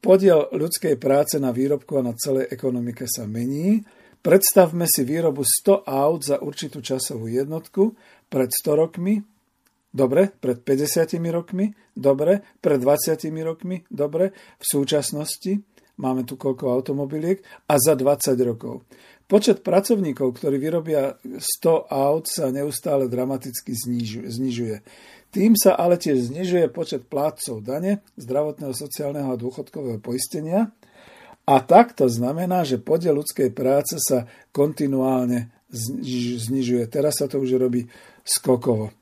podiel 0.00 0.48
ľudskej 0.56 0.96
práce 0.96 1.36
na 1.36 1.52
výrobku 1.52 2.00
a 2.00 2.06
na 2.08 2.16
celej 2.16 2.48
ekonomike 2.48 3.04
sa 3.04 3.28
mení. 3.28 3.84
Predstavme 4.24 4.88
si 4.88 5.04
výrobu 5.04 5.44
100 5.44 5.84
aut 5.84 6.20
za 6.24 6.40
určitú 6.40 6.80
časovú 6.80 7.28
jednotku 7.28 7.92
pred 8.28 8.48
100 8.52 8.76
rokmi, 8.76 9.24
dobre, 9.92 10.28
pred 10.28 10.60
50 10.60 11.18
rokmi, 11.32 11.72
dobre, 11.96 12.44
pred 12.60 12.78
20 12.80 13.24
rokmi, 13.44 13.82
dobre, 13.88 14.36
v 14.60 14.64
súčasnosti 14.64 15.64
máme 15.98 16.22
tu 16.22 16.38
koľko 16.38 16.70
automobiliek 16.70 17.42
a 17.66 17.74
za 17.76 17.98
20 17.98 18.38
rokov. 18.46 18.86
Počet 19.28 19.60
pracovníkov, 19.60 20.40
ktorí 20.40 20.56
vyrobia 20.56 21.20
100 21.20 21.92
aut, 21.92 22.24
sa 22.24 22.48
neustále 22.48 23.12
dramaticky 23.12 23.76
znižuje. 24.24 24.76
Tým 25.28 25.52
sa 25.52 25.76
ale 25.76 26.00
tiež 26.00 26.32
znižuje 26.32 26.72
počet 26.72 27.04
plátcov 27.04 27.60
dane, 27.60 28.00
zdravotného, 28.16 28.72
sociálneho 28.72 29.28
a 29.28 29.36
dôchodkového 29.36 30.00
poistenia. 30.00 30.72
A 31.44 31.60
tak 31.60 31.92
to 31.92 32.08
znamená, 32.08 32.64
že 32.64 32.80
podiel 32.80 33.20
ľudskej 33.20 33.52
práce 33.52 34.00
sa 34.00 34.24
kontinuálne 34.48 35.52
znižuje. 35.68 36.88
Teraz 36.88 37.20
sa 37.20 37.28
to 37.28 37.44
už 37.44 37.60
robí 37.60 37.84
skokovo. 38.28 38.92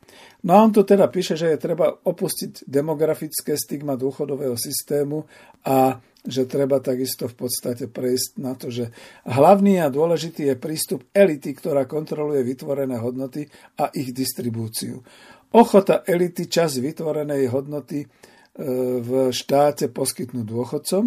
No 0.47 0.55
a 0.55 0.63
on 0.63 0.71
tu 0.71 0.87
teda 0.87 1.11
píše, 1.11 1.35
že 1.35 1.51
je 1.51 1.59
treba 1.59 1.91
opustiť 1.91 2.71
demografické 2.71 3.59
stigma 3.59 3.99
dôchodového 3.99 4.55
systému 4.55 5.27
a 5.67 5.99
že 6.27 6.47
treba 6.47 6.79
takisto 6.79 7.27
v 7.27 7.47
podstate 7.47 7.91
prejsť 7.91 8.31
na 8.39 8.55
to, 8.55 8.71
že 8.71 8.91
hlavný 9.27 9.83
a 9.83 9.91
dôležitý 9.91 10.55
je 10.55 10.57
prístup 10.59 11.07
elity, 11.15 11.51
ktorá 11.55 11.87
kontroluje 11.87 12.43
vytvorené 12.47 12.99
hodnoty 12.99 13.47
a 13.79 13.91
ich 13.95 14.15
distribúciu. 14.15 15.03
Ochota 15.55 16.03
elity 16.07 16.51
čas 16.51 16.79
vytvorenej 16.83 17.51
hodnoty 17.51 18.03
e, 18.03 18.07
v 19.03 19.31
štáte 19.31 19.91
poskytnúť 19.91 20.47
dôchodcom. 20.47 21.05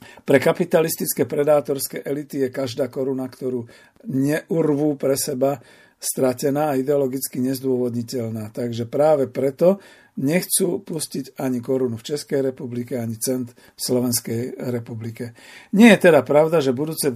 Pre 0.00 0.38
kapitalistické 0.40 1.28
predátorské 1.28 2.00
elity 2.04 2.44
je 2.44 2.48
každá 2.48 2.88
koruna, 2.88 3.28
ktorú 3.28 3.68
neurvú 4.08 4.96
pre 4.96 5.16
seba, 5.16 5.60
stratená 6.00 6.72
a 6.72 6.78
ideologicky 6.80 7.44
nezdôvodniteľná. 7.44 8.48
Takže 8.56 8.88
práve 8.88 9.28
preto 9.28 9.84
nechcú 10.16 10.80
pustiť 10.80 11.36
ani 11.36 11.60
korunu 11.60 12.00
v 12.00 12.06
Českej 12.16 12.40
republike, 12.40 12.96
ani 12.96 13.20
cent 13.20 13.52
v 13.52 13.80
Slovenskej 13.80 14.56
republike. 14.72 15.36
Nie 15.76 15.94
je 15.94 16.10
teda 16.10 16.24
pravda, 16.24 16.64
že 16.64 16.72
budúce 16.72 17.12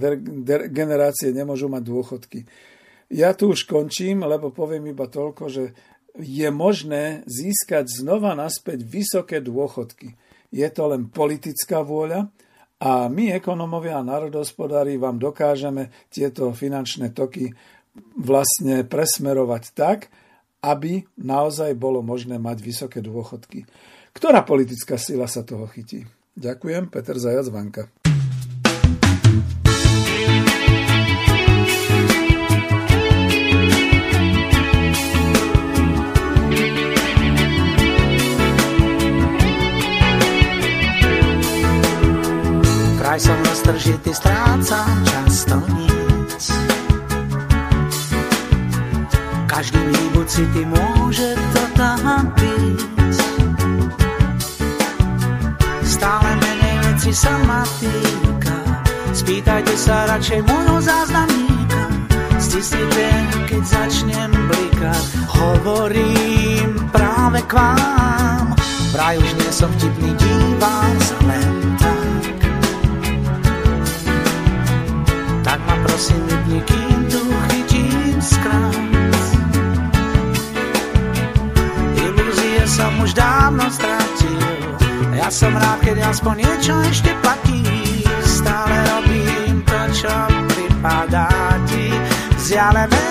generácie 0.69 1.33
nemôžu 1.33 1.65
mať 1.65 1.83
dôchodky. 1.83 2.39
Ja 3.09 3.33
tu 3.33 3.53
už 3.53 3.65
končím, 3.65 4.21
lebo 4.21 4.53
poviem 4.53 4.93
iba 4.93 5.09
toľko, 5.09 5.43
že 5.49 5.63
je 6.15 6.47
možné 6.53 7.25
získať 7.27 7.89
znova 7.89 8.37
naspäť 8.37 8.85
vysoké 8.85 9.43
dôchodky. 9.43 10.15
je 10.55 10.67
to 10.71 10.83
len 10.87 11.11
politická 11.11 11.83
vôľa 11.83 12.31
a 12.79 13.07
my, 13.07 13.35
ekonomovia 13.35 13.99
a 13.99 14.07
národospodári, 14.07 14.99
vám 14.99 15.19
dokážeme 15.19 15.91
tieto 16.11 16.51
finančné 16.51 17.11
toky 17.11 17.51
vlastne 18.15 18.83
presmerovať 18.83 19.63
tak, 19.75 20.11
aby 20.65 21.05
naozaj 21.19 21.77
bolo 21.77 22.01
možné 22.01 22.41
mať 22.41 22.57
vysoké 22.65 22.99
dôchodky. 23.03 23.69
Ktorá 24.15 24.41
politická 24.41 24.97
sila 24.97 25.29
sa 25.29 25.45
toho 25.45 25.69
chytí? 25.69 26.07
Ďakujem, 26.35 26.91
Peter 26.91 27.15
Zajac 27.15 27.47
Vanka. 27.51 27.87
Kraj 42.99 43.19
som 43.21 43.37
roztržitý, 43.47 44.11
strácam 44.11 44.91
často 45.07 45.55
nic. 45.71 46.04
Každý 49.55 49.79
výbuď 49.79 50.27
si 50.27 50.43
ty 50.51 50.67
môže 50.67 51.31
to 51.55 51.63
tam 51.79 52.27
byť. 52.35 52.79
Stále 55.79 56.29
menej 56.43 56.75
veci 56.83 57.11
sa 57.15 57.39
ma 57.47 57.63
týka. 57.79 58.57
Spýtajte 59.15 59.75
sa 59.79 60.11
radšej 60.11 60.43
môjho 60.43 60.77
záznamníka. 60.83 61.81
Stisnite, 62.35 63.07
keď 63.47 63.63
začnem 63.63 64.31
blikať. 64.35 65.03
Hovorím 65.31 66.91
práve 66.91 67.39
k 67.47 67.55
vám. 67.55 68.59
Vraj 68.91 69.15
už 69.23 69.29
nie 69.39 69.51
som 69.55 69.71
vtipný, 69.79 70.11
dívam 70.19 70.95
sa 70.99 71.17
len 71.31 71.55
prosím 75.95 76.27
vypni, 76.27 76.59
kým 76.67 76.99
tu 77.07 77.21
chytím 77.47 78.19
skrát. 78.19 78.94
Som 82.75 82.91
už 82.99 83.15
dávno 83.15 83.63
strátil, 83.71 84.35
ja 85.15 85.31
som 85.31 85.55
rád, 85.55 85.79
keď 85.79 86.11
aspoň 86.11 86.43
niečo 86.43 86.75
ešte 86.91 87.11
platí. 87.23 87.63
Stále 88.19 88.75
robím 88.91 89.63
to, 89.63 89.79
čo 89.95 90.11
pripadá 90.51 91.31
ti 91.71 91.87
vzdialené. 92.35 93.07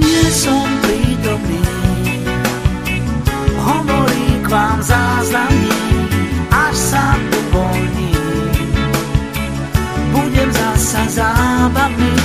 Nie 0.00 0.24
som 0.32 0.64
prítomný, 0.88 1.68
hovorí 3.60 4.40
k 4.40 4.46
vám 4.48 4.80
záznamní, 4.80 5.76
až 6.48 6.74
sa 6.80 7.04
uvoľní 7.20 8.12
budem 10.14 10.50
zasa 10.54 11.02
zábavný, 11.12 12.16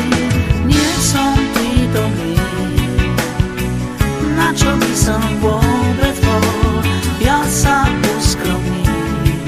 By 4.49 4.95
som 4.97 5.21
vôbec 5.45 6.17
bol, 6.26 6.81
ja 7.21 7.38
sa 7.45 7.85
uskromním. 8.17 9.45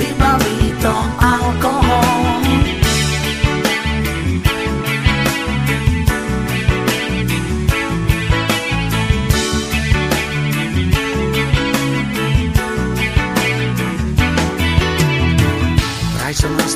Vybaví 0.00 0.72
to 0.80 0.94
alkohol. 1.20 2.20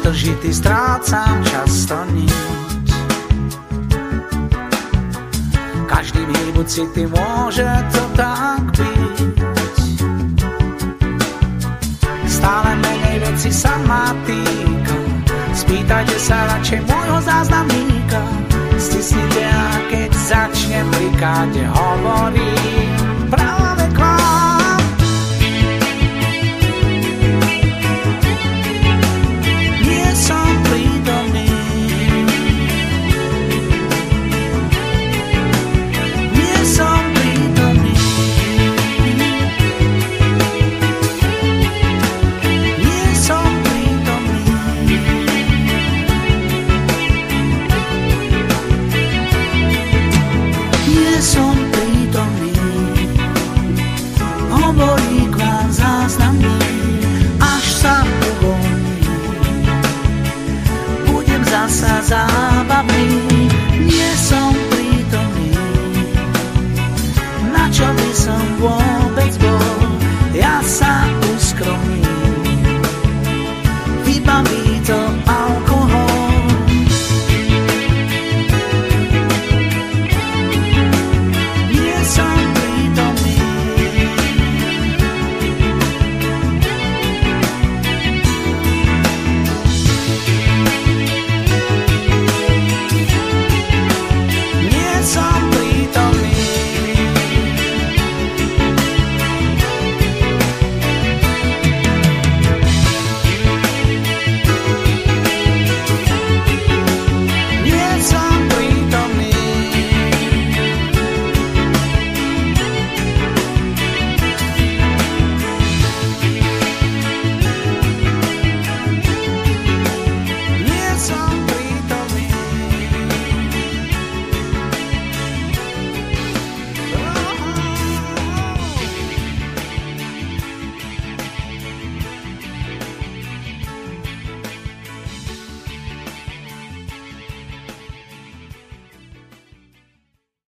roztržitý, 0.05 0.52
strácam 0.52 1.40
často 1.48 1.97
nič. 2.12 2.44
Každý 6.65 6.81
výbuď 6.81 6.89
si 6.89 6.95
ty 6.97 7.05
môže 7.12 7.69
to 7.93 8.03
tak 8.16 8.62
byť. 8.73 9.16
Stále 12.24 12.70
menej 12.81 13.16
veci 13.20 13.51
sa 13.53 13.77
ma 13.85 14.09
týka. 14.24 14.97
Spýtajte 15.53 16.16
sa 16.16 16.39
radšej 16.57 16.81
môjho 16.89 17.19
záznamníka. 17.20 18.20
Stisnite 18.81 19.45
a 19.45 19.69
keď 19.93 20.11
začnem 20.16 20.86
blikať, 20.89 21.53
hovorí 21.69 22.84